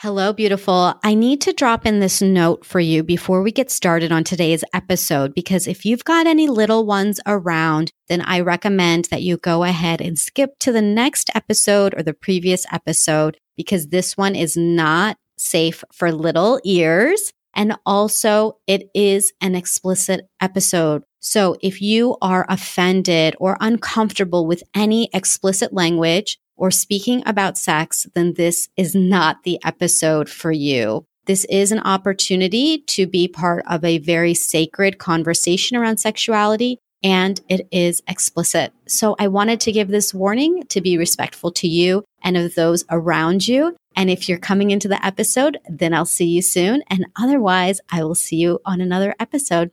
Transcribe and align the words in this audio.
Hello, 0.00 0.34
beautiful. 0.34 0.92
I 1.02 1.14
need 1.14 1.40
to 1.40 1.54
drop 1.54 1.86
in 1.86 2.00
this 2.00 2.20
note 2.20 2.66
for 2.66 2.80
you 2.80 3.02
before 3.02 3.40
we 3.40 3.50
get 3.50 3.70
started 3.70 4.12
on 4.12 4.24
today's 4.24 4.62
episode 4.74 5.32
because 5.32 5.66
if 5.66 5.86
you've 5.86 6.04
got 6.04 6.26
any 6.26 6.48
little 6.48 6.84
ones 6.84 7.18
around, 7.24 7.92
then 8.08 8.20
I 8.20 8.40
recommend 8.40 9.06
that 9.06 9.22
you 9.22 9.38
go 9.38 9.64
ahead 9.64 10.02
and 10.02 10.18
skip 10.18 10.58
to 10.58 10.70
the 10.70 10.82
next 10.82 11.30
episode 11.34 11.94
or 11.96 12.02
the 12.02 12.12
previous 12.12 12.66
episode 12.70 13.38
because 13.56 13.86
this 13.86 14.18
one 14.18 14.36
is 14.36 14.54
not 14.54 15.16
safe 15.38 15.82
for 15.94 16.12
little 16.12 16.60
ears. 16.62 17.32
And 17.54 17.74
also, 17.86 18.58
it 18.66 18.90
is 18.94 19.32
an 19.40 19.54
explicit 19.54 20.28
episode. 20.42 21.04
So 21.20 21.56
if 21.62 21.80
you 21.80 22.18
are 22.20 22.44
offended 22.50 23.34
or 23.40 23.56
uncomfortable 23.62 24.46
with 24.46 24.62
any 24.74 25.08
explicit 25.14 25.72
language, 25.72 26.38
or 26.56 26.70
speaking 26.70 27.22
about 27.26 27.58
sex, 27.58 28.06
then 28.14 28.34
this 28.34 28.68
is 28.76 28.94
not 28.94 29.42
the 29.42 29.58
episode 29.64 30.28
for 30.28 30.52
you. 30.52 31.04
This 31.26 31.44
is 31.46 31.72
an 31.72 31.80
opportunity 31.80 32.78
to 32.86 33.06
be 33.06 33.26
part 33.26 33.64
of 33.68 33.84
a 33.84 33.98
very 33.98 34.32
sacred 34.32 34.98
conversation 34.98 35.76
around 35.76 35.98
sexuality 35.98 36.78
and 37.02 37.40
it 37.48 37.68
is 37.70 38.02
explicit. 38.08 38.72
So 38.88 39.16
I 39.18 39.28
wanted 39.28 39.60
to 39.60 39.72
give 39.72 39.88
this 39.88 40.14
warning 40.14 40.64
to 40.68 40.80
be 40.80 40.98
respectful 40.98 41.52
to 41.52 41.68
you 41.68 42.04
and 42.22 42.36
of 42.36 42.54
those 42.54 42.84
around 42.90 43.46
you. 43.46 43.76
And 43.94 44.10
if 44.10 44.28
you're 44.28 44.38
coming 44.38 44.70
into 44.70 44.88
the 44.88 45.04
episode, 45.04 45.58
then 45.68 45.94
I'll 45.94 46.04
see 46.04 46.26
you 46.26 46.42
soon. 46.42 46.82
And 46.88 47.06
otherwise, 47.16 47.80
I 47.90 48.04
will 48.04 48.14
see 48.14 48.36
you 48.36 48.60
on 48.64 48.80
another 48.80 49.14
episode. 49.18 49.70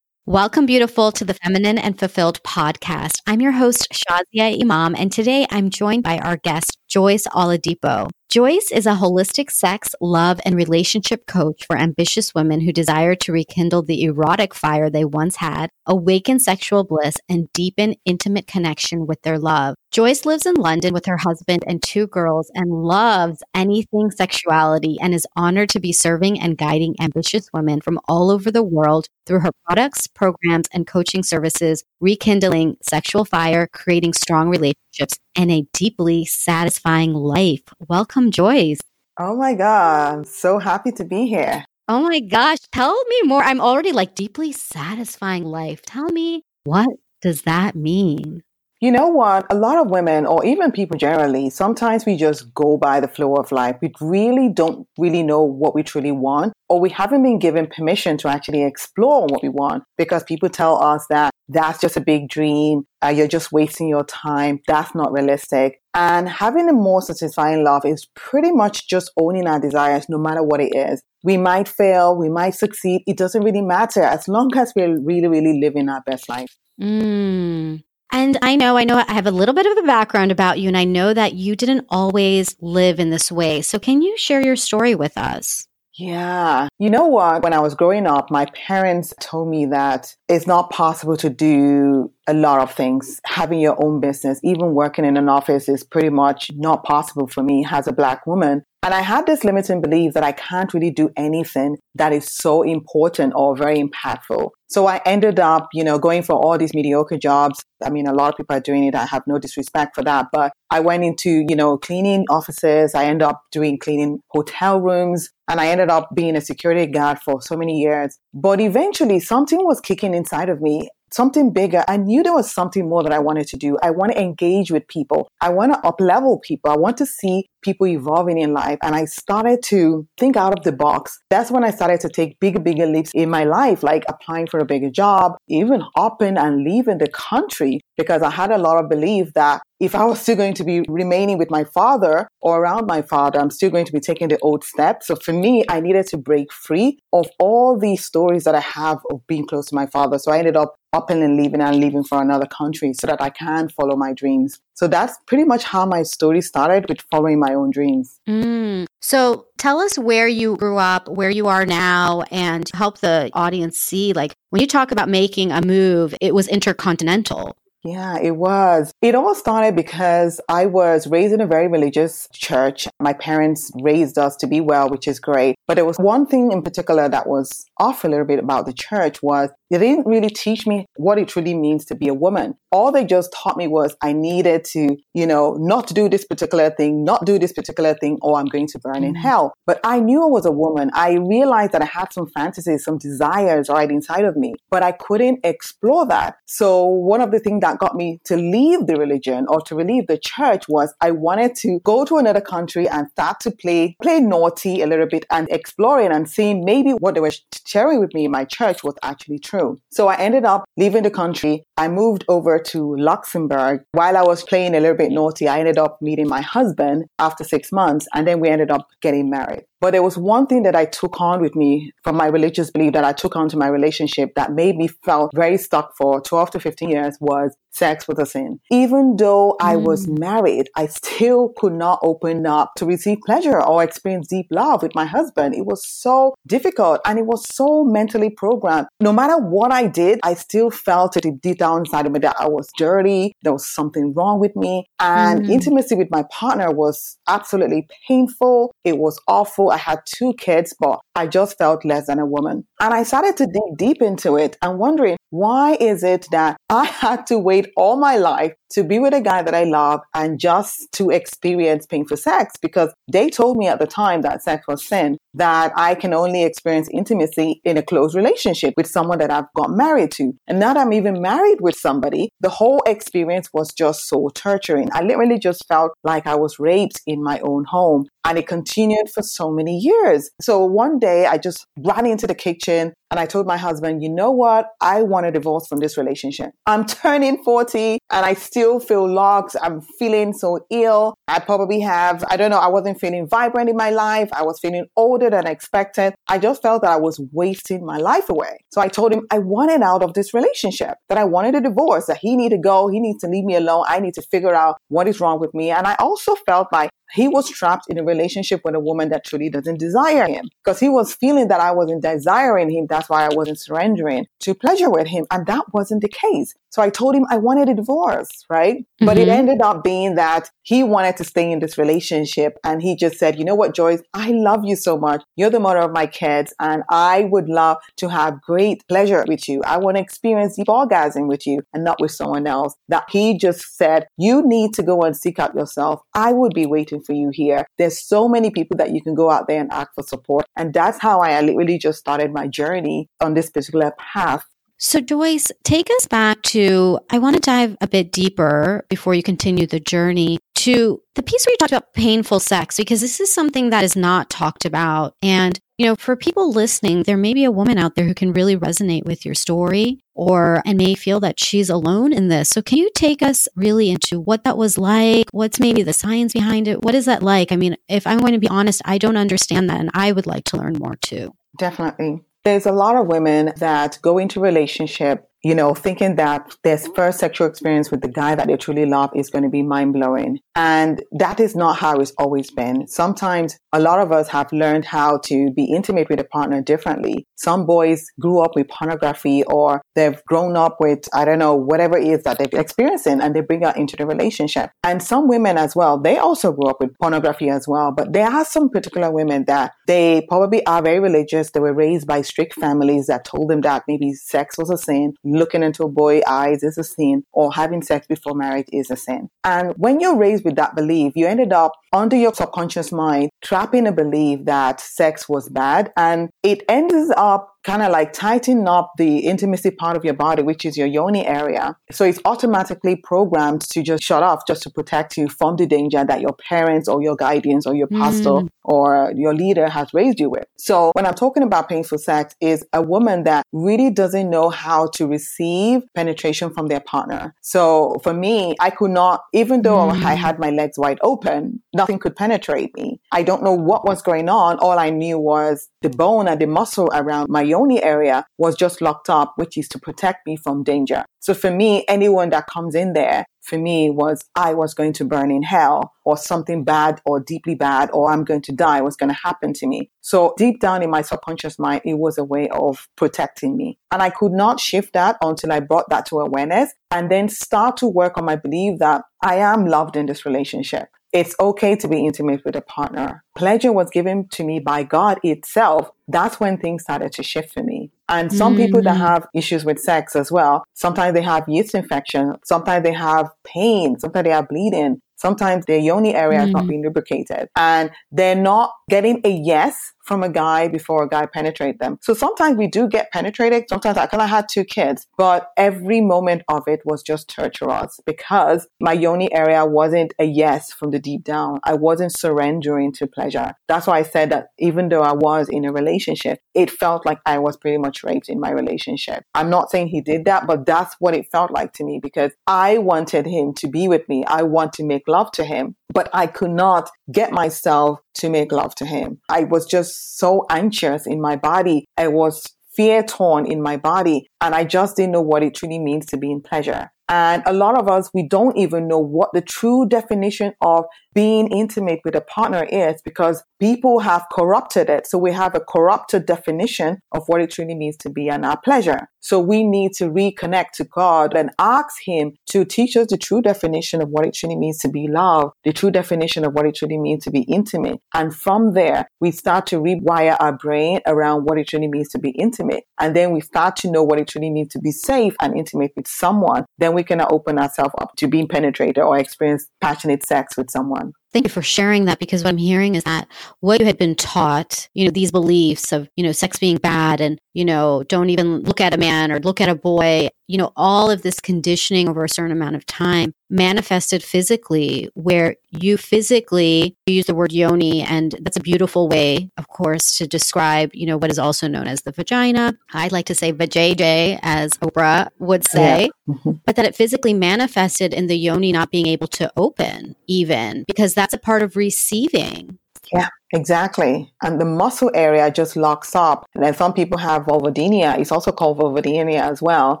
Welcome, 0.26 0.66
beautiful, 0.66 1.10
to 1.12 1.24
the 1.24 1.34
Feminine 1.34 1.78
and 1.78 1.98
Fulfilled 1.98 2.40
podcast. 2.44 3.16
I'm 3.26 3.40
your 3.40 3.50
host, 3.50 3.88
Shazia 3.92 4.56
Imam, 4.62 4.94
and 4.96 5.10
today 5.10 5.48
I'm 5.50 5.68
joined 5.68 6.04
by 6.04 6.18
our 6.18 6.36
guest, 6.36 6.78
Joyce 6.88 7.26
Oladipo. 7.26 8.08
Joyce 8.32 8.70
is 8.72 8.86
a 8.86 8.94
holistic 8.94 9.50
sex, 9.50 9.94
love, 10.00 10.40
and 10.46 10.54
relationship 10.54 11.26
coach 11.26 11.66
for 11.66 11.76
ambitious 11.76 12.34
women 12.34 12.62
who 12.62 12.72
desire 12.72 13.14
to 13.14 13.30
rekindle 13.30 13.82
the 13.82 14.04
erotic 14.04 14.54
fire 14.54 14.88
they 14.88 15.04
once 15.04 15.36
had, 15.36 15.68
awaken 15.84 16.38
sexual 16.38 16.82
bliss, 16.82 17.16
and 17.28 17.52
deepen 17.52 17.94
intimate 18.06 18.46
connection 18.46 19.06
with 19.06 19.20
their 19.20 19.38
love. 19.38 19.74
Joyce 19.90 20.24
lives 20.24 20.46
in 20.46 20.54
London 20.54 20.94
with 20.94 21.04
her 21.04 21.18
husband 21.18 21.62
and 21.66 21.82
two 21.82 22.06
girls 22.06 22.50
and 22.54 22.70
loves 22.70 23.42
anything 23.54 24.10
sexuality 24.10 24.96
and 25.02 25.12
is 25.12 25.26
honored 25.36 25.68
to 25.68 25.80
be 25.80 25.92
serving 25.92 26.40
and 26.40 26.56
guiding 26.56 26.94
ambitious 26.98 27.50
women 27.52 27.82
from 27.82 28.00
all 28.08 28.30
over 28.30 28.50
the 28.50 28.62
world 28.62 29.08
through 29.26 29.40
her 29.40 29.52
products, 29.66 30.06
programs, 30.06 30.66
and 30.72 30.86
coaching 30.86 31.22
services, 31.22 31.84
rekindling 32.00 32.76
sexual 32.82 33.26
fire, 33.26 33.68
creating 33.70 34.14
strong 34.14 34.48
relationships, 34.48 35.18
and 35.36 35.50
a 35.50 35.66
deeply 35.72 36.24
satisfying 36.24 37.12
life. 37.12 37.62
Welcome, 37.88 38.21
Joyce. 38.30 38.80
Oh 39.18 39.36
my 39.36 39.54
God. 39.54 40.18
I'm 40.18 40.24
so 40.24 40.58
happy 40.58 40.92
to 40.92 41.04
be 41.04 41.26
here. 41.26 41.64
Oh 41.88 42.02
my 42.02 42.20
gosh. 42.20 42.58
Tell 42.72 42.94
me 43.04 43.22
more. 43.24 43.42
I'm 43.42 43.60
already 43.60 43.92
like 43.92 44.14
deeply 44.14 44.52
satisfying 44.52 45.44
life. 45.44 45.82
Tell 45.82 46.06
me, 46.06 46.42
what 46.64 46.88
does 47.20 47.42
that 47.42 47.74
mean? 47.74 48.42
You 48.82 48.90
know 48.90 49.06
what? 49.06 49.46
A 49.48 49.54
lot 49.54 49.78
of 49.78 49.92
women, 49.92 50.26
or 50.26 50.44
even 50.44 50.72
people 50.72 50.98
generally, 50.98 51.50
sometimes 51.50 52.04
we 52.04 52.16
just 52.16 52.52
go 52.52 52.76
by 52.76 52.98
the 52.98 53.06
flow 53.06 53.36
of 53.36 53.52
life. 53.52 53.76
We 53.80 53.92
really 54.00 54.48
don't 54.48 54.88
really 54.98 55.22
know 55.22 55.40
what 55.44 55.72
we 55.72 55.84
truly 55.84 56.10
want, 56.10 56.52
or 56.68 56.80
we 56.80 56.90
haven't 56.90 57.22
been 57.22 57.38
given 57.38 57.68
permission 57.68 58.18
to 58.18 58.28
actually 58.28 58.64
explore 58.64 59.28
what 59.28 59.40
we 59.40 59.48
want 59.50 59.84
because 59.96 60.24
people 60.24 60.48
tell 60.48 60.82
us 60.82 61.06
that 61.10 61.30
that's 61.48 61.80
just 61.80 61.96
a 61.96 62.00
big 62.00 62.28
dream. 62.28 62.82
Uh, 63.04 63.10
you're 63.10 63.28
just 63.28 63.52
wasting 63.52 63.86
your 63.86 64.02
time. 64.02 64.58
That's 64.66 64.96
not 64.96 65.12
realistic. 65.12 65.80
And 65.94 66.28
having 66.28 66.68
a 66.68 66.72
more 66.72 67.02
satisfying 67.02 67.62
love 67.62 67.84
is 67.84 68.08
pretty 68.16 68.50
much 68.50 68.88
just 68.88 69.12
owning 69.16 69.46
our 69.46 69.60
desires, 69.60 70.06
no 70.08 70.18
matter 70.18 70.42
what 70.42 70.60
it 70.60 70.74
is. 70.74 71.04
We 71.22 71.36
might 71.36 71.68
fail, 71.68 72.16
we 72.18 72.28
might 72.28 72.56
succeed. 72.56 73.02
It 73.06 73.16
doesn't 73.16 73.44
really 73.44 73.62
matter 73.62 74.02
as 74.02 74.26
long 74.26 74.50
as 74.56 74.72
we're 74.74 74.98
really, 74.98 75.28
really 75.28 75.60
living 75.60 75.88
our 75.88 76.02
best 76.04 76.28
life. 76.28 76.56
Mm. 76.80 77.84
And 78.14 78.38
I 78.42 78.56
know, 78.56 78.76
I 78.76 78.84
know 78.84 79.02
I 79.08 79.10
have 79.10 79.26
a 79.26 79.30
little 79.30 79.54
bit 79.54 79.64
of 79.64 79.78
a 79.78 79.86
background 79.86 80.30
about 80.30 80.60
you, 80.60 80.68
and 80.68 80.76
I 80.76 80.84
know 80.84 81.14
that 81.14 81.32
you 81.32 81.56
didn't 81.56 81.86
always 81.88 82.54
live 82.60 83.00
in 83.00 83.08
this 83.08 83.32
way. 83.32 83.62
So, 83.62 83.78
can 83.78 84.02
you 84.02 84.18
share 84.18 84.42
your 84.42 84.54
story 84.56 84.94
with 84.94 85.16
us? 85.16 85.66
Yeah. 85.94 86.68
You 86.78 86.90
know 86.90 87.06
what? 87.06 87.42
When 87.42 87.52
I 87.52 87.60
was 87.60 87.74
growing 87.74 88.06
up, 88.06 88.30
my 88.30 88.46
parents 88.46 89.12
told 89.20 89.48
me 89.48 89.66
that 89.66 90.14
it's 90.28 90.46
not 90.46 90.70
possible 90.70 91.16
to 91.18 91.28
do 91.28 92.10
a 92.26 92.34
lot 92.34 92.60
of 92.60 92.72
things. 92.72 93.20
Having 93.26 93.60
your 93.60 93.82
own 93.82 94.00
business, 94.00 94.40
even 94.42 94.74
working 94.74 95.04
in 95.04 95.16
an 95.16 95.28
office 95.28 95.68
is 95.68 95.84
pretty 95.84 96.10
much 96.10 96.50
not 96.54 96.84
possible 96.84 97.26
for 97.26 97.42
me 97.42 97.66
as 97.70 97.86
a 97.86 97.92
black 97.92 98.26
woman. 98.26 98.62
And 98.84 98.92
I 98.92 99.00
had 99.00 99.26
this 99.26 99.44
limiting 99.44 99.80
belief 99.80 100.12
that 100.14 100.24
I 100.24 100.32
can't 100.32 100.74
really 100.74 100.90
do 100.90 101.10
anything 101.16 101.76
that 101.94 102.12
is 102.12 102.26
so 102.32 102.62
important 102.62 103.32
or 103.36 103.56
very 103.56 103.80
impactful. 103.80 104.50
So 104.68 104.86
I 104.86 105.00
ended 105.06 105.38
up, 105.38 105.68
you 105.72 105.84
know, 105.84 106.00
going 106.00 106.24
for 106.24 106.32
all 106.32 106.58
these 106.58 106.74
mediocre 106.74 107.16
jobs. 107.16 107.62
I 107.84 107.90
mean, 107.90 108.08
a 108.08 108.12
lot 108.12 108.30
of 108.32 108.36
people 108.36 108.56
are 108.56 108.60
doing 108.60 108.82
it. 108.84 108.96
I 108.96 109.06
have 109.06 109.22
no 109.28 109.38
disrespect 109.38 109.94
for 109.94 110.02
that, 110.02 110.28
but 110.32 110.52
I 110.70 110.80
went 110.80 111.04
into, 111.04 111.44
you 111.48 111.54
know, 111.54 111.78
cleaning 111.78 112.24
offices. 112.28 112.92
I 112.96 113.04
ended 113.04 113.22
up 113.22 113.42
doing 113.52 113.78
cleaning 113.78 114.18
hotel 114.30 114.80
rooms 114.80 115.30
and 115.48 115.60
I 115.60 115.68
ended 115.68 115.90
up 115.90 116.08
being 116.16 116.34
a 116.34 116.40
security 116.40 116.90
guard 116.90 117.20
for 117.20 117.40
so 117.40 117.56
many 117.56 117.80
years. 117.80 118.18
But 118.34 118.60
eventually 118.60 119.20
something 119.20 119.64
was 119.64 119.80
kicking 119.80 120.12
inside 120.12 120.48
of 120.48 120.60
me 120.60 120.88
something 121.14 121.52
bigger. 121.52 121.84
I 121.88 121.96
knew 121.96 122.22
there 122.22 122.34
was 122.34 122.50
something 122.50 122.88
more 122.88 123.02
that 123.02 123.12
I 123.12 123.18
wanted 123.18 123.46
to 123.48 123.56
do. 123.56 123.78
I 123.82 123.90
want 123.90 124.12
to 124.12 124.20
engage 124.20 124.70
with 124.70 124.86
people. 124.88 125.28
I 125.40 125.50
want 125.50 125.72
to 125.72 125.86
up 125.86 126.00
level 126.00 126.38
people. 126.38 126.70
I 126.70 126.76
want 126.76 126.96
to 126.98 127.06
see 127.06 127.46
people 127.62 127.86
evolving 127.86 128.38
in 128.38 128.52
life. 128.52 128.78
And 128.82 128.94
I 128.94 129.04
started 129.04 129.62
to 129.64 130.06
think 130.18 130.36
out 130.36 130.56
of 130.56 130.64
the 130.64 130.72
box. 130.72 131.20
That's 131.30 131.50
when 131.50 131.64
I 131.64 131.70
started 131.70 132.00
to 132.00 132.08
take 132.08 132.38
bigger, 132.40 132.58
bigger 132.58 132.86
leaps 132.86 133.10
in 133.14 133.30
my 133.30 133.44
life, 133.44 133.82
like 133.82 134.04
applying 134.08 134.46
for 134.48 134.58
a 134.58 134.64
bigger 134.64 134.90
job, 134.90 135.36
even 135.48 135.82
hopping 135.96 136.36
and 136.36 136.64
leaving 136.64 136.98
the 136.98 137.08
country 137.08 137.80
because 138.02 138.22
I 138.22 138.30
had 138.30 138.50
a 138.50 138.58
lot 138.58 138.82
of 138.82 138.88
belief 138.88 139.32
that 139.34 139.62
if 139.78 139.94
I 139.94 140.04
was 140.04 140.20
still 140.20 140.36
going 140.36 140.54
to 140.54 140.64
be 140.64 140.82
remaining 140.88 141.38
with 141.38 141.50
my 141.50 141.64
father 141.64 142.28
or 142.40 142.60
around 142.60 142.86
my 142.86 143.02
father, 143.02 143.40
I'm 143.40 143.50
still 143.50 143.70
going 143.70 143.86
to 143.86 143.92
be 143.92 144.00
taking 144.00 144.28
the 144.28 144.38
old 144.38 144.64
steps. 144.64 145.06
So 145.06 145.16
for 145.16 145.32
me, 145.32 145.64
I 145.68 145.80
needed 145.80 146.06
to 146.08 146.16
break 146.16 146.52
free 146.52 146.98
of 147.12 147.26
all 147.38 147.78
these 147.78 148.04
stories 148.04 148.44
that 148.44 148.54
I 148.54 148.60
have 148.60 148.98
of 149.10 149.26
being 149.26 149.46
close 149.46 149.66
to 149.66 149.74
my 149.74 149.86
father. 149.86 150.18
So 150.18 150.30
I 150.30 150.38
ended 150.38 150.56
up 150.56 150.76
upping 150.92 151.22
and 151.22 151.36
leaving 151.36 151.60
and 151.60 151.76
leaving 151.76 152.04
for 152.04 152.20
another 152.20 152.46
country 152.46 152.92
so 152.92 153.06
that 153.06 153.20
I 153.20 153.30
can 153.30 153.68
follow 153.70 153.96
my 153.96 154.12
dreams. 154.12 154.60
So 154.74 154.86
that's 154.86 155.16
pretty 155.26 155.44
much 155.44 155.64
how 155.64 155.86
my 155.86 156.02
story 156.02 156.42
started 156.42 156.88
with 156.88 157.00
following 157.10 157.40
my 157.40 157.54
own 157.54 157.70
dreams. 157.70 158.20
Mm. 158.28 158.86
So 159.00 159.46
tell 159.58 159.80
us 159.80 159.98
where 159.98 160.28
you 160.28 160.56
grew 160.56 160.76
up, 160.76 161.08
where 161.08 161.30
you 161.30 161.48
are 161.48 161.66
now, 161.66 162.22
and 162.30 162.70
help 162.74 162.98
the 162.98 163.30
audience 163.32 163.78
see 163.78 164.12
like 164.12 164.34
when 164.50 164.60
you 164.60 164.66
talk 164.66 164.92
about 164.92 165.08
making 165.08 165.50
a 165.50 165.64
move, 165.64 166.14
it 166.20 166.34
was 166.34 166.46
intercontinental. 166.46 167.56
Yeah, 167.84 168.18
it 168.20 168.36
was. 168.36 168.92
It 169.02 169.16
all 169.16 169.34
started 169.34 169.74
because 169.74 170.40
I 170.48 170.66
was 170.66 171.08
raised 171.08 171.34
in 171.34 171.40
a 171.40 171.46
very 171.46 171.66
religious 171.66 172.28
church. 172.32 172.86
My 173.00 173.12
parents 173.12 173.72
raised 173.82 174.18
us 174.18 174.36
to 174.36 174.46
be 174.46 174.60
well, 174.60 174.88
which 174.88 175.08
is 175.08 175.18
great. 175.18 175.56
But 175.66 175.74
there 175.74 175.84
was 175.84 175.96
one 175.96 176.26
thing 176.26 176.52
in 176.52 176.62
particular 176.62 177.08
that 177.08 177.26
was 177.26 177.66
off 177.78 178.04
a 178.04 178.08
little 178.08 178.24
bit 178.24 178.38
about 178.38 178.66
the 178.66 178.72
church 178.72 179.20
was 179.20 179.50
they 179.78 179.88
didn't 179.88 180.06
really 180.06 180.28
teach 180.28 180.66
me 180.66 180.86
what 180.96 181.18
it 181.18 181.28
truly 181.28 181.54
means 181.54 181.84
to 181.86 181.94
be 181.94 182.08
a 182.08 182.14
woman. 182.14 182.54
All 182.70 182.92
they 182.92 183.04
just 183.04 183.32
taught 183.32 183.56
me 183.56 183.68
was 183.68 183.96
I 184.02 184.12
needed 184.12 184.64
to, 184.72 184.96
you 185.14 185.26
know, 185.26 185.54
not 185.54 185.88
do 185.88 186.08
this 186.08 186.24
particular 186.24 186.70
thing, 186.70 187.04
not 187.04 187.24
do 187.24 187.38
this 187.38 187.52
particular 187.52 187.94
thing, 187.94 188.18
or 188.22 188.38
I'm 188.38 188.46
going 188.46 188.66
to 188.68 188.78
burn 188.78 188.96
mm-hmm. 188.96 189.04
in 189.04 189.14
hell. 189.14 189.54
But 189.66 189.80
I 189.84 190.00
knew 190.00 190.22
I 190.22 190.26
was 190.26 190.46
a 190.46 190.50
woman. 190.50 190.90
I 190.94 191.14
realized 191.14 191.72
that 191.72 191.82
I 191.82 191.86
had 191.86 192.12
some 192.12 192.26
fantasies, 192.26 192.84
some 192.84 192.98
desires 192.98 193.68
right 193.68 193.90
inside 193.90 194.24
of 194.24 194.36
me, 194.36 194.54
but 194.70 194.82
I 194.82 194.92
couldn't 194.92 195.40
explore 195.44 196.06
that. 196.06 196.36
So 196.46 196.84
one 196.84 197.20
of 197.20 197.30
the 197.30 197.40
things 197.40 197.60
that 197.62 197.78
got 197.78 197.94
me 197.94 198.20
to 198.24 198.36
leave 198.36 198.86
the 198.86 198.96
religion 198.96 199.46
or 199.48 199.60
to 199.62 199.76
leave 199.76 200.06
the 200.06 200.18
church 200.18 200.68
was 200.68 200.94
I 201.00 201.10
wanted 201.10 201.54
to 201.56 201.80
go 201.84 202.04
to 202.04 202.16
another 202.16 202.40
country 202.40 202.88
and 202.88 203.08
start 203.10 203.40
to 203.40 203.50
play, 203.50 203.96
play 204.02 204.20
naughty 204.20 204.82
a 204.82 204.86
little 204.86 205.06
bit 205.06 205.24
and 205.30 205.48
exploring 205.50 206.12
and 206.12 206.28
seeing 206.28 206.64
maybe 206.64 206.90
what 206.90 207.14
they 207.14 207.20
were 207.20 207.32
sharing 207.66 208.00
with 208.00 208.12
me 208.14 208.26
in 208.26 208.30
my 208.30 208.44
church 208.44 208.84
was 208.84 208.94
actually 209.02 209.38
true 209.38 209.61
true. 209.62 209.80
So 209.90 210.08
I 210.08 210.16
ended 210.16 210.44
up 210.44 210.64
leaving 210.76 211.02
the 211.02 211.10
country. 211.10 211.64
I 211.76 211.88
moved 211.88 212.24
over 212.28 212.58
to 212.58 212.96
Luxembourg. 212.96 213.84
While 213.92 214.16
I 214.16 214.22
was 214.22 214.42
playing 214.42 214.74
a 214.74 214.80
little 214.80 214.96
bit 214.96 215.10
naughty, 215.10 215.48
I 215.48 215.60
ended 215.60 215.78
up 215.78 216.00
meeting 216.02 216.28
my 216.28 216.42
husband 216.42 217.06
after 217.18 217.44
six 217.44 217.72
months, 217.72 218.06
and 218.14 218.26
then 218.26 218.40
we 218.40 218.48
ended 218.48 218.70
up 218.70 218.88
getting 219.00 219.30
married. 219.30 219.64
But 219.82 219.90
there 219.90 220.02
was 220.02 220.16
one 220.16 220.46
thing 220.46 220.62
that 220.62 220.76
I 220.76 220.84
took 220.84 221.20
on 221.20 221.40
with 221.40 221.56
me 221.56 221.90
from 222.04 222.14
my 222.14 222.26
religious 222.26 222.70
belief 222.70 222.92
that 222.92 223.04
I 223.04 223.12
took 223.12 223.34
on 223.34 223.48
to 223.48 223.56
my 223.56 223.66
relationship 223.66 224.34
that 224.36 224.52
made 224.52 224.76
me 224.76 224.86
felt 224.86 225.32
very 225.34 225.58
stuck 225.58 225.96
for 225.96 226.20
12 226.20 226.52
to 226.52 226.60
15 226.60 226.88
years 226.88 227.16
was 227.20 227.56
sex 227.72 228.06
was 228.06 228.18
a 228.18 228.26
sin. 228.26 228.60
Even 228.70 229.16
though 229.16 229.56
I 229.60 229.74
was 229.76 230.06
mm. 230.06 230.18
married, 230.20 230.68
I 230.76 230.86
still 230.86 231.52
could 231.56 231.72
not 231.72 231.98
open 232.02 232.46
up 232.46 232.72
to 232.76 232.86
receive 232.86 233.18
pleasure 233.26 233.60
or 233.60 233.82
experience 233.82 234.28
deep 234.28 234.46
love 234.50 234.82
with 234.82 234.94
my 234.94 235.06
husband. 235.06 235.56
It 235.56 235.66
was 235.66 235.84
so 235.84 236.34
difficult 236.46 237.00
and 237.04 237.18
it 237.18 237.26
was 237.26 237.44
so 237.52 237.82
mentally 237.82 238.30
programmed. 238.30 238.86
No 239.00 239.12
matter 239.12 239.36
what 239.36 239.72
I 239.72 239.88
did, 239.88 240.20
I 240.22 240.34
still 240.34 240.70
felt 240.70 241.16
it 241.16 241.40
deep 241.40 241.58
down 241.62 241.78
inside 241.78 242.06
of 242.06 242.12
me 242.12 242.18
that 242.18 242.34
I 242.40 242.48
was 242.48 242.68
dirty. 242.76 243.32
There 243.42 243.52
was 243.52 243.64
something 243.64 244.12
wrong 244.14 244.40
with 244.40 244.56
me. 244.56 244.86
And 244.98 245.46
mm. 245.46 245.50
intimacy 245.50 245.94
with 245.94 246.08
my 246.10 246.24
partner 246.24 246.72
was 246.72 247.18
absolutely 247.28 247.86
painful. 248.08 248.74
It 248.82 248.98
was 248.98 249.20
awful. 249.28 249.70
I 249.70 249.76
had 249.76 250.00
two 250.04 250.34
kids, 250.38 250.74
but 250.80 250.98
I 251.14 251.28
just 251.28 251.56
felt 251.58 251.84
less 251.84 252.06
than 252.06 252.18
a 252.18 252.26
woman. 252.26 252.66
And 252.80 252.92
I 252.92 253.04
started 253.04 253.36
to 253.36 253.46
dig 253.46 253.76
deep 253.76 254.02
into 254.02 254.36
it 254.36 254.56
and 254.60 254.80
wondering 254.80 255.16
why 255.30 255.76
is 255.78 256.02
it 256.02 256.26
that 256.32 256.56
I 256.68 256.84
had 257.02 257.26
to 257.28 257.38
wait 257.38 257.68
all 257.76 257.96
my 257.96 258.16
life 258.16 258.54
to 258.72 258.84
be 258.84 258.98
with 258.98 259.14
a 259.14 259.20
guy 259.20 259.42
that 259.42 259.54
I 259.54 259.64
love 259.64 260.00
and 260.14 260.38
just 260.38 260.90
to 260.92 261.10
experience 261.10 261.86
painful 261.86 262.16
sex? 262.16 262.54
Because 262.60 262.92
they 263.10 263.30
told 263.30 263.56
me 263.56 263.68
at 263.68 263.78
the 263.78 263.86
time 263.86 264.22
that 264.22 264.42
sex 264.42 264.66
was 264.66 264.86
sin, 264.86 265.18
that 265.34 265.72
I 265.76 265.94
can 265.94 266.12
only 266.12 266.44
experience 266.44 266.88
intimacy 266.92 267.60
in 267.64 267.76
a 267.76 267.82
close 267.82 268.14
relationship 268.14 268.74
with 268.76 268.86
someone 268.86 269.18
that 269.18 269.30
I've 269.30 269.52
got 269.56 269.70
married 269.70 270.12
to. 270.12 270.32
And 270.46 270.58
now 270.58 270.74
that 270.74 270.80
I'm 270.80 270.92
even 270.92 271.22
married 271.22 271.60
with 271.60 271.76
somebody, 271.76 272.30
the 272.40 272.50
whole 272.50 272.82
experience 272.86 273.48
was 273.52 273.72
just 273.72 274.08
so 274.08 274.28
torturing. 274.34 274.88
I 274.92 275.02
literally 275.02 275.38
just 275.38 275.66
felt 275.68 275.92
like 276.04 276.26
I 276.26 276.34
was 276.34 276.58
raped 276.58 277.00
in 277.06 277.22
my 277.22 277.40
own 277.40 277.64
home. 277.64 278.06
And 278.24 278.38
it 278.38 278.46
continued 278.46 279.10
for 279.12 279.22
so 279.22 279.50
many 279.50 279.78
years. 279.78 280.30
So 280.40 280.64
one 280.64 280.98
day 280.98 281.26
I 281.26 281.38
just 281.38 281.66
ran 281.78 282.06
into 282.06 282.26
the 282.26 282.34
kitchen 282.34 282.92
and 283.10 283.20
I 283.20 283.26
told 283.26 283.46
my 283.46 283.58
husband, 283.58 284.02
you 284.02 284.08
know 284.08 284.30
what? 284.30 284.68
I 284.80 285.02
want 285.02 285.26
a 285.26 285.30
divorce 285.30 285.66
from 285.66 285.80
this 285.80 285.98
relationship. 285.98 286.50
I'm 286.64 286.86
turning 286.86 287.44
40 287.44 287.98
and 288.10 288.24
I 288.24 288.32
still 288.32 288.80
feel 288.80 289.06
locked. 289.06 289.54
I'm 289.60 289.82
feeling 289.98 290.32
so 290.32 290.60
ill. 290.70 291.14
I 291.28 291.40
probably 291.40 291.80
have, 291.80 292.24
I 292.28 292.38
don't 292.38 292.50
know, 292.50 292.58
I 292.58 292.68
wasn't 292.68 292.98
feeling 292.98 293.28
vibrant 293.28 293.68
in 293.68 293.76
my 293.76 293.90
life. 293.90 294.30
I 294.32 294.44
was 294.44 294.58
feeling 294.60 294.86
older 294.96 295.28
than 295.28 295.46
expected. 295.46 296.14
I 296.26 296.38
just 296.38 296.62
felt 296.62 296.82
that 296.82 296.90
I 296.90 296.96
was 296.96 297.20
wasting 297.32 297.84
my 297.84 297.98
life 297.98 298.30
away. 298.30 298.64
So 298.72 298.80
I 298.80 298.88
told 298.88 299.12
him 299.12 299.26
I 299.30 299.40
wanted 299.40 299.82
out 299.82 300.02
of 300.02 300.14
this 300.14 300.32
relationship, 300.32 300.94
that 301.10 301.18
I 301.18 301.24
wanted 301.24 301.54
a 301.54 301.60
divorce, 301.60 302.06
that 302.06 302.18
he 302.22 302.34
needed 302.34 302.56
to 302.56 302.62
go. 302.62 302.88
He 302.88 302.98
needs 302.98 303.20
to 303.22 303.28
leave 303.28 303.44
me 303.44 303.56
alone. 303.56 303.84
I 303.88 304.00
need 304.00 304.14
to 304.14 304.22
figure 304.22 304.54
out 304.54 304.76
what 304.88 305.06
is 305.06 305.20
wrong 305.20 305.38
with 305.38 305.52
me. 305.52 305.70
And 305.70 305.86
I 305.86 305.96
also 305.98 306.34
felt 306.46 306.68
like 306.72 306.88
he 307.12 307.28
was 307.28 307.50
trapped 307.50 307.86
in 307.88 307.98
a 307.98 308.04
relationship 308.04 308.62
with 308.64 308.74
a 308.74 308.80
woman 308.80 309.10
that 309.10 309.24
truly 309.24 309.50
doesn't 309.50 309.78
desire 309.78 310.26
him 310.26 310.48
because 310.64 310.80
he 310.80 310.88
was 310.88 311.14
feeling 311.14 311.48
that 311.48 311.60
I 311.60 311.72
wasn't 311.72 312.02
desiring 312.02 312.70
him. 312.70 312.86
That's 312.88 313.08
why 313.08 313.26
I 313.26 313.34
wasn't 313.34 313.60
surrendering 313.60 314.26
to 314.40 314.54
pleasure 314.54 314.90
with 314.90 315.06
him. 315.06 315.26
And 315.30 315.46
that 315.46 315.64
wasn't 315.72 316.02
the 316.02 316.08
case. 316.08 316.54
So 316.72 316.80
I 316.80 316.88
told 316.88 317.14
him 317.14 317.26
I 317.28 317.36
wanted 317.36 317.68
a 317.68 317.74
divorce, 317.74 318.30
right? 318.48 318.78
Mm-hmm. 318.78 319.04
But 319.04 319.18
it 319.18 319.28
mm-hmm. 319.28 319.38
ended 319.38 319.60
up 319.60 319.84
being 319.84 320.14
that 320.14 320.50
he 320.62 320.82
wanted 320.82 321.18
to 321.18 321.24
stay 321.24 321.52
in 321.52 321.58
this 321.58 321.76
relationship. 321.76 322.58
And 322.64 322.82
he 322.82 322.96
just 322.96 323.18
said, 323.18 323.38
you 323.38 323.44
know 323.44 323.54
what, 323.54 323.74
Joyce, 323.74 324.02
I 324.14 324.30
love 324.30 324.64
you 324.64 324.74
so 324.74 324.96
much. 324.96 325.22
You're 325.36 325.50
the 325.50 325.60
mother 325.60 325.80
of 325.80 325.92
my 325.92 326.06
kids. 326.06 326.54
And 326.58 326.82
I 326.88 327.24
would 327.24 327.50
love 327.50 327.76
to 327.98 328.08
have 328.08 328.40
great 328.40 328.88
pleasure 328.88 329.22
with 329.28 329.48
you. 329.50 329.62
I 329.66 329.76
want 329.76 329.98
to 329.98 330.02
experience 330.02 330.56
deep 330.56 330.70
orgasm 330.70 331.28
with 331.28 331.46
you 331.46 331.60
and 331.74 331.84
not 331.84 332.00
with 332.00 332.12
someone 332.12 332.46
else. 332.46 332.74
That 332.88 333.04
he 333.10 333.36
just 333.36 333.76
said, 333.76 334.06
you 334.16 334.42
need 334.46 334.72
to 334.74 334.82
go 334.82 335.02
and 335.02 335.14
seek 335.14 335.38
out 335.38 335.54
yourself. 335.54 336.00
I 336.14 336.32
would 336.32 336.54
be 336.54 336.64
waiting 336.64 337.02
for 337.02 337.12
you 337.12 337.28
here. 337.34 337.66
There's 337.76 337.98
so 337.98 338.28
many 338.28 338.50
people 338.50 338.78
that 338.78 338.92
you 338.92 339.02
can 339.02 339.14
go 339.14 339.30
out 339.30 339.46
there 339.46 339.60
and 339.60 339.70
ask 339.70 339.90
for 339.94 340.04
support. 340.04 340.46
And 340.56 340.72
that's 340.72 341.00
how 341.00 341.20
I 341.20 341.38
literally 341.42 341.76
just 341.76 341.98
started 341.98 342.32
my 342.32 342.48
journey 342.48 343.10
on 343.20 343.34
this 343.34 343.50
particular 343.50 343.92
path 343.98 344.46
so, 344.84 345.00
Joyce, 345.00 345.52
take 345.62 345.88
us 345.96 346.08
back 346.08 346.42
to 346.42 346.98
I 347.08 347.20
want 347.20 347.36
to 347.36 347.40
dive 347.40 347.76
a 347.80 347.86
bit 347.86 348.10
deeper 348.10 348.84
before 348.90 349.14
you 349.14 349.22
continue 349.22 349.64
the 349.64 349.78
journey 349.78 350.40
to 350.56 351.00
the 351.14 351.22
piece 351.22 351.46
where 351.46 351.52
you 351.52 351.56
talked 351.56 351.70
about 351.70 351.94
painful 351.94 352.40
sex, 352.40 352.78
because 352.78 353.00
this 353.00 353.20
is 353.20 353.32
something 353.32 353.70
that 353.70 353.84
is 353.84 353.94
not 353.94 354.28
talked 354.28 354.64
about. 354.64 355.14
And, 355.22 355.56
you 355.78 355.86
know, 355.86 355.94
for 355.94 356.16
people 356.16 356.52
listening, 356.52 357.04
there 357.04 357.16
may 357.16 357.32
be 357.32 357.44
a 357.44 357.52
woman 357.52 357.78
out 357.78 357.94
there 357.94 358.06
who 358.06 358.14
can 358.14 358.32
really 358.32 358.56
resonate 358.56 359.04
with 359.04 359.24
your 359.24 359.36
story 359.36 360.00
or 360.16 360.62
and 360.66 360.78
may 360.78 360.96
feel 360.96 361.20
that 361.20 361.38
she's 361.38 361.70
alone 361.70 362.12
in 362.12 362.26
this. 362.26 362.48
So, 362.48 362.60
can 362.60 362.78
you 362.78 362.90
take 362.92 363.22
us 363.22 363.48
really 363.54 363.88
into 363.88 364.18
what 364.18 364.42
that 364.42 364.58
was 364.58 364.78
like? 364.78 365.26
What's 365.30 365.60
maybe 365.60 365.84
the 365.84 365.92
science 365.92 366.32
behind 366.32 366.66
it? 366.66 366.82
What 366.82 366.96
is 366.96 367.04
that 367.04 367.22
like? 367.22 367.52
I 367.52 367.56
mean, 367.56 367.76
if 367.88 368.04
I'm 368.04 368.18
going 368.18 368.32
to 368.32 368.40
be 368.40 368.48
honest, 368.48 368.82
I 368.84 368.98
don't 368.98 369.16
understand 369.16 369.70
that, 369.70 369.78
and 369.78 369.90
I 369.94 370.10
would 370.10 370.26
like 370.26 370.42
to 370.46 370.56
learn 370.56 370.72
more 370.72 370.96
too. 370.96 371.32
Definitely. 371.56 372.22
There's 372.44 372.66
a 372.66 372.72
lot 372.72 372.96
of 372.96 373.06
women 373.06 373.52
that 373.58 373.98
go 374.02 374.18
into 374.18 374.40
relationship 374.40 375.28
you 375.42 375.54
know, 375.54 375.74
thinking 375.74 376.16
that 376.16 376.56
their 376.62 376.78
first 376.78 377.18
sexual 377.18 377.46
experience 377.46 377.90
with 377.90 378.00
the 378.00 378.08
guy 378.08 378.34
that 378.34 378.46
they 378.46 378.56
truly 378.56 378.86
love 378.86 379.10
is 379.14 379.30
going 379.30 379.42
to 379.44 379.50
be 379.50 379.62
mind 379.62 379.92
blowing. 379.92 380.38
And 380.54 381.02
that 381.12 381.40
is 381.40 381.56
not 381.56 381.78
how 381.78 381.96
it's 381.96 382.12
always 382.18 382.50
been. 382.50 382.86
Sometimes 382.86 383.58
a 383.72 383.80
lot 383.80 383.98
of 383.98 384.12
us 384.12 384.28
have 384.28 384.52
learned 384.52 384.84
how 384.84 385.18
to 385.24 385.50
be 385.52 385.64
intimate 385.64 386.08
with 386.08 386.20
a 386.20 386.24
partner 386.24 386.62
differently. 386.62 387.26
Some 387.34 387.66
boys 387.66 388.06
grew 388.20 388.40
up 388.40 388.52
with 388.54 388.68
pornography 388.68 389.42
or 389.44 389.82
they've 389.94 390.22
grown 390.26 390.56
up 390.56 390.76
with, 390.78 391.08
I 391.12 391.24
don't 391.24 391.38
know, 391.38 391.54
whatever 391.54 391.98
it 391.98 392.06
is 392.06 392.22
that 392.22 392.38
they're 392.38 392.60
experiencing 392.60 393.20
and 393.20 393.34
they 393.34 393.40
bring 393.40 393.60
that 393.60 393.76
into 393.76 393.96
the 393.96 394.06
relationship. 394.06 394.70
And 394.84 395.02
some 395.02 395.26
women 395.26 395.58
as 395.58 395.74
well, 395.74 395.98
they 395.98 396.18
also 396.18 396.52
grew 396.52 396.68
up 396.68 396.80
with 396.80 396.96
pornography 396.98 397.48
as 397.48 397.66
well. 397.66 397.90
But 397.90 398.12
there 398.12 398.28
are 398.28 398.44
some 398.44 398.68
particular 398.68 399.10
women 399.10 399.44
that 399.46 399.72
they 399.86 400.24
probably 400.28 400.64
are 400.66 400.82
very 400.82 401.00
religious. 401.00 401.50
They 401.50 401.60
were 401.60 401.74
raised 401.74 402.06
by 402.06 402.22
strict 402.22 402.54
families 402.54 403.06
that 403.06 403.24
told 403.24 403.50
them 403.50 403.62
that 403.62 403.84
maybe 403.88 404.12
sex 404.12 404.56
was 404.56 404.70
a 404.70 404.78
sin 404.78 405.14
looking 405.36 405.62
into 405.62 405.84
a 405.84 405.88
boy's 405.88 406.22
eyes 406.26 406.62
is 406.62 406.78
a 406.78 406.84
sin 406.84 407.24
or 407.32 407.52
having 407.52 407.82
sex 407.82 408.06
before 408.06 408.34
marriage 408.34 408.68
is 408.72 408.90
a 408.90 408.96
sin. 408.96 409.28
And 409.44 409.74
when 409.76 410.00
you're 410.00 410.16
raised 410.16 410.44
with 410.44 410.56
that 410.56 410.74
belief, 410.74 411.12
you 411.16 411.26
ended 411.26 411.52
up 411.52 411.72
under 411.92 412.16
your 412.16 412.34
subconscious 412.34 412.92
mind 412.92 413.30
trapping 413.42 413.86
a 413.86 413.92
belief 413.92 414.44
that 414.44 414.80
sex 414.80 415.28
was 415.28 415.48
bad 415.48 415.92
and 415.96 416.30
it 416.42 416.62
ends 416.68 417.12
up 417.16 417.51
kind 417.64 417.82
of 417.82 417.90
like 417.90 418.12
tighten 418.12 418.66
up 418.66 418.92
the 418.98 419.18
intimacy 419.18 419.70
part 419.70 419.96
of 419.96 420.04
your 420.04 420.14
body, 420.14 420.42
which 420.42 420.64
is 420.64 420.76
your 420.76 420.86
yoni 420.86 421.26
area. 421.26 421.76
So 421.90 422.04
it's 422.04 422.18
automatically 422.24 422.96
programmed 422.96 423.62
to 423.70 423.82
just 423.82 424.02
shut 424.02 424.22
off, 424.22 424.46
just 424.46 424.62
to 424.64 424.70
protect 424.70 425.16
you 425.16 425.28
from 425.28 425.56
the 425.56 425.66
danger 425.66 426.04
that 426.04 426.20
your 426.20 426.32
parents 426.32 426.88
or 426.88 427.02
your 427.02 427.16
guardians 427.16 427.66
or 427.66 427.74
your 427.74 427.86
pastor 427.86 428.30
mm. 428.30 428.48
or 428.64 429.12
your 429.16 429.34
leader 429.34 429.68
has 429.68 429.92
raised 429.94 430.18
you 430.18 430.30
with. 430.30 430.44
So 430.58 430.90
when 430.94 431.06
I'm 431.06 431.14
talking 431.14 431.42
about 431.42 431.68
painful 431.68 431.98
sex 431.98 432.34
is 432.40 432.64
a 432.72 432.82
woman 432.82 433.24
that 433.24 433.44
really 433.52 433.90
doesn't 433.90 434.28
know 434.28 434.50
how 434.50 434.88
to 434.94 435.06
receive 435.06 435.82
penetration 435.94 436.52
from 436.52 436.66
their 436.66 436.80
partner. 436.80 437.34
So 437.40 438.00
for 438.02 438.14
me, 438.14 438.54
I 438.60 438.70
could 438.70 438.90
not, 438.90 439.24
even 439.32 439.62
though 439.62 439.88
mm. 439.88 440.04
I 440.04 440.14
had 440.14 440.38
my 440.38 440.50
legs 440.50 440.78
wide 440.78 440.98
open, 441.02 441.62
nothing 441.74 441.98
could 441.98 442.16
penetrate 442.16 442.76
me. 442.76 443.00
I 443.12 443.22
don't 443.22 443.42
know 443.42 443.54
what 443.54 443.84
was 443.84 444.02
going 444.02 444.28
on. 444.28 444.58
All 444.58 444.78
I 444.78 444.90
knew 444.90 445.18
was 445.18 445.68
the 445.82 445.90
bone 445.90 446.28
and 446.28 446.40
the 446.40 446.46
muscle 446.46 446.88
around 446.92 447.28
my 447.28 447.42
yoni 447.52 447.82
area 447.82 448.24
was 448.38 448.56
just 448.56 448.80
locked 448.80 449.10
up, 449.10 449.34
which 449.36 449.56
is 449.56 449.68
to 449.68 449.78
protect 449.78 450.26
me 450.26 450.36
from 450.36 450.62
danger. 450.62 451.04
So 451.20 451.34
for 451.34 451.50
me, 451.50 451.84
anyone 451.86 452.30
that 452.30 452.46
comes 452.46 452.74
in 452.74 452.94
there, 452.94 453.26
for 453.42 453.58
me 453.58 453.90
was 453.90 454.24
I 454.36 454.54
was 454.54 454.72
going 454.72 454.92
to 454.94 455.04
burn 455.04 455.30
in 455.30 455.42
hell 455.42 455.92
or 456.04 456.16
something 456.16 456.64
bad 456.64 457.00
or 457.04 457.20
deeply 457.20 457.54
bad 457.54 457.90
or 457.92 458.10
I'm 458.10 458.24
going 458.24 458.42
to 458.42 458.52
die 458.52 458.80
was 458.80 458.96
going 458.96 459.10
to 459.10 459.20
happen 459.28 459.52
to 459.54 459.66
me. 459.66 459.90
So 460.00 460.34
deep 460.38 460.60
down 460.60 460.82
in 460.82 460.90
my 460.90 461.02
subconscious 461.02 461.58
mind, 461.58 461.82
it 461.84 461.98
was 461.98 462.18
a 462.18 462.24
way 462.24 462.48
of 462.50 462.88
protecting 462.96 463.56
me. 463.56 463.78
And 463.90 464.02
I 464.02 464.10
could 464.10 464.32
not 464.32 464.60
shift 464.60 464.92
that 464.94 465.16
until 465.20 465.52
I 465.52 465.60
brought 465.60 465.90
that 465.90 466.06
to 466.06 466.20
awareness 466.20 466.72
and 466.90 467.10
then 467.10 467.28
start 467.28 467.76
to 467.78 467.88
work 467.88 468.16
on 468.16 468.24
my 468.24 468.36
belief 468.36 468.78
that 468.78 469.02
I 469.22 469.36
am 469.36 469.66
loved 469.66 469.96
in 469.96 470.06
this 470.06 470.24
relationship. 470.24 470.88
It's 471.12 471.34
okay 471.38 471.76
to 471.76 471.88
be 471.88 472.06
intimate 472.06 472.42
with 472.44 472.56
a 472.56 472.62
partner. 472.62 473.22
Pleasure 473.36 473.72
was 473.72 473.90
given 473.90 474.28
to 474.28 474.44
me 474.44 474.60
by 474.60 474.82
God 474.82 475.18
itself. 475.22 475.90
That's 476.08 476.40
when 476.40 476.56
things 476.56 476.82
started 476.82 477.12
to 477.12 477.22
shift 477.22 477.52
for 477.52 477.62
me. 477.62 477.90
And 478.08 478.32
some 478.32 478.54
mm-hmm. 478.54 478.64
people 478.64 478.82
that 478.82 478.96
mm. 478.96 479.06
have 479.06 479.26
issues 479.34 479.64
with 479.64 479.78
sex 479.78 480.16
as 480.16 480.32
well, 480.32 480.64
sometimes 480.74 481.14
they 481.14 481.22
have 481.22 481.48
yeast 481.48 481.74
infection, 481.74 482.34
sometimes 482.44 482.84
they 482.84 482.92
have 482.92 483.30
pain, 483.44 483.98
sometimes 483.98 484.24
they 484.24 484.30
have 484.30 484.48
bleeding, 484.48 485.00
sometimes 485.22 485.64
their 485.66 485.78
yoni 485.78 486.14
area 486.14 486.40
mm-hmm. 486.40 486.48
is 486.48 486.52
not 486.52 486.64
mm. 486.64 486.68
being 486.68 486.82
lubricated 486.82 487.48
and 487.56 487.90
they're 488.10 488.34
not 488.34 488.72
getting 488.90 489.20
a 489.24 489.30
yes 489.30 489.92
from 490.02 490.22
a 490.22 490.28
guy 490.28 490.68
before 490.68 491.02
a 491.02 491.08
guy 491.08 491.26
penetrate 491.26 491.78
them. 491.78 491.98
So 492.02 492.14
sometimes 492.14 492.56
we 492.56 492.66
do 492.66 492.88
get 492.88 493.12
penetrated. 493.12 493.64
Sometimes 493.68 493.96
I 493.96 494.06
kind 494.06 494.22
of 494.22 494.28
had 494.28 494.48
two 494.48 494.64
kids, 494.64 495.06
but 495.16 495.50
every 495.56 496.00
moment 496.00 496.42
of 496.48 496.66
it 496.66 496.80
was 496.84 497.02
just 497.02 497.28
torturous 497.28 498.00
because 498.04 498.66
my 498.80 498.92
yoni 498.92 499.32
area 499.32 499.64
wasn't 499.64 500.12
a 500.18 500.24
yes 500.24 500.72
from 500.72 500.90
the 500.90 500.98
deep 500.98 501.24
down. 501.24 501.60
I 501.64 501.74
wasn't 501.74 502.16
surrendering 502.16 502.92
to 502.94 503.06
pleasure. 503.06 503.54
That's 503.68 503.86
why 503.86 503.98
I 503.98 504.02
said 504.02 504.30
that 504.30 504.48
even 504.58 504.88
though 504.88 505.02
I 505.02 505.12
was 505.12 505.48
in 505.48 505.64
a 505.64 505.72
relationship, 505.72 506.40
it 506.54 506.70
felt 506.70 507.06
like 507.06 507.18
I 507.26 507.38
was 507.38 507.56
pretty 507.56 507.78
much 507.78 508.02
raped 508.02 508.28
in 508.28 508.40
my 508.40 508.50
relationship. 508.50 509.24
I'm 509.34 509.50
not 509.50 509.70
saying 509.70 509.88
he 509.88 510.00
did 510.00 510.24
that, 510.24 510.46
but 510.46 510.66
that's 510.66 510.96
what 510.98 511.14
it 511.14 511.30
felt 511.30 511.50
like 511.50 511.72
to 511.74 511.84
me 511.84 512.00
because 512.02 512.32
I 512.46 512.78
wanted 512.78 513.26
him 513.26 513.54
to 513.54 513.68
be 513.68 513.88
with 513.88 514.08
me. 514.08 514.24
I 514.26 514.42
want 514.42 514.72
to 514.74 514.84
make 514.84 515.06
love 515.06 515.30
to 515.32 515.44
him, 515.44 515.76
but 515.92 516.08
I 516.12 516.26
could 516.26 516.50
not 516.50 516.90
get 517.10 517.32
myself 517.32 518.00
to 518.14 518.30
make 518.30 518.52
love 518.52 518.74
to 518.76 518.86
him. 518.86 519.20
I 519.28 519.44
was 519.44 519.66
just 519.66 520.18
so 520.18 520.46
anxious 520.50 521.06
in 521.06 521.20
my 521.20 521.36
body. 521.36 521.86
I 521.96 522.08
was 522.08 522.46
fear 522.74 523.02
torn 523.02 523.46
in 523.46 523.62
my 523.62 523.76
body. 523.76 524.28
And 524.42 524.56
I 524.56 524.64
just 524.64 524.96
didn't 524.96 525.12
know 525.12 525.22
what 525.22 525.44
it 525.44 525.54
truly 525.54 525.78
means 525.78 526.04
to 526.06 526.16
be 526.16 526.32
in 526.32 526.40
pleasure. 526.40 526.90
And 527.08 527.42
a 527.44 527.52
lot 527.52 527.78
of 527.78 527.88
us, 527.88 528.10
we 528.14 528.26
don't 528.26 528.56
even 528.56 528.88
know 528.88 528.98
what 528.98 529.30
the 529.34 529.42
true 529.42 529.86
definition 529.86 530.54
of 530.62 530.84
being 531.14 531.48
intimate 531.48 532.00
with 532.04 532.14
a 532.14 532.22
partner 532.22 532.64
is 532.64 533.02
because 533.02 533.44
people 533.60 533.98
have 533.98 534.24
corrupted 534.32 534.88
it. 534.88 535.06
So 535.06 535.18
we 535.18 535.32
have 535.32 535.54
a 535.54 535.60
corrupted 535.60 536.24
definition 536.24 537.02
of 537.12 537.24
what 537.26 537.42
it 537.42 537.50
truly 537.50 537.74
means 537.74 537.98
to 537.98 538.08
be 538.08 538.28
in 538.28 538.44
our 538.44 538.58
pleasure. 538.58 539.08
So 539.20 539.38
we 539.38 539.62
need 539.62 539.92
to 539.98 540.04
reconnect 540.04 540.72
to 540.76 540.84
God 540.84 541.36
and 541.36 541.50
ask 541.58 541.96
Him 542.04 542.32
to 542.50 542.64
teach 542.64 542.96
us 542.96 543.08
the 543.10 543.18
true 543.18 543.42
definition 543.42 544.02
of 544.02 544.08
what 544.08 544.26
it 544.26 544.34
truly 544.34 544.56
means 544.56 544.78
to 544.78 544.88
be 544.88 545.06
loved, 545.06 545.52
the 545.64 545.72
true 545.72 545.90
definition 545.90 546.44
of 546.44 546.54
what 546.54 546.66
it 546.66 546.74
truly 546.74 546.98
means 546.98 547.24
to 547.24 547.30
be 547.30 547.42
intimate. 547.42 548.00
And 548.14 548.34
from 548.34 548.72
there, 548.72 549.06
we 549.20 549.30
start 549.30 549.66
to 549.66 549.76
rewire 549.80 550.36
our 550.40 550.56
brain 550.56 551.00
around 551.06 551.44
what 551.44 551.58
it 551.58 551.68
truly 551.68 551.88
means 551.88 552.08
to 552.10 552.18
be 552.18 552.30
intimate. 552.30 552.84
And 552.98 553.14
then 553.14 553.32
we 553.32 553.42
start 553.42 553.76
to 553.76 553.90
know 553.90 554.02
what 554.02 554.18
it 554.18 554.28
truly 554.32 554.50
means 554.50 554.68
to 554.68 554.80
be 554.80 554.92
safe 554.92 555.34
and 555.40 555.56
intimate 555.56 555.92
with 555.96 556.08
someone. 556.08 556.64
Then 556.78 556.94
we 556.94 557.02
we 557.02 557.04
can 557.04 557.20
open 557.32 557.58
ourselves 557.58 557.94
up 558.00 558.14
to 558.16 558.28
being 558.28 558.46
penetrated 558.46 558.98
or 558.98 559.18
experience 559.18 559.66
passionate 559.80 560.24
sex 560.24 560.56
with 560.56 560.70
someone. 560.70 561.12
Thank 561.32 561.46
you 561.46 561.50
for 561.50 561.62
sharing 561.62 562.04
that 562.04 562.18
because 562.18 562.44
what 562.44 562.50
I'm 562.50 562.58
hearing 562.58 562.94
is 562.94 563.04
that 563.04 563.26
what 563.60 563.80
you 563.80 563.86
had 563.86 563.96
been 563.96 564.14
taught, 564.14 564.88
you 564.92 565.04
know, 565.04 565.10
these 565.10 565.30
beliefs 565.30 565.90
of, 565.90 566.08
you 566.14 566.22
know, 566.22 566.32
sex 566.32 566.58
being 566.58 566.76
bad 566.76 567.22
and, 567.22 567.40
you 567.54 567.64
know, 567.64 568.02
don't 568.04 568.28
even 568.28 568.60
look 568.60 568.82
at 568.82 568.92
a 568.92 568.98
man 568.98 569.32
or 569.32 569.40
look 569.40 569.58
at 569.58 569.70
a 569.70 569.74
boy, 569.74 570.28
you 570.46 570.58
know, 570.58 570.72
all 570.76 571.10
of 571.10 571.22
this 571.22 571.40
conditioning 571.40 572.06
over 572.06 572.22
a 572.22 572.28
certain 572.28 572.52
amount 572.52 572.76
of 572.76 572.84
time 572.84 573.32
manifested 573.48 574.22
physically, 574.22 575.10
where 575.14 575.56
you 575.70 575.96
physically 575.96 576.96
you 577.06 577.14
use 577.14 577.26
the 577.26 577.34
word 577.34 577.52
yoni, 577.52 578.02
and 578.02 578.34
that's 578.40 578.56
a 578.56 578.60
beautiful 578.60 579.08
way, 579.08 579.50
of 579.56 579.68
course, 579.68 580.16
to 580.18 580.26
describe, 580.26 580.90
you 580.94 581.06
know, 581.06 581.18
what 581.18 581.30
is 581.30 581.38
also 581.38 581.68
known 581.68 581.86
as 581.86 582.02
the 582.02 582.12
vagina. 582.12 582.74
i'd 582.94 583.12
like 583.12 583.26
to 583.26 583.34
say 583.34 583.52
vajayjay, 583.52 584.38
as 584.42 584.72
Oprah 584.82 585.28
would 585.38 585.66
say, 585.66 586.04
yeah. 586.04 586.08
Mm-hmm. 586.28 586.52
but 586.64 586.76
that 586.76 586.84
it 586.84 586.94
physically 586.94 587.34
manifested 587.34 588.12
in 588.14 588.26
the 588.26 588.36
yoni 588.36 588.72
not 588.72 588.90
being 588.90 589.06
able 589.06 589.28
to 589.28 589.52
open, 589.56 590.16
even 590.26 590.84
because 590.86 591.14
that's 591.14 591.34
a 591.34 591.38
part 591.38 591.62
of 591.62 591.76
receiving. 591.76 592.78
Yeah. 593.12 593.28
Exactly. 593.52 594.32
And 594.42 594.58
the 594.60 594.64
muscle 594.64 595.10
area 595.14 595.50
just 595.50 595.76
locks 595.76 596.16
up. 596.16 596.46
And 596.54 596.64
then 596.64 596.74
some 596.74 596.94
people 596.94 597.18
have 597.18 597.42
vulvodynia. 597.42 598.18
It's 598.18 598.32
also 598.32 598.50
called 598.50 598.78
vulvodynia 598.78 599.40
as 599.40 599.60
well. 599.60 600.00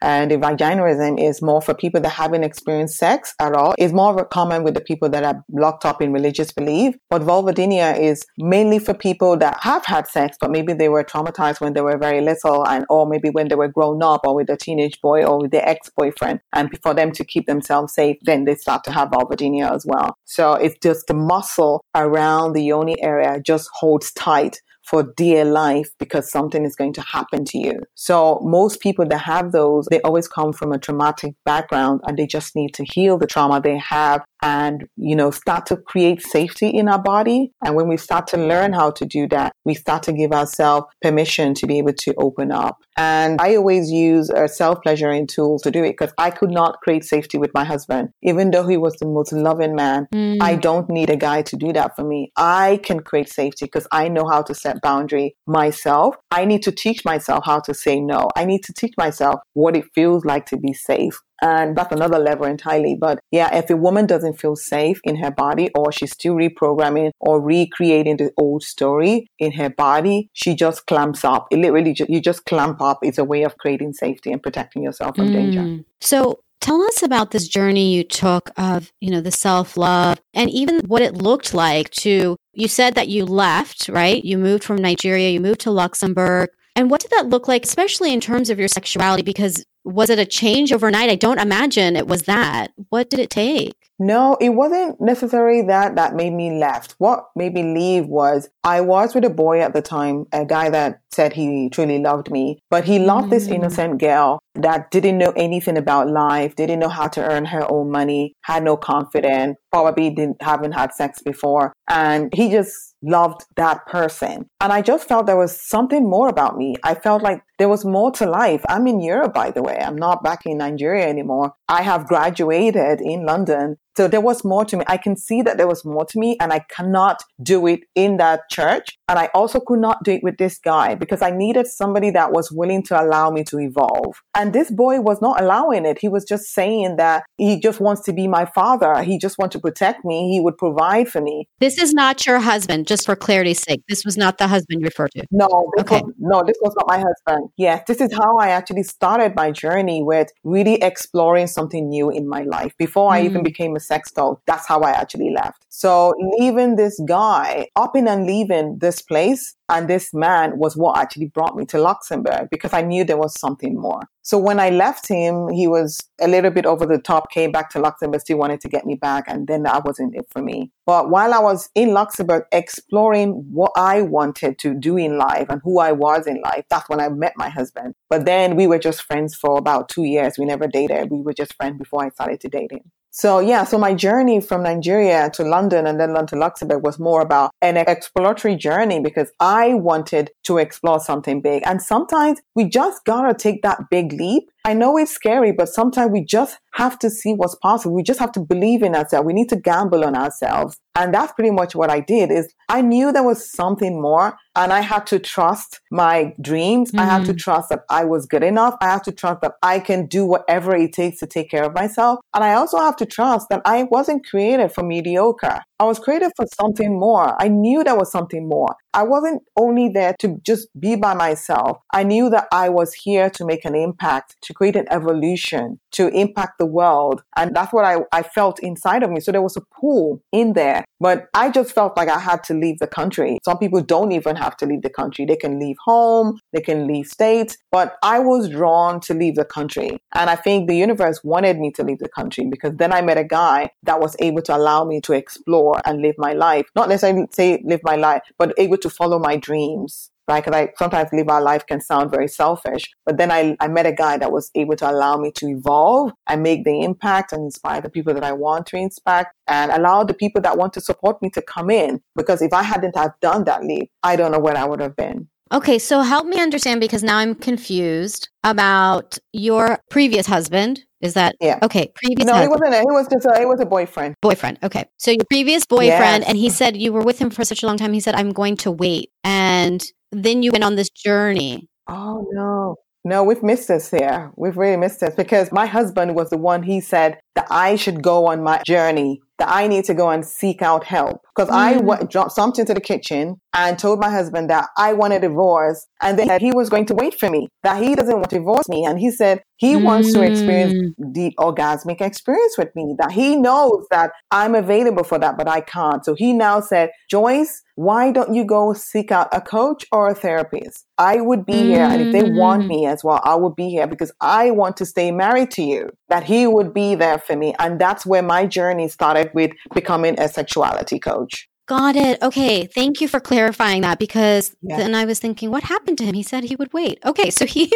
And 0.00 0.30
the 0.30 0.38
vaginism 0.38 1.18
is 1.18 1.40
more 1.40 1.62
for 1.62 1.74
people 1.74 2.00
that 2.00 2.08
haven't 2.10 2.42
experienced 2.42 2.98
sex 2.98 3.34
at 3.40 3.52
all. 3.52 3.74
It's 3.78 3.92
more 3.92 4.24
common 4.24 4.64
with 4.64 4.74
the 4.74 4.80
people 4.80 5.08
that 5.10 5.24
are 5.24 5.44
locked 5.52 5.84
up 5.84 6.02
in 6.02 6.12
religious 6.12 6.52
belief. 6.52 6.96
But 7.10 7.22
vulvodynia 7.22 7.98
is 7.98 8.26
mainly 8.38 8.80
for 8.80 8.92
people 8.92 9.36
that 9.36 9.58
have 9.60 9.84
had 9.84 10.08
sex, 10.08 10.36
but 10.40 10.50
maybe 10.50 10.72
they 10.72 10.88
were 10.88 11.04
traumatized 11.04 11.60
when 11.60 11.74
they 11.74 11.80
were 11.80 11.96
very 11.96 12.20
little 12.20 12.66
and, 12.66 12.84
or 12.90 13.06
maybe 13.06 13.30
when 13.30 13.48
they 13.48 13.54
were 13.54 13.68
grown 13.68 14.02
up 14.02 14.22
or 14.24 14.34
with 14.34 14.50
a 14.50 14.56
teenage 14.56 15.00
boy 15.00 15.24
or 15.24 15.40
with 15.42 15.52
their 15.52 15.68
ex-boyfriend. 15.68 16.40
And 16.52 16.76
for 16.82 16.92
them 16.92 17.12
to 17.12 17.24
keep 17.24 17.46
themselves 17.46 17.94
safe, 17.94 18.16
then 18.22 18.44
they 18.44 18.56
start 18.56 18.82
to 18.84 18.92
have 18.92 19.10
vulvodynia 19.10 19.72
as 19.72 19.86
well. 19.86 20.16
So 20.24 20.54
it's 20.54 20.76
just 20.82 21.06
the 21.06 21.14
muscle 21.14 21.84
around 21.94 22.52
the 22.54 22.62
yoni 22.62 23.00
area 23.02 23.27
just 23.44 23.68
holds 23.72 24.12
tight 24.12 24.60
for 24.88 25.12
dear 25.16 25.44
life 25.44 25.90
because 25.98 26.30
something 26.30 26.64
is 26.64 26.74
going 26.74 26.94
to 26.94 27.02
happen 27.02 27.44
to 27.44 27.58
you. 27.58 27.82
So 27.94 28.40
most 28.42 28.80
people 28.80 29.06
that 29.06 29.18
have 29.18 29.52
those, 29.52 29.86
they 29.90 30.00
always 30.00 30.26
come 30.26 30.52
from 30.54 30.72
a 30.72 30.78
traumatic 30.78 31.34
background 31.44 32.00
and 32.06 32.18
they 32.18 32.26
just 32.26 32.56
need 32.56 32.72
to 32.74 32.84
heal 32.84 33.18
the 33.18 33.26
trauma 33.26 33.60
they 33.60 33.76
have 33.76 34.22
and, 34.42 34.88
you 34.96 35.16
know, 35.16 35.30
start 35.30 35.66
to 35.66 35.76
create 35.76 36.22
safety 36.22 36.68
in 36.68 36.88
our 36.88 36.98
body. 36.98 37.52
And 37.64 37.74
when 37.74 37.88
we 37.88 37.96
start 37.96 38.26
to 38.28 38.36
learn 38.36 38.72
how 38.72 38.90
to 38.92 39.04
do 39.04 39.28
that, 39.28 39.52
we 39.64 39.74
start 39.74 40.02
to 40.04 40.12
give 40.12 40.32
ourselves 40.32 40.86
permission 41.02 41.54
to 41.54 41.66
be 41.66 41.78
able 41.78 41.92
to 41.92 42.14
open 42.16 42.52
up. 42.52 42.78
And 42.96 43.40
I 43.40 43.56
always 43.56 43.90
use 43.90 44.30
a 44.30 44.48
self 44.48 44.82
pleasuring 44.82 45.26
tool 45.26 45.58
to 45.60 45.70
do 45.70 45.84
it 45.84 45.92
because 45.92 46.12
I 46.18 46.30
could 46.30 46.50
not 46.50 46.80
create 46.82 47.04
safety 47.04 47.38
with 47.38 47.52
my 47.54 47.64
husband. 47.64 48.10
Even 48.22 48.50
though 48.50 48.66
he 48.66 48.76
was 48.76 48.94
the 48.94 49.06
most 49.06 49.32
loving 49.32 49.74
man, 49.74 50.08
mm. 50.12 50.38
I 50.40 50.56
don't 50.56 50.88
need 50.88 51.10
a 51.10 51.16
guy 51.16 51.42
to 51.42 51.56
do 51.56 51.72
that 51.72 51.94
for 51.96 52.04
me. 52.04 52.32
I 52.36 52.80
can 52.82 53.00
create 53.00 53.28
safety 53.28 53.66
because 53.66 53.86
I 53.92 54.08
know 54.08 54.26
how 54.26 54.42
to 54.42 54.54
set 54.54 54.82
boundary 54.82 55.36
myself. 55.46 56.16
I 56.30 56.44
need 56.44 56.62
to 56.64 56.72
teach 56.72 57.04
myself 57.04 57.44
how 57.44 57.60
to 57.60 57.74
say 57.74 58.00
no. 58.00 58.28
I 58.36 58.44
need 58.44 58.64
to 58.64 58.72
teach 58.72 58.94
myself 58.96 59.40
what 59.54 59.76
it 59.76 59.84
feels 59.94 60.24
like 60.24 60.46
to 60.46 60.56
be 60.56 60.72
safe. 60.72 61.20
And 61.42 61.76
that's 61.76 61.92
another 61.92 62.18
level 62.18 62.46
entirely. 62.46 62.96
But 62.96 63.20
yeah, 63.30 63.54
if 63.56 63.70
a 63.70 63.76
woman 63.76 64.06
doesn't 64.06 64.40
feel 64.40 64.56
safe 64.56 65.00
in 65.04 65.16
her 65.16 65.30
body 65.30 65.70
or 65.74 65.92
she's 65.92 66.12
still 66.12 66.34
reprogramming 66.34 67.10
or 67.20 67.40
recreating 67.40 68.16
the 68.16 68.32
old 68.36 68.62
story 68.62 69.28
in 69.38 69.52
her 69.52 69.70
body, 69.70 70.30
she 70.32 70.54
just 70.54 70.86
clamps 70.86 71.24
up. 71.24 71.46
It 71.50 71.58
literally, 71.58 71.96
you 72.08 72.20
just 72.20 72.44
clamp 72.46 72.80
up. 72.80 72.98
It's 73.02 73.18
a 73.18 73.24
way 73.24 73.44
of 73.44 73.56
creating 73.58 73.92
safety 73.92 74.32
and 74.32 74.42
protecting 74.42 74.82
yourself 74.82 75.16
from 75.16 75.28
mm. 75.28 75.32
danger. 75.32 75.84
So 76.00 76.40
Tell 76.60 76.82
us 76.82 77.02
about 77.02 77.30
this 77.30 77.46
journey 77.46 77.94
you 77.94 78.02
took 78.02 78.50
of, 78.56 78.92
you 79.00 79.10
know, 79.10 79.20
the 79.20 79.30
self-love 79.30 80.20
and 80.34 80.50
even 80.50 80.80
what 80.86 81.02
it 81.02 81.14
looked 81.14 81.54
like 81.54 81.90
to 81.90 82.36
you 82.52 82.66
said 82.68 82.96
that 82.96 83.08
you 83.08 83.24
left, 83.24 83.88
right? 83.88 84.24
You 84.24 84.38
moved 84.38 84.64
from 84.64 84.76
Nigeria, 84.76 85.30
you 85.30 85.40
moved 85.40 85.60
to 85.60 85.70
Luxembourg. 85.70 86.50
And 86.74 86.90
what 86.90 87.00
did 87.00 87.12
that 87.12 87.28
look 87.28 87.46
like 87.46 87.64
especially 87.64 88.12
in 88.12 88.20
terms 88.20 88.50
of 88.50 88.58
your 88.58 88.68
sexuality 88.68 89.22
because 89.22 89.64
was 89.88 90.10
it 90.10 90.18
a 90.18 90.26
change 90.26 90.72
overnight? 90.72 91.10
I 91.10 91.14
don't 91.14 91.40
imagine 91.40 91.96
it 91.96 92.06
was 92.06 92.22
that. 92.22 92.72
What 92.90 93.08
did 93.08 93.20
it 93.20 93.30
take? 93.30 93.74
No, 94.00 94.36
it 94.40 94.50
wasn't 94.50 95.00
necessarily 95.00 95.62
that 95.62 95.96
that 95.96 96.14
made 96.14 96.32
me 96.32 96.56
left. 96.56 96.94
What 96.98 97.24
made 97.34 97.54
me 97.54 97.74
leave 97.74 98.06
was 98.06 98.48
I 98.62 98.80
was 98.80 99.12
with 99.12 99.24
a 99.24 99.30
boy 99.30 99.60
at 99.60 99.72
the 99.72 99.82
time, 99.82 100.26
a 100.32 100.44
guy 100.44 100.70
that 100.70 101.00
said 101.10 101.32
he 101.32 101.68
truly 101.70 101.98
loved 101.98 102.30
me, 102.30 102.60
but 102.70 102.84
he 102.84 103.00
loved 103.00 103.26
mm. 103.26 103.30
this 103.30 103.48
innocent 103.48 103.98
girl 103.98 104.40
that 104.54 104.92
didn't 104.92 105.18
know 105.18 105.32
anything 105.34 105.76
about 105.76 106.08
life, 106.08 106.54
didn't 106.54 106.78
know 106.78 106.88
how 106.88 107.08
to 107.08 107.24
earn 107.28 107.46
her 107.46 107.68
own 107.68 107.90
money, 107.90 108.34
had 108.42 108.62
no 108.62 108.76
confidence, 108.76 109.56
probably 109.72 110.10
didn't 110.10 110.40
haven't 110.40 110.72
had 110.72 110.94
sex 110.94 111.20
before, 111.20 111.72
and 111.88 112.32
he 112.32 112.50
just 112.50 112.94
loved 113.02 113.46
that 113.56 113.84
person. 113.86 114.46
And 114.60 114.72
I 114.72 114.80
just 114.80 115.08
felt 115.08 115.26
there 115.26 115.36
was 115.36 115.60
something 115.60 116.08
more 116.08 116.28
about 116.28 116.56
me. 116.56 116.76
I 116.84 116.94
felt 116.94 117.22
like 117.22 117.42
there 117.58 117.68
was 117.68 117.84
more 117.84 118.10
to 118.12 118.26
life. 118.26 118.64
I'm 118.68 118.86
in 118.86 119.00
Europe, 119.00 119.34
by 119.34 119.50
the 119.50 119.62
way. 119.62 119.78
I'm 119.78 119.96
not 119.96 120.22
back 120.22 120.46
in 120.46 120.58
Nigeria 120.58 121.06
anymore. 121.06 121.54
I 121.68 121.82
have 121.82 122.06
graduated 122.06 123.00
in 123.00 123.26
London. 123.26 123.76
So 123.98 124.06
there 124.06 124.20
was 124.20 124.44
more 124.44 124.64
to 124.66 124.76
me. 124.76 124.84
I 124.86 124.96
can 124.96 125.16
see 125.16 125.42
that 125.42 125.56
there 125.56 125.66
was 125.66 125.84
more 125.84 126.04
to 126.04 126.20
me 126.20 126.36
and 126.40 126.52
I 126.52 126.60
cannot 126.60 127.24
do 127.42 127.66
it 127.66 127.80
in 127.96 128.18
that 128.18 128.42
church. 128.48 128.96
And 129.08 129.18
I 129.18 129.28
also 129.34 129.58
could 129.58 129.80
not 129.80 130.04
do 130.04 130.12
it 130.12 130.22
with 130.22 130.38
this 130.38 130.56
guy 130.56 130.94
because 130.94 131.20
I 131.20 131.32
needed 131.32 131.66
somebody 131.66 132.12
that 132.12 132.30
was 132.30 132.52
willing 132.52 132.84
to 132.84 133.02
allow 133.02 133.32
me 133.32 133.42
to 133.44 133.58
evolve. 133.58 134.22
And 134.36 134.52
this 134.52 134.70
boy 134.70 135.00
was 135.00 135.20
not 135.20 135.42
allowing 135.42 135.84
it. 135.84 135.98
He 135.98 136.08
was 136.08 136.24
just 136.24 136.54
saying 136.54 136.94
that 136.98 137.24
he 137.38 137.58
just 137.58 137.80
wants 137.80 138.02
to 138.02 138.12
be 138.12 138.28
my 138.28 138.44
father. 138.44 139.02
He 139.02 139.18
just 139.18 139.36
wants 139.36 139.54
to 139.54 139.60
protect 139.60 140.04
me. 140.04 140.30
He 140.30 140.38
would 140.38 140.58
provide 140.58 141.08
for 141.08 141.20
me. 141.20 141.48
This 141.58 141.76
is 141.76 141.92
not 141.92 142.24
your 142.24 142.38
husband, 142.38 142.86
just 142.86 143.04
for 143.04 143.16
clarity's 143.16 143.60
sake. 143.60 143.82
This 143.88 144.04
was 144.04 144.16
not 144.16 144.38
the 144.38 144.46
husband 144.46 144.80
you 144.80 144.84
referred 144.84 145.10
to. 145.16 145.26
No, 145.32 145.72
okay. 145.80 146.02
Was, 146.02 146.12
no, 146.18 146.44
this 146.46 146.58
was 146.62 146.72
not 146.76 146.86
my 146.86 146.98
husband. 146.98 147.47
Yes, 147.56 147.82
this 147.86 148.00
is 148.00 148.12
how 148.12 148.36
I 148.38 148.48
actually 148.48 148.82
started 148.82 149.34
my 149.34 149.50
journey 149.50 150.02
with 150.02 150.30
really 150.44 150.74
exploring 150.82 151.46
something 151.46 151.88
new 151.88 152.10
in 152.10 152.28
my 152.28 152.42
life 152.42 152.74
before 152.78 153.12
I 153.12 153.22
even 153.22 153.42
mm. 153.42 153.44
became 153.44 153.76
a 153.76 153.80
sex 153.80 154.10
doll. 154.10 154.42
That's 154.46 154.66
how 154.66 154.80
I 154.80 154.90
actually 154.90 155.30
left. 155.30 155.64
So 155.68 156.14
leaving 156.38 156.76
this 156.76 157.00
guy, 157.06 157.68
upping 157.76 158.08
and 158.08 158.26
leaving 158.26 158.78
this 158.78 159.02
place 159.02 159.54
and 159.68 159.88
this 159.88 160.14
man 160.14 160.58
was 160.58 160.76
what 160.76 160.98
actually 160.98 161.26
brought 161.26 161.56
me 161.56 161.64
to 161.66 161.78
Luxembourg 161.78 162.48
because 162.50 162.72
I 162.72 162.82
knew 162.82 163.04
there 163.04 163.18
was 163.18 163.38
something 163.38 163.76
more. 163.76 164.02
So 164.28 164.36
when 164.36 164.60
I 164.60 164.68
left 164.68 165.08
him, 165.08 165.48
he 165.48 165.66
was 165.66 165.98
a 166.20 166.28
little 166.28 166.50
bit 166.50 166.66
over 166.66 166.84
the 166.84 166.98
top, 166.98 167.30
came 167.30 167.50
back 167.50 167.70
to 167.70 167.78
Luxembourg, 167.78 168.20
still 168.20 168.36
wanted 168.36 168.60
to 168.60 168.68
get 168.68 168.84
me 168.84 168.94
back. 168.94 169.24
And 169.26 169.48
then 169.48 169.62
that 169.62 169.86
wasn't 169.86 170.14
it 170.14 170.26
for 170.30 170.42
me. 170.42 170.70
But 170.84 171.08
while 171.08 171.32
I 171.32 171.38
was 171.38 171.70
in 171.74 171.94
Luxembourg 171.94 172.44
exploring 172.52 173.30
what 173.50 173.72
I 173.74 174.02
wanted 174.02 174.58
to 174.58 174.74
do 174.74 174.98
in 174.98 175.16
life 175.16 175.46
and 175.48 175.62
who 175.64 175.78
I 175.78 175.92
was 175.92 176.26
in 176.26 176.42
life, 176.42 176.66
that's 176.68 176.90
when 176.90 177.00
I 177.00 177.08
met 177.08 177.32
my 177.38 177.48
husband. 177.48 177.94
But 178.10 178.26
then 178.26 178.54
we 178.54 178.66
were 178.66 178.78
just 178.78 179.00
friends 179.00 179.34
for 179.34 179.56
about 179.56 179.88
two 179.88 180.04
years. 180.04 180.36
We 180.36 180.44
never 180.44 180.66
dated. 180.66 181.10
We 181.10 181.22
were 181.22 181.32
just 181.32 181.54
friends 181.54 181.78
before 181.78 182.04
I 182.04 182.10
started 182.10 182.42
to 182.42 182.48
date 182.50 182.70
him. 182.70 182.92
So 183.10 183.40
yeah, 183.40 183.64
so 183.64 183.78
my 183.78 183.94
journey 183.94 184.40
from 184.40 184.62
Nigeria 184.62 185.30
to 185.34 185.42
London 185.42 185.86
and 185.86 185.98
then 185.98 186.12
London 186.12 186.26
to 186.28 186.36
Luxembourg 186.36 186.84
was 186.84 186.98
more 186.98 187.20
about 187.20 187.50
an 187.62 187.76
exploratory 187.76 188.54
journey 188.54 189.00
because 189.00 189.32
I 189.40 189.74
wanted 189.74 190.30
to 190.44 190.58
explore 190.58 191.00
something 191.00 191.40
big. 191.40 191.62
And 191.66 191.80
sometimes 191.82 192.40
we 192.54 192.64
just 192.68 193.04
gotta 193.04 193.34
take 193.34 193.62
that 193.62 193.90
big 193.90 194.12
leap 194.12 194.50
I 194.68 194.74
know 194.74 194.98
it's 194.98 195.10
scary, 195.10 195.50
but 195.52 195.70
sometimes 195.70 196.10
we 196.12 196.22
just 196.22 196.58
have 196.74 196.98
to 196.98 197.08
see 197.08 197.32
what's 197.32 197.54
possible. 197.54 197.94
We 197.94 198.02
just 198.02 198.20
have 198.20 198.32
to 198.32 198.40
believe 198.40 198.82
in 198.82 198.94
ourselves. 198.94 199.24
We 199.24 199.32
need 199.32 199.48
to 199.48 199.56
gamble 199.56 200.04
on 200.04 200.14
ourselves. 200.14 200.78
And 200.94 201.14
that's 201.14 201.32
pretty 201.32 201.52
much 201.52 201.74
what 201.74 201.88
I 201.88 202.00
did 202.00 202.30
is 202.30 202.52
I 202.68 202.82
knew 202.82 203.10
there 203.10 203.22
was 203.22 203.50
something 203.50 203.98
more 203.98 204.36
and 204.54 204.70
I 204.70 204.80
had 204.80 205.06
to 205.06 205.18
trust 205.20 205.80
my 205.90 206.34
dreams. 206.42 206.90
Mm-hmm. 206.90 207.00
I 207.00 207.04
had 207.06 207.24
to 207.24 207.32
mm. 207.32 207.38
trust 207.38 207.70
that 207.70 207.84
I 207.88 208.04
was 208.04 208.26
good 208.26 208.42
enough. 208.42 208.74
I 208.82 208.86
have 208.86 209.02
to 209.04 209.12
trust 209.12 209.40
that 209.40 209.54
I 209.62 209.78
can 209.78 210.04
do 210.04 210.26
whatever 210.26 210.76
it 210.76 210.92
takes 210.92 211.20
to 211.20 211.26
take 211.26 211.50
care 211.50 211.64
of 211.64 211.72
myself. 211.72 212.18
And 212.34 212.44
I 212.44 212.52
also 212.52 212.76
have 212.76 212.96
to 212.96 213.06
trust 213.06 213.48
that 213.48 213.62
I 213.64 213.84
wasn't 213.84 214.26
created 214.26 214.70
for 214.72 214.82
mediocre. 214.82 215.62
I 215.80 215.84
was 215.84 216.00
created 216.00 216.32
for 216.36 216.44
something 216.60 216.98
more. 216.98 217.40
I 217.40 217.46
knew 217.46 217.84
there 217.84 217.96
was 217.96 218.10
something 218.10 218.48
more. 218.48 218.74
I 218.94 219.04
wasn't 219.04 219.42
only 219.56 219.88
there 219.88 220.16
to 220.18 220.40
just 220.42 220.68
be 220.80 220.96
by 220.96 221.14
myself. 221.14 221.78
I 221.92 222.02
knew 222.02 222.28
that 222.30 222.48
I 222.50 222.68
was 222.68 222.94
here 222.94 223.30
to 223.30 223.44
make 223.44 223.64
an 223.64 223.76
impact, 223.76 224.36
to 224.42 224.52
create 224.52 224.74
an 224.74 224.86
evolution, 224.90 225.78
to 225.92 226.08
impact 226.08 226.58
the 226.58 226.66
world. 226.66 227.22
And 227.36 227.54
that's 227.54 227.72
what 227.72 227.84
I, 227.84 227.98
I 228.12 228.22
felt 228.22 228.58
inside 228.58 229.04
of 229.04 229.10
me. 229.10 229.20
So 229.20 229.30
there 229.30 229.42
was 229.42 229.56
a 229.56 229.60
pull 229.60 230.20
in 230.32 230.54
there, 230.54 230.84
but 230.98 231.28
I 231.34 231.50
just 231.50 231.72
felt 231.72 231.96
like 231.96 232.08
I 232.08 232.18
had 232.18 232.42
to 232.44 232.54
leave 232.54 232.80
the 232.80 232.88
country. 232.88 233.38
Some 233.44 233.58
people 233.58 233.80
don't 233.80 234.10
even 234.10 234.34
have 234.34 234.56
to 234.56 234.66
leave 234.66 234.82
the 234.82 234.90
country. 234.90 235.26
They 235.26 235.36
can 235.36 235.60
leave 235.60 235.76
home, 235.84 236.40
they 236.52 236.60
can 236.60 236.88
leave 236.88 237.06
states, 237.06 237.56
but 237.70 237.98
I 238.02 238.18
was 238.18 238.48
drawn 238.48 239.00
to 239.02 239.14
leave 239.14 239.36
the 239.36 239.44
country. 239.44 239.90
And 240.14 240.28
I 240.28 240.34
think 240.34 240.68
the 240.68 240.76
universe 240.76 241.22
wanted 241.22 241.60
me 241.60 241.70
to 241.72 241.84
leave 241.84 241.98
the 241.98 242.08
country 242.08 242.46
because 242.50 242.74
then 242.76 242.92
I 242.92 243.02
met 243.02 243.18
a 243.18 243.24
guy 243.24 243.70
that 243.84 244.00
was 244.00 244.16
able 244.18 244.42
to 244.42 244.56
allow 244.56 244.84
me 244.84 245.00
to 245.02 245.12
explore 245.12 245.67
and 245.84 246.02
live 246.02 246.14
my 246.18 246.32
life. 246.32 246.66
Not 246.74 246.88
necessarily 246.88 247.26
say 247.30 247.62
live 247.64 247.80
my 247.82 247.96
life, 247.96 248.22
but 248.38 248.54
able 248.58 248.78
to 248.78 248.90
follow 248.90 249.18
my 249.18 249.36
dreams 249.36 250.10
right? 250.28 250.44
Because 250.44 250.56
I 250.56 250.72
sometimes 250.76 251.08
live 251.12 251.28
our 251.28 251.42
life 251.42 251.66
can 251.66 251.80
sound 251.80 252.10
very 252.10 252.28
selfish. 252.28 252.84
But 253.04 253.16
then 253.16 253.32
I, 253.32 253.56
I 253.60 253.66
met 253.66 253.86
a 253.86 253.92
guy 253.92 254.18
that 254.18 254.30
was 254.30 254.50
able 254.54 254.76
to 254.76 254.90
allow 254.90 255.16
me 255.16 255.32
to 255.36 255.46
evolve 255.48 256.12
and 256.28 256.42
make 256.42 256.64
the 256.64 256.82
impact 256.82 257.32
and 257.32 257.44
inspire 257.44 257.80
the 257.80 257.88
people 257.88 258.14
that 258.14 258.22
I 258.22 258.32
want 258.32 258.66
to 258.66 258.76
inspire 258.76 259.32
and 259.46 259.72
allow 259.72 260.04
the 260.04 260.14
people 260.14 260.42
that 260.42 260.58
want 260.58 260.74
to 260.74 260.80
support 260.80 261.20
me 261.22 261.30
to 261.30 261.42
come 261.42 261.70
in. 261.70 262.00
Because 262.14 262.42
if 262.42 262.52
I 262.52 262.62
hadn't 262.62 262.96
have 262.96 263.12
done 263.20 263.44
that 263.44 263.64
leap, 263.64 263.90
I 264.02 264.16
don't 264.16 264.30
know 264.30 264.38
where 264.38 264.56
I 264.56 264.64
would 264.64 264.80
have 264.80 264.94
been. 264.94 265.28
Okay, 265.52 265.78
so 265.78 266.02
help 266.02 266.26
me 266.26 266.40
understand 266.40 266.80
because 266.80 267.02
now 267.02 267.16
I'm 267.16 267.34
confused 267.34 268.28
about 268.44 269.18
your 269.32 269.78
previous 269.90 270.26
husband. 270.26 270.84
Is 271.00 271.14
that 271.14 271.36
yeah? 271.40 271.58
Okay, 271.62 271.92
previous. 271.94 272.26
No, 272.26 272.34
husband. 272.34 272.42
he 272.42 272.60
wasn't. 272.60 272.74
A, 272.74 272.78
he 272.78 272.92
was 272.92 273.08
just. 273.08 273.26
A, 273.26 273.38
he 273.38 273.46
was 273.46 273.60
a 273.60 273.66
boyfriend. 273.66 274.16
Boyfriend. 274.20 274.58
Okay, 274.62 274.84
so 274.96 275.10
your 275.10 275.24
previous 275.30 275.64
boyfriend, 275.64 276.22
yes. 276.22 276.28
and 276.28 276.36
he 276.36 276.50
said 276.50 276.76
you 276.76 276.92
were 276.92 277.02
with 277.02 277.18
him 277.18 277.30
for 277.30 277.44
such 277.44 277.62
a 277.62 277.66
long 277.66 277.76
time. 277.76 277.92
He 277.92 278.00
said, 278.00 278.14
"I'm 278.14 278.32
going 278.32 278.56
to 278.58 278.70
wait," 278.70 279.10
and 279.24 279.82
then 280.12 280.42
you 280.42 280.52
went 280.52 280.64
on 280.64 280.76
this 280.76 280.90
journey. 280.90 281.68
Oh 281.86 282.26
no. 282.32 282.76
No, 283.04 283.24
we've 283.24 283.42
missed 283.42 283.68
this 283.68 283.90
here. 283.90 284.32
We've 284.36 284.56
really 284.56 284.76
missed 284.76 285.00
this 285.00 285.14
because 285.14 285.50
my 285.52 285.64
husband 285.64 286.14
was 286.14 286.28
the 286.28 286.36
one 286.36 286.62
he 286.62 286.80
said 286.80 287.18
that 287.36 287.46
I 287.48 287.76
should 287.76 288.02
go 288.02 288.26
on 288.26 288.42
my 288.42 288.60
journey, 288.66 289.22
that 289.38 289.48
I 289.50 289.66
need 289.66 289.84
to 289.84 289.94
go 289.94 290.10
and 290.10 290.24
seek 290.24 290.62
out 290.62 290.84
help. 290.84 291.22
Because 291.34 291.48
mm. 291.48 291.56
I 291.56 291.74
w- 291.74 292.06
jumped, 292.08 292.36
jumped 292.36 292.58
into 292.58 292.74
the 292.74 292.80
kitchen 292.80 293.40
and 293.54 293.78
told 293.78 294.00
my 294.00 294.10
husband 294.10 294.50
that 294.50 294.68
I 294.76 294.92
want 294.92 295.12
a 295.12 295.20
divorce 295.20 295.86
and 296.00 296.18
then 296.18 296.40
he 296.40 296.52
was 296.52 296.68
going 296.68 296.86
to 296.86 296.94
wait 296.94 297.18
for 297.18 297.28
me, 297.30 297.48
that 297.62 297.82
he 297.82 297.94
doesn't 297.94 298.14
want 298.14 298.30
to 298.30 298.38
divorce 298.38 298.68
me. 298.68 298.84
And 298.84 298.98
he 298.98 299.10
said 299.10 299.42
he 299.56 299.74
mm. 299.74 299.82
wants 299.82 300.12
to 300.12 300.22
experience 300.22 300.72
mm. 300.74 301.14
the 301.14 301.34
orgasmic 301.38 302.00
experience 302.00 302.56
with 302.56 302.74
me, 302.76 302.94
that 302.98 303.12
he 303.12 303.36
knows 303.36 303.86
that 303.90 304.12
I'm 304.30 304.54
available 304.54 305.04
for 305.04 305.18
that, 305.18 305.36
but 305.36 305.48
I 305.48 305.60
can't. 305.60 306.04
So 306.04 306.14
he 306.14 306.32
now 306.32 306.60
said, 306.60 306.90
Joyce, 307.10 307.62
why 307.74 308.12
don't 308.12 308.34
you 308.34 308.44
go 308.44 308.72
seek 308.72 309.12
out 309.12 309.28
a 309.32 309.40
coach 309.40 309.84
or 309.92 310.08
a 310.08 310.14
therapist? 310.14 310.86
I 310.98 311.20
would 311.20 311.44
be 311.44 311.54
mm. 311.54 311.64
here. 311.64 311.84
And 311.84 312.02
if 312.02 312.12
they 312.12 312.30
want 312.30 312.64
mm. 312.64 312.68
me 312.68 312.86
as 312.86 313.02
well, 313.02 313.20
I 313.24 313.34
would 313.34 313.56
be 313.56 313.68
here 313.68 313.86
because 313.86 314.12
I 314.20 314.50
want 314.50 314.76
to 314.78 314.86
stay 314.86 315.10
married 315.10 315.50
to 315.52 315.62
you, 315.62 315.90
that 316.08 316.24
he 316.24 316.46
would 316.46 316.72
be 316.72 316.94
there 316.94 317.18
for 317.18 317.36
me. 317.36 317.54
And 317.58 317.80
that's 317.80 318.06
where 318.06 318.22
my 318.22 318.46
journey 318.46 318.88
started 318.88 319.30
with 319.34 319.52
becoming 319.74 320.18
a 320.18 320.28
sexuality 320.28 320.98
coach. 320.98 321.48
Got 321.68 321.96
it. 321.96 322.22
Okay. 322.22 322.64
Thank 322.66 323.02
you 323.02 323.08
for 323.08 323.20
clarifying 323.20 323.82
that 323.82 323.98
because 323.98 324.56
yeah. 324.62 324.78
then 324.78 324.94
I 324.94 325.04
was 325.04 325.18
thinking, 325.18 325.50
what 325.50 325.62
happened 325.62 325.98
to 325.98 326.04
him? 326.04 326.14
He 326.14 326.22
said 326.22 326.44
he 326.44 326.56
would 326.56 326.72
wait. 326.72 326.98
Okay. 327.04 327.28
So 327.30 327.44
he's 327.46 327.70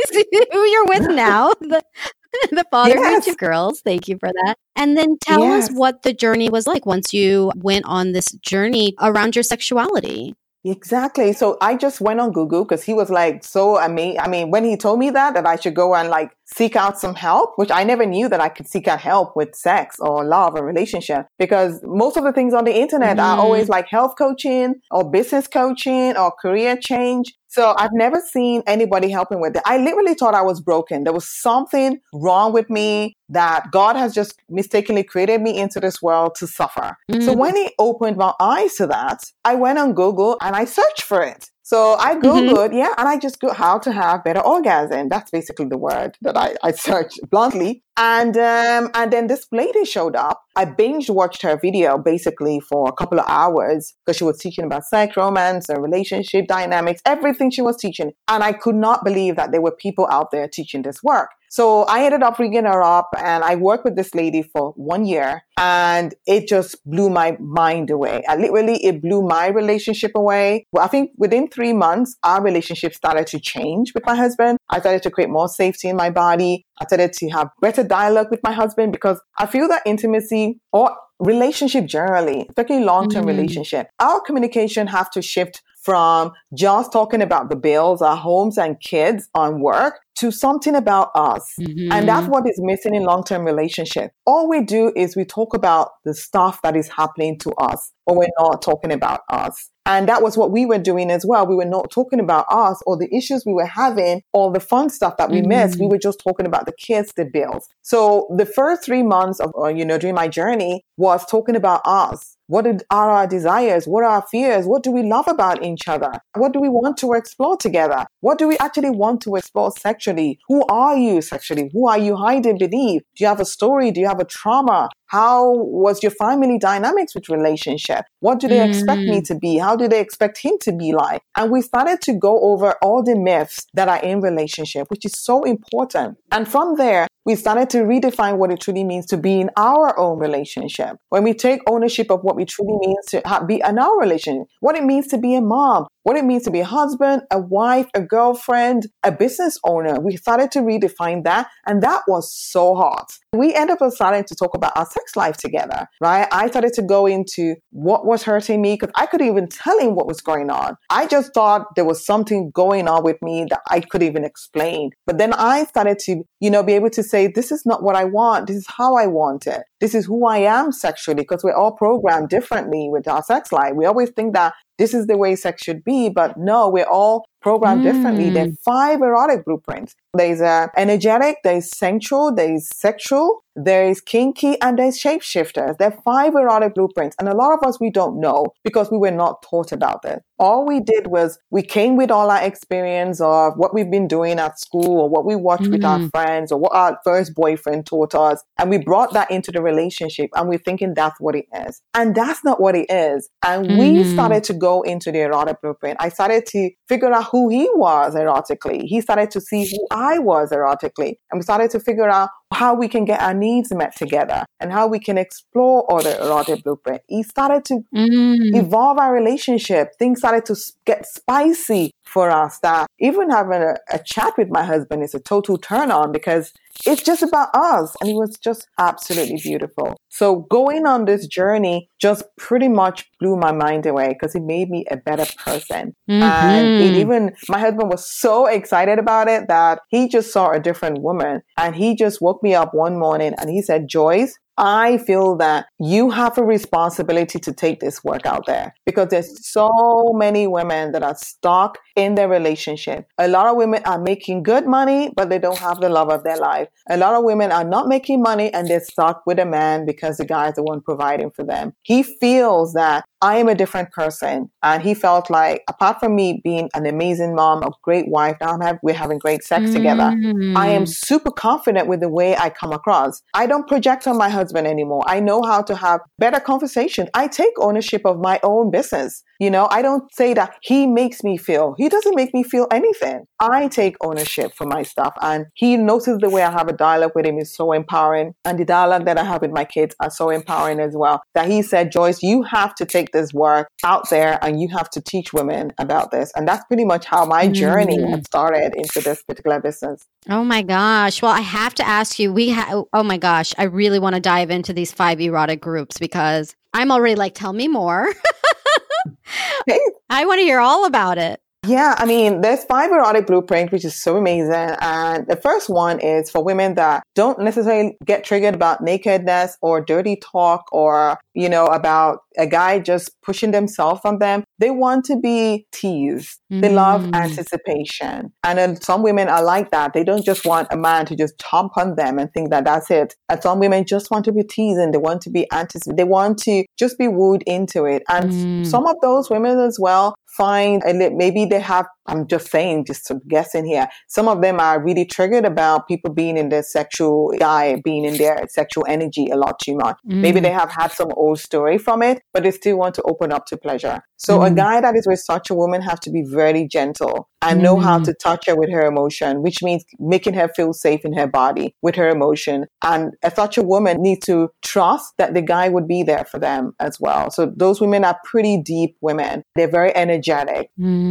who 0.53 0.65
you're 0.65 0.87
with 0.87 1.11
now, 1.11 1.53
the, 1.61 1.83
the 2.51 2.65
father 2.71 2.95
yes. 2.95 3.27
of 3.27 3.33
two 3.35 3.37
girls. 3.37 3.83
Thank 3.83 4.09
you 4.09 4.17
for 4.19 4.31
that. 4.45 4.57
And 4.77 4.97
then 4.97 5.19
tell 5.21 5.41
yes. 5.41 5.69
us 5.69 5.77
what 5.77 6.03
the 6.03 6.15
journey 6.15 6.49
was 6.49 6.67
like 6.67 6.87
once 6.87 7.13
you 7.13 7.53
went 7.57 7.85
on 7.85 8.13
this 8.13 8.33
journey 8.33 8.95
around 8.99 9.37
your 9.37 9.43
sexuality. 9.43 10.35
Exactly. 10.65 11.33
So 11.33 11.59
I 11.61 11.77
just 11.77 12.01
went 12.01 12.21
on 12.21 12.33
Google 12.33 12.65
because 12.65 12.85
he 12.85 12.95
was 12.95 13.11
like 13.11 13.45
so 13.45 13.79
amazing. 13.79 14.21
I 14.21 14.29
mean, 14.29 14.51
when 14.51 14.65
he 14.65 14.77
told 14.77 15.01
me 15.01 15.11
that, 15.11 15.35
that 15.35 15.45
I 15.45 15.57
should 15.57 15.75
go 15.75 15.95
and 15.95 16.09
like 16.09 16.31
seek 16.57 16.77
out 16.77 16.99
some 16.99 17.15
help, 17.15 17.53
which 17.57 17.71
I 17.71 17.85
never 17.85 18.05
knew 18.07 18.29
that 18.29 18.41
I 18.41 18.49
could 18.49 18.69
seek 18.69 18.89
out 18.89 19.01
help 19.01 19.35
with 19.37 19.55
sex 19.55 19.97
or 19.99 20.25
love 20.25 20.55
or 20.55 20.65
relationship 20.65 21.27
because 21.39 21.81
most 21.83 22.17
of 22.17 22.25
the 22.25 22.33
things 22.33 22.55
on 22.55 22.65
the 22.65 22.75
internet 22.75 23.17
mm. 23.17 23.23
are 23.23 23.39
always 23.39 23.69
like 23.69 23.89
health 23.89 24.15
coaching 24.19 24.75
or 24.91 25.11
business 25.11 25.47
coaching 25.47 26.17
or 26.17 26.33
career 26.33 26.77
change. 26.77 27.33
So 27.49 27.75
I've 27.77 27.93
never 27.93 28.19
seen 28.21 28.63
anybody 28.67 29.11
helping 29.11 29.39
with 29.39 29.57
it. 29.57 29.63
I 29.67 29.77
literally 29.77 30.15
thought 30.15 30.35
I 30.35 30.41
was 30.41 30.59
broken. 30.61 31.05
There 31.05 31.13
was 31.13 31.29
something 31.29 32.01
wrong 32.15 32.55
with 32.55 32.71
me 32.71 33.15
that 33.29 33.71
God 33.71 33.95
has 33.95 34.15
just 34.15 34.41
mistakenly 34.49 35.03
created 35.03 35.43
me 35.43 35.59
into 35.59 35.79
this 35.79 36.01
world 36.01 36.35
to 36.37 36.47
suffer. 36.47 36.97
Mm-hmm. 37.11 37.21
So 37.23 37.35
when 37.35 37.55
he 37.55 37.71
opened 37.79 38.17
my 38.17 38.33
eyes 38.41 38.75
to 38.77 38.87
that, 38.87 39.25
I 39.45 39.55
went 39.55 39.79
on 39.79 39.93
Google 39.93 40.39
and 40.41 40.57
I 40.57 40.65
searched 40.65 41.03
for 41.03 41.23
it. 41.23 41.51
So 41.63 41.97
I 41.99 42.15
mm-hmm. 42.15 42.27
Googled, 42.27 42.69
mm-hmm. 42.69 42.77
yeah, 42.77 42.95
and 42.99 43.09
I 43.09 43.19
just 43.19 43.41
go 43.41 43.53
how 43.53 43.79
to 43.79 43.93
have 43.93 44.25
better 44.25 44.41
orgasm. 44.41 45.09
That's 45.09 45.31
basically 45.31 45.67
the 45.67 45.79
word 45.79 46.17
that 46.23 46.37
I, 46.37 46.57
I 46.63 46.73
searched 46.73 47.21
bluntly. 47.31 47.83
And 47.97 48.37
um, 48.37 48.91
and 48.95 49.13
then 49.13 49.27
this 49.27 49.47
lady 49.53 49.85
showed 49.85 50.17
up. 50.17 50.43
I 50.57 50.65
binge 50.65 51.11
watched 51.11 51.43
her 51.43 51.59
video 51.61 51.99
basically 51.99 52.61
for 52.61 52.89
a 52.89 52.93
couple 52.93 53.19
of 53.19 53.27
hours 53.29 53.95
because 54.05 54.17
she 54.17 54.25
was 54.25 54.39
teaching 54.39 54.65
about 54.65 54.85
sex, 54.85 55.17
romance, 55.17 55.69
and 55.69 55.83
relationship 55.83 56.47
dynamics, 56.47 57.01
everything 57.07 57.51
she 57.51 57.63
was 57.63 57.77
teaching. 57.77 58.13
And 58.29 58.43
I 58.43 58.53
could 58.53 58.75
not 58.75 59.05
believe 59.05 59.37
that 59.37 59.53
there 59.53 59.63
were 59.63 59.73
people 59.73 60.07
out 60.11 60.31
there 60.31 60.49
teaching 60.49 60.83
this 60.83 61.03
work. 61.03 61.31
So 61.53 61.83
I 61.83 62.07
ended 62.07 62.23
up 62.23 62.39
ringing 62.39 62.65
her 62.65 62.83
up 62.83 63.11
and 63.19 63.45
I 63.45 63.57
worked 63.57 63.85
with 63.85 63.95
this 63.95 64.15
lady 64.15 64.43
for 64.43 64.73
one 64.75 65.05
year 65.05 65.43
and 65.59 66.15
it 66.27 66.49
just 66.49 66.83
blew 66.87 67.11
my 67.11 67.37
mind 67.41 67.91
away. 67.91 68.23
And 68.27 68.41
literally 68.41 68.83
it 68.83 69.03
blew 69.03 69.21
my 69.21 69.49
relationship 69.49 70.13
away. 70.15 70.67
Well, 70.73 70.83
I 70.83 70.89
think 70.89 71.11
within 71.19 71.49
three 71.49 71.75
months, 71.75 72.17
our 72.23 72.43
relationship 72.43 72.95
started 72.95 73.27
to 73.27 73.39
change 73.39 73.93
with 73.93 74.07
my 74.07 74.15
husband. 74.15 74.57
I 74.71 74.81
started 74.81 75.03
to 75.03 75.11
create 75.11 75.29
more 75.29 75.47
safety 75.47 75.89
in 75.89 75.97
my 75.97 76.09
body. 76.09 76.65
I 76.81 76.87
started 76.87 77.13
to 77.13 77.29
have 77.29 77.51
better 77.61 77.82
dialogue 77.85 78.29
with 78.31 78.41
my 78.43 78.53
husband 78.53 78.93
because 78.93 79.21
I 79.39 79.47
feel 79.47 79.69
that 79.69 79.83
intimacy 79.87 80.61
or 80.73 80.97
relationship 81.19 81.87
generally, 81.87 82.47
especially 82.49 82.85
long-term 82.85 83.23
mm-hmm. 83.23 83.37
relationship, 83.37 83.89
our 84.01 84.21
communication 84.21 84.87
have 84.89 85.11
to 85.13 85.23
shift 85.23 85.63
from 85.83 86.33
just 86.55 86.93
talking 86.93 87.21
about 87.21 87.49
the 87.51 87.57
bills, 87.57 88.03
our 88.03 88.17
homes 88.17 88.57
and 88.57 88.81
kids 88.81 89.29
on 89.35 89.61
work 89.61 90.01
to 90.17 90.31
something 90.31 90.75
about 90.75 91.11
us. 91.15 91.55
Mm-hmm. 91.61 91.93
And 91.93 92.09
that's 92.09 92.29
what 92.29 92.49
is 92.49 92.61
missing 92.63 92.95
in 92.95 93.05
long 93.05 93.25
term 93.25 93.45
relationship. 93.45 94.13
All 94.27 94.49
we 94.49 94.63
do 94.63 94.93
is 94.97 95.17
we 95.17 95.25
talk 95.25 95.55
about 95.55 95.91
the 96.05 96.15
stuff 96.15 96.61
that 96.63 96.77
is 96.77 96.89
happening 96.89 97.39
to 97.41 97.53
us, 97.53 97.93
but 98.07 98.17
we're 98.17 98.29
not 98.39 98.63
talking 98.63 98.93
about 98.93 99.21
us. 99.29 99.71
And 99.85 100.09
that 100.09 100.23
was 100.23 100.37
what 100.37 100.53
we 100.53 100.65
were 100.65 100.79
doing 100.79 101.11
as 101.11 101.27
well. 101.27 101.47
We 101.47 101.57
were 101.57 101.65
not 101.65 101.91
talking 101.91 102.21
about 102.21 102.47
us 102.51 102.81
or 102.87 102.97
the 102.97 103.13
issues 103.15 103.43
we 103.45 103.53
were 103.53 103.67
having 103.67 104.23
or 104.33 104.53
the 104.53 104.61
fun 104.61 104.91
stuff 104.91 105.17
that 105.17 105.31
we 105.31 105.41
mm-hmm. 105.41 105.49
missed. 105.49 105.81
We 105.81 105.89
were 105.89 105.99
just 105.99 106.21
talking 106.21 106.47
about 106.47 106.67
the 106.67 106.73
kids, 106.73 107.13
the 107.17 107.25
bills. 107.25 107.69
So 107.83 108.29
the 108.37 108.47
first 108.47 108.85
three 108.85 109.03
months 109.03 109.41
of, 109.41 109.53
uh, 109.59 109.69
you 109.69 109.85
know, 109.85 109.99
during 109.99 110.15
my 110.15 110.29
journey 110.29 110.85
was 110.97 111.27
talking 111.27 111.57
about 111.57 111.81
us. 111.85 112.37
What 112.47 112.67
are 112.67 113.11
our 113.11 113.27
desires? 113.27 113.87
What 113.87 114.05
are 114.05 114.11
our 114.11 114.27
fears? 114.31 114.67
What 114.67 114.83
do 114.83 114.91
we 114.91 115.03
love 115.03 115.27
about 115.27 115.65
each 115.65 115.89
other? 115.89 116.13
What 116.35 116.53
do 116.53 116.61
we 116.61 116.69
want 116.69 116.99
to 116.99 117.15
explore 117.15 117.57
together? 117.57 118.05
What 118.21 118.39
do 118.39 118.47
we 118.47 118.59
actually 118.59 118.91
want 118.91 119.23
to 119.23 119.37
explore 119.37 119.73
sexually? 119.73 120.02
Who 120.49 120.65
are 120.67 120.97
you 120.97 121.23
sexually? 121.23 121.71
Who 121.73 121.89
are 121.89 121.99
you 121.99 122.17
hiding 122.17 122.59
beneath? 122.59 123.03
Do 123.17 123.25
you 123.25 123.29
have 123.29 123.41
a 123.41 123.45
story? 123.45 123.91
Do 123.91 124.01
you 124.01 124.09
have 124.09 124.21
a 124.21 124.25
trauma? 124.25 124.89
How 125.07 125.53
was 125.53 126.03
your 126.03 126.11
family 126.13 126.59
dynamics 126.59 127.15
with 127.15 127.29
relationship? 127.29 128.07
What 128.21 128.41
do 128.41 128.49
they 128.49 128.59
mm. 128.59 128.69
expect 128.69 129.03
me 129.03 129.21
mm. 129.21 129.27
to 129.27 129.35
be? 129.35 129.59
How 129.59 129.77
do 129.77 129.87
they 129.87 130.01
expect 130.01 130.39
him 130.39 130.55
to 130.63 130.73
be 130.73 130.93
like? 130.93 131.21
And 131.37 131.51
we 131.51 131.61
started 131.61 132.01
to 132.03 132.15
go 132.15 132.41
over 132.41 132.77
all 132.83 133.03
the 133.03 133.15
myths 133.15 133.67
that 133.75 133.89
are 133.89 134.01
in 134.03 134.23
relationship, 134.23 134.89
which 134.89 135.05
is 135.05 135.13
so 135.13 135.43
important. 135.43 136.17
And 136.31 136.49
from 136.49 136.77
there, 136.77 137.09
we 137.25 137.37
started 137.37 137.71
to 137.71 137.79
redefine 137.79 138.39
what 138.39 138.51
it 138.51 138.61
truly 138.61 138.85
means 138.85 139.07
to 139.07 139.17
be 139.17 139.41
in 139.41 139.51
our 139.57 139.97
own 139.99 140.19
relationship. 140.19 140.97
When 141.11 141.23
we 141.23 141.35
take 141.35 141.61
ownership 141.69 142.11
of 142.11 142.23
what 142.23 142.41
it 142.41 142.49
truly 142.49 142.79
means 142.81 143.07
to 143.11 143.45
be 143.47 143.63
in 143.65 143.79
our 143.79 144.01
relationship, 144.01 144.49
what 144.61 144.77
it 144.77 144.85
means 144.85 145.07
to 145.09 145.19
be 145.19 145.35
a 145.35 145.41
mom, 145.41 145.87
what 146.03 146.17
it 146.17 146.25
means 146.25 146.43
to 146.45 146.51
be 146.51 146.61
a 146.61 146.65
husband, 146.65 147.23
a 147.31 147.39
wife, 147.39 147.87
a 147.95 148.01
girlfriend, 148.01 148.87
a 149.03 149.13
business 149.13 149.59
owner. 149.65 150.01
We 150.01 150.17
started 150.17 150.51
to 150.53 150.61
redefine 150.61 151.25
that. 151.25 151.49
And 151.67 151.83
that 151.83 152.03
was 152.09 152.33
so 152.33 152.75
hard. 152.75 153.07
We 153.33 153.55
ended 153.55 153.81
up 153.81 153.93
starting 153.93 154.25
to 154.25 154.35
talk 154.35 154.55
about 154.55 154.77
our 154.77 154.87
sex 154.87 155.17
life 155.17 155.37
together, 155.37 155.87
right? 156.01 156.29
I 156.33 156.49
started 156.49 156.73
to 156.75 156.83
go 156.83 157.07
into 157.07 157.57
what 157.71 158.05
was 158.05 158.23
hurting 158.23 158.61
me 158.61 158.75
because 158.75 158.93
I 158.97 159.07
couldn't 159.07 159.29
even 159.29 159.49
tell 159.49 159.79
him 159.79 159.95
what 159.95 160.07
was 160.07 160.21
going 160.21 160.51
on. 160.51 160.77
I 160.91 161.07
just 161.07 161.33
thought 161.33 161.75
there 161.77 161.85
was 161.85 162.05
something 162.05 162.51
going 162.51 162.89
on 162.89 163.05
with 163.05 163.23
me 163.23 163.47
that 163.49 163.61
I 163.71 163.81
couldn't 163.81 164.09
even 164.09 164.25
explain. 164.25 164.91
But 165.07 165.19
then 165.19 165.33
I 165.35 165.65
started 165.65 165.99
to, 166.01 166.23
you 166.41 166.51
know, 166.51 166.63
be 166.63 166.73
able 166.75 166.91
to 166.91 167.03
say, 167.03 167.27
this 167.27 167.53
is 167.53 167.65
not 167.65 167.83
what 167.83 167.97
I 167.97 168.05
want. 168.05 168.49
This 168.49 168.57
is 168.57 168.67
how 168.69 168.97
I 168.97 169.07
want 169.07 169.47
it. 169.47 169.63
This 169.81 169.95
is 169.95 170.07
who 170.07 170.27
I 170.27 170.39
am 170.39 170.73
sexually 170.73 171.17
because 171.17 171.43
we're 171.43 171.55
all 171.55 171.73
programmed 171.73 172.29
differently 172.29 172.89
with 172.91 173.09
our 173.09 173.23
sex 173.23 173.51
life. 173.51 173.73
We 173.75 173.87
always 173.87 174.11
think 174.11 174.35
that 174.35 174.55
this 174.83 174.95
is 174.95 175.07
the 175.07 175.17
way 175.17 175.37
sex 175.37 175.63
should 175.63 175.85
be. 175.85 176.09
But 176.09 176.37
no, 176.37 176.69
we're 176.69 176.85
all 176.85 177.25
programmed 177.41 177.83
mm. 177.83 177.93
differently. 177.93 178.31
There 178.31 178.47
are 178.47 178.49
mm. 178.49 178.59
five 178.65 179.01
erotic 179.01 179.45
blueprints. 179.45 179.95
There's 180.15 180.41
uh, 180.41 180.69
energetic, 180.77 181.39
there's 181.43 181.71
sensual, 181.75 182.35
there's 182.35 182.69
sexual, 182.75 183.43
there 183.55 183.87
is 183.87 184.01
kinky, 184.01 184.61
and 184.61 184.79
there's 184.79 184.99
shapeshifters. 184.99 185.79
There 185.79 185.93
are 185.93 186.03
five 186.05 186.35
erotic 186.35 186.75
blueprints. 186.75 187.17
And 187.19 187.29
a 187.29 187.35
lot 187.35 187.53
of 187.53 187.67
us, 187.67 187.79
we 187.81 187.91
don't 187.91 188.21
know 188.21 188.47
because 188.65 188.91
we 188.91 188.99
were 188.99 189.11
not 189.11 189.43
taught 189.43 189.73
about 189.73 190.03
this. 190.03 190.23
All 190.39 190.67
we 190.67 190.81
did 190.81 191.07
was 191.07 191.39
we 191.51 191.63
came 191.63 191.97
with 191.97 192.11
all 192.11 192.31
our 192.31 192.43
experience 192.43 193.21
of 193.21 193.55
what 193.57 193.73
we've 193.73 193.91
been 193.91 194.09
doing 194.09 194.39
at 194.39 194.59
school 194.59 195.01
or 195.01 195.09
what 195.09 195.25
we 195.25 195.37
watched 195.37 195.65
mm. 195.65 195.73
with 195.73 195.85
our 195.85 195.99
mm. 195.99 196.11
friends 196.11 196.51
or 196.51 196.59
what 196.59 196.75
our 196.75 196.99
first 197.05 197.35
boyfriend 197.35 197.87
taught 197.87 198.15
us. 198.15 198.43
And 198.59 198.69
we 198.69 198.79
brought 198.79 199.13
that 199.13 199.31
into 199.31 199.53
the 199.53 199.63
relationship 199.63 200.31
and 200.35 200.49
we're 200.49 200.59
thinking 200.59 200.95
that's 200.95 201.21
what 201.21 201.37
it 201.37 201.47
is. 201.67 201.81
And 201.95 202.15
that's 202.15 202.43
not 202.45 202.61
what 202.61 202.75
it 202.75 202.87
is. 202.91 203.29
And 203.45 203.67
mm. 203.67 203.79
we 203.79 204.05
started 204.05 204.43
to 204.45 204.55
go 204.55 204.83
into 204.83 205.13
the 205.13 205.21
erotic 205.21 205.61
blueprint. 205.63 205.99
I 206.01 206.09
started 206.09 206.45
to 206.47 206.71
figure 206.89 207.13
out 207.13 207.29
who 207.31 207.49
he 207.49 207.69
was 207.75 208.17
erotically. 208.17 208.83
He 208.83 209.01
started 209.01 209.31
to 209.33 209.41
see 209.41 209.71
who 209.71 209.87
I 209.93 210.02
was 210.19 210.51
erotically. 210.51 211.19
And 211.31 211.39
we 211.39 211.43
started 211.43 211.71
to 211.71 211.81
figure 211.81 212.09
out 212.09 212.31
how 212.53 212.75
we 212.75 212.89
can 212.89 213.05
get 213.05 213.21
our 213.21 213.35
needs 213.35 213.73
met 213.75 213.97
together 213.97 214.45
and 214.61 214.73
how 214.73 214.87
we 214.87 214.99
can 214.99 215.19
explore 215.19 215.91
other 215.93 216.17
erotic 216.21 216.63
blueprint. 216.65 217.03
He 217.09 217.23
started 217.23 217.65
to 217.67 217.81
mm. 217.95 218.55
evolve 218.55 218.99
our 218.99 219.13
relationship. 219.13 219.89
Things 219.99 220.19
started 220.19 220.45
to 220.47 220.57
get 220.85 221.07
spicy 221.07 221.91
for 222.05 222.31
us 222.31 222.59
that 222.63 222.87
even 222.99 223.31
having 223.31 223.63
a, 223.63 223.77
a 223.91 223.99
chat 224.05 224.35
with 224.37 224.49
my 224.51 224.65
husband 224.65 225.03
is 225.03 225.15
a 225.15 225.21
total 225.21 225.57
turn 225.57 225.91
on 225.91 226.13
because 226.13 226.53
it's 226.87 227.03
just 227.03 227.23
about 227.23 227.49
us. 227.55 227.97
And 228.01 228.11
it 228.11 228.15
was 228.15 228.37
just 228.39 228.67
absolutely 228.79 229.39
beautiful. 229.43 229.97
So 230.09 230.47
going 230.51 230.87
on 230.87 231.05
this 231.05 231.27
journey 231.27 231.89
just 232.01 232.25
pretty 232.37 232.69
much 232.69 233.09
blew 233.21 233.37
my 233.37 233.53
mind 233.53 233.87
away 233.87 234.09
because 234.09 234.35
it 234.35 234.43
made 234.43 234.69
me 234.69 234.85
a 234.91 234.97
better 234.97 235.27
person. 235.39 235.95
Mm-hmm. 236.11 236.23
And 236.23 236.67
it 236.83 236.95
even, 236.95 237.35
my 237.49 237.59
husband 237.59 237.89
was 237.89 238.11
so 238.11 238.47
excited 238.47 238.99
about 238.99 239.29
it 239.29 239.49
that 239.49 239.81
he 239.89 240.09
just 240.09 240.33
saw 240.33 240.51
a 240.51 240.61
different 240.61 241.01
woman 241.01 241.43
and 241.57 241.75
he 241.75 241.95
just 241.95 242.21
woke 242.21 242.43
me 242.43 242.55
up 242.55 242.75
one 242.75 242.99
morning 242.99 243.35
and 243.39 243.51
he 243.51 243.63
said, 243.63 243.89
Joyce, 243.89 244.39
I 244.63 244.99
feel 244.99 245.35
that 245.39 245.67
you 245.81 246.11
have 246.11 246.39
a 246.39 246.45
responsibility 246.45 247.41
to 247.41 247.53
take 247.53 247.81
this 247.81 248.05
work 248.05 248.25
out 248.25 248.47
there 248.47 248.73
because 248.87 249.09
there's 249.09 249.45
so 249.45 250.13
many 250.15 250.47
women 250.47 250.93
that 250.93 251.03
are 251.03 251.17
stuck 251.17 251.79
in 251.97 252.15
their 252.15 252.29
relationship. 252.29 253.09
A 253.19 253.27
lot 253.27 253.49
of 253.49 253.57
women 253.57 253.83
are 253.85 254.01
making 254.01 254.45
good 254.45 254.69
money, 254.69 255.11
but 255.17 255.31
they 255.31 255.41
don't 255.41 255.59
have 255.59 255.81
the 255.81 255.89
love 255.89 256.11
of 256.11 256.23
their 256.23 256.37
life. 256.37 256.69
A 256.89 256.97
lot 256.97 257.17
of 257.17 257.25
women 257.25 257.51
are 257.51 257.65
not 257.65 257.89
making 257.89 258.23
money 258.23 258.55
and 258.55 258.69
they're 258.69 258.79
stuck 258.81 259.23
with 259.27 259.41
a 259.41 259.45
man 259.45 259.85
because 259.85 260.19
the 260.19 260.25
guy 260.25 260.49
is 260.51 260.55
the 260.55 260.63
one 260.63 260.81
providing 260.81 261.33
for 261.33 261.45
them. 261.45 261.73
He 261.83 262.05
feels 262.05 262.73
that 262.75 263.05
I 263.21 263.37
am 263.37 263.49
a 263.49 263.55
different 263.55 263.93
person. 263.93 264.51
And 264.63 264.83
he 264.83 264.95
felt 264.95 265.31
like, 265.31 265.63
apart 265.69 266.01
from 266.01 266.17
me 266.17 266.41
being 266.43 266.69
an 266.75 266.87
amazing 266.87 267.35
mom, 267.35 267.63
a 267.63 267.71
great 267.83 268.09
wife, 268.09 268.37
now 268.41 268.59
have, 268.61 268.79
we're 268.83 268.95
having 268.95 269.19
great 269.19 269.45
sex 269.45 269.71
mm. 269.71 269.75
together. 269.75 270.13
I 270.57 270.69
am 270.69 270.87
super 270.87 271.31
confident 271.31 271.87
with 271.87 272.01
the 272.01 272.09
way 272.09 272.37
I 272.37 272.51
come 272.51 272.73
across. 272.73 273.23
I 273.35 273.47
don't 273.47 273.69
project 273.69 274.09
on 274.09 274.19
my 274.19 274.29
husband 274.29 274.52
anymore. 274.57 275.03
I 275.07 275.21
know 275.21 275.43
how 275.43 275.63
to 275.63 275.77
have 275.77 276.01
better 276.19 276.41
conversations. 276.41 277.09
I 277.15 277.29
take 277.29 277.53
ownership 277.59 278.03
of 278.05 278.19
my 278.19 278.41
own 278.43 278.71
business. 278.71 279.23
You 279.41 279.51
know, 279.51 279.67
I 279.71 279.83
don't 279.83 280.05
say 280.15 280.35
that 280.35 280.55
he 280.63 280.87
makes 280.87 281.25
me 281.25 281.37
feel. 281.37 281.75
He 281.77 281.89
doesn't 281.89 282.15
make 282.15 282.33
me 282.33 282.45
feel 282.45 282.69
anything. 282.71 283.25
I 283.41 283.67
take 283.69 283.97
ownership 284.01 284.53
for 284.55 284.67
my 284.67 284.85
stuff. 284.85 285.15
And 285.21 285.47
he 285.55 285.77
notices 285.77 286.19
the 286.19 286.31
way 286.31 286.43
I 286.43 286.53
have 286.53 286.69
a 286.69 286.73
dialogue 286.73 287.13
with 287.17 287.27
him 287.27 287.39
is 287.39 287.53
so 287.53 287.73
empowering. 287.73 288.35
And 288.45 288.59
the 288.59 288.65
dialogue 288.65 289.05
that 289.07 289.19
I 289.19 289.25
have 289.25 289.43
with 289.43 289.51
my 289.51 289.65
kids 289.65 289.97
are 290.01 290.11
so 290.11 290.31
empowering 290.31 290.79
as 290.79 290.95
well. 290.95 291.23
That 291.35 291.49
he 291.49 291.63
said, 291.63 291.91
Joyce, 291.91 292.23
you 292.23 292.43
have 292.45 292.75
to 292.77 292.87
take 292.87 293.13
this 293.13 293.35
work 293.35 293.69
out 293.85 294.11
there 294.11 294.39
and 294.43 294.61
you 294.61 294.69
have 294.69 294.89
to 294.91 295.01
teach 295.01 295.33
women 295.33 295.73
about 295.79 296.13
this. 296.13 296.31
And 296.37 296.47
that's 296.47 296.65
pretty 296.67 296.85
much 296.85 297.05
how 297.07 297.25
my 297.25 297.49
journey 297.49 297.99
mm. 297.99 298.11
had 298.11 298.27
started 298.27 298.75
into 298.77 299.01
this 299.01 299.23
particular 299.25 299.61
business. 299.61 300.05
Oh 300.29 300.45
my 300.45 300.63
gosh. 300.63 301.21
Well, 301.21 301.33
I 301.33 301.41
have 301.41 301.75
to 301.75 301.87
ask 301.87 302.21
you, 302.21 302.33
we 302.33 302.51
have, 302.51 302.85
oh 302.93 303.03
my 303.03 303.17
gosh, 303.17 303.53
I 303.59 303.65
really 303.65 303.99
want 303.99 304.15
to 304.15 304.21
dive 304.21 304.32
into 304.51 304.73
these 304.73 304.93
five 304.93 305.21
erotic 305.21 305.61
groups 305.61 305.99
because 305.99 306.55
I'm 306.73 306.91
already 306.91 307.15
like, 307.17 307.35
tell 307.35 307.53
me 307.53 307.69
more. 307.69 308.09
I 310.11 310.27
want 310.27 310.39
to 310.39 310.45
hear 310.45 310.61
all 310.61 310.87
about 310.87 311.19
it. 311.19 311.41
Yeah, 311.65 311.95
I 311.97 312.07
mean, 312.07 312.41
there's 312.41 312.65
five 312.65 312.91
erotic 312.91 313.29
blueprint, 313.29 313.71
which 313.71 313.85
is 313.85 313.95
so 313.95 314.17
amazing. 314.17 314.53
And 314.81 315.27
the 315.29 315.37
first 315.37 315.71
one 315.71 316.01
is 316.01 316.29
for 316.29 316.43
women 316.43 316.75
that 316.75 317.05
don't 317.15 317.39
necessarily 317.39 317.97
get 318.05 318.25
triggered 318.25 318.55
about 318.55 318.83
nakedness 318.83 319.59
or 319.63 319.81
dirty 319.81 320.17
talk 320.17 320.65
or, 320.73 321.21
you 321.35 321.49
know, 321.49 321.67
about 321.67 322.21
a 322.37 322.49
guy 322.49 322.81
just 322.81 323.11
pushing 323.23 323.53
themselves 323.53 324.01
on 324.05 324.19
them. 324.19 324.43
They 324.59 324.71
want 324.71 325.05
to 325.05 325.21
be 325.21 325.67
teased. 325.71 326.41
Mm. 326.53 326.63
They 326.63 326.73
love 326.73 327.03
mm. 327.03 327.15
anticipation. 327.15 328.33
And 328.43 328.59
then 328.59 328.81
some 328.81 329.03
women 329.05 329.29
are 329.29 329.45
like 329.45 329.71
that. 329.71 329.93
They 329.93 330.03
don't 330.03 330.25
just 330.25 330.45
want 330.45 330.67
a 330.73 330.77
man 330.77 331.07
to 331.07 331.17
just 331.17 331.39
chomp 331.39 331.71
on 331.77 331.95
them 331.95 332.19
and 332.19 332.33
think 332.33 332.51
that 332.51 332.65
that's 332.65 332.91
it. 332.91 333.15
And 333.29 333.41
some 333.41 333.61
women 333.61 333.85
just 333.87 334.11
want 334.11 334.25
to 334.25 334.33
be 334.33 334.43
teased 334.43 334.81
and 334.81 334.93
they 334.93 334.99
want 334.99 335.23
to 335.23 335.31
be 335.31 335.47
anticipated. 335.53 335.97
They 335.97 336.05
want 336.05 336.39
to 336.41 336.65
just 336.77 336.99
be 336.99 337.07
wooed 337.07 337.45
into 337.47 337.85
it. 337.85 338.03
And 338.09 338.33
mm. 338.33 338.67
some 338.67 338.87
of 338.87 338.97
those 339.01 339.31
women 339.31 339.61
as 339.61 339.79
well 339.81 340.17
find 340.37 340.83
and 340.85 341.17
maybe 341.17 341.45
they 341.45 341.61
have 341.61 341.87
I'm 342.07 342.27
just 342.27 342.51
saying, 342.51 342.87
just 342.87 343.11
guessing 343.29 343.65
here. 343.65 343.89
Some 344.09 344.29
of 344.29 344.43
them 344.43 344.59
are 344.59 344.83
really 344.83 345.05
triggered 345.05 345.45
about 345.45 345.87
people 345.87 346.13
being 346.13 346.37
in 346.37 346.49
their 346.49 346.63
sexual 346.63 347.33
guy 347.39 347.81
being 347.85 348.05
in 348.05 348.17
their 348.17 348.45
sexual 348.49 348.85
energy 348.89 349.29
a 349.31 349.37
lot 349.37 349.59
too 349.61 349.77
much. 349.77 349.97
Mm. 350.09 350.21
Maybe 350.21 350.41
they 350.41 350.51
have 350.51 350.71
had 350.71 350.93
some 350.93 351.09
old 351.17 351.39
story 351.39 351.79
from 351.79 352.03
it, 352.03 352.23
but 352.33 352.43
they 352.43 352.51
still 352.51 352.77
want 352.79 352.95
to 352.97 353.03
open 353.03 353.33
up 353.33 353.47
to 353.47 353.57
pleasure. 353.57 354.01
So 354.17 354.41
mm. 354.41 354.51
a 354.51 354.55
guy 354.55 354.81
that 354.81 354.97
is 354.97 355.07
with 355.07 355.21
such 355.21 355.51
a 355.51 355.55
woman 355.55 355.83
have 355.83 356.01
to 356.01 356.11
be 356.11 356.23
very 356.23 356.67
gentle 356.67 357.29
and 357.41 357.61
mm. 357.61 357.65
know 357.65 357.79
how 357.79 357.99
mm. 357.99 358.05
to 358.05 358.15
touch 358.15 358.47
her 358.47 358.57
with 358.57 358.71
her 358.71 358.87
emotion, 358.87 359.43
which 359.43 359.63
means 359.63 359.85
making 359.99 360.35
her 360.35 360.49
feel 360.49 360.73
safe 360.73 361.05
in 361.05 361.13
her 361.15 361.27
body 361.27 361.75
with 361.83 361.95
her 361.97 362.09
emotion. 362.09 362.67
And 362.83 363.13
a, 363.23 363.31
such 363.31 363.59
a 363.59 363.63
woman 363.63 364.03
needs 364.03 364.27
to 364.27 364.49
trust 364.63 365.15
that 365.19 365.35
the 365.35 365.43
guy 365.43 365.69
would 365.69 365.87
be 365.87 366.03
there 366.03 366.25
for 366.25 366.39
them 366.39 366.73
as 366.81 366.99
well. 367.01 367.31
So 367.31 367.53
those 367.57 367.81
women 367.81 368.05
are 368.05 368.19
pretty 368.25 368.61
deep 368.61 368.97
women. 369.01 369.43
They're 369.55 369.71
very 369.71 369.95
energetic. 369.95 370.22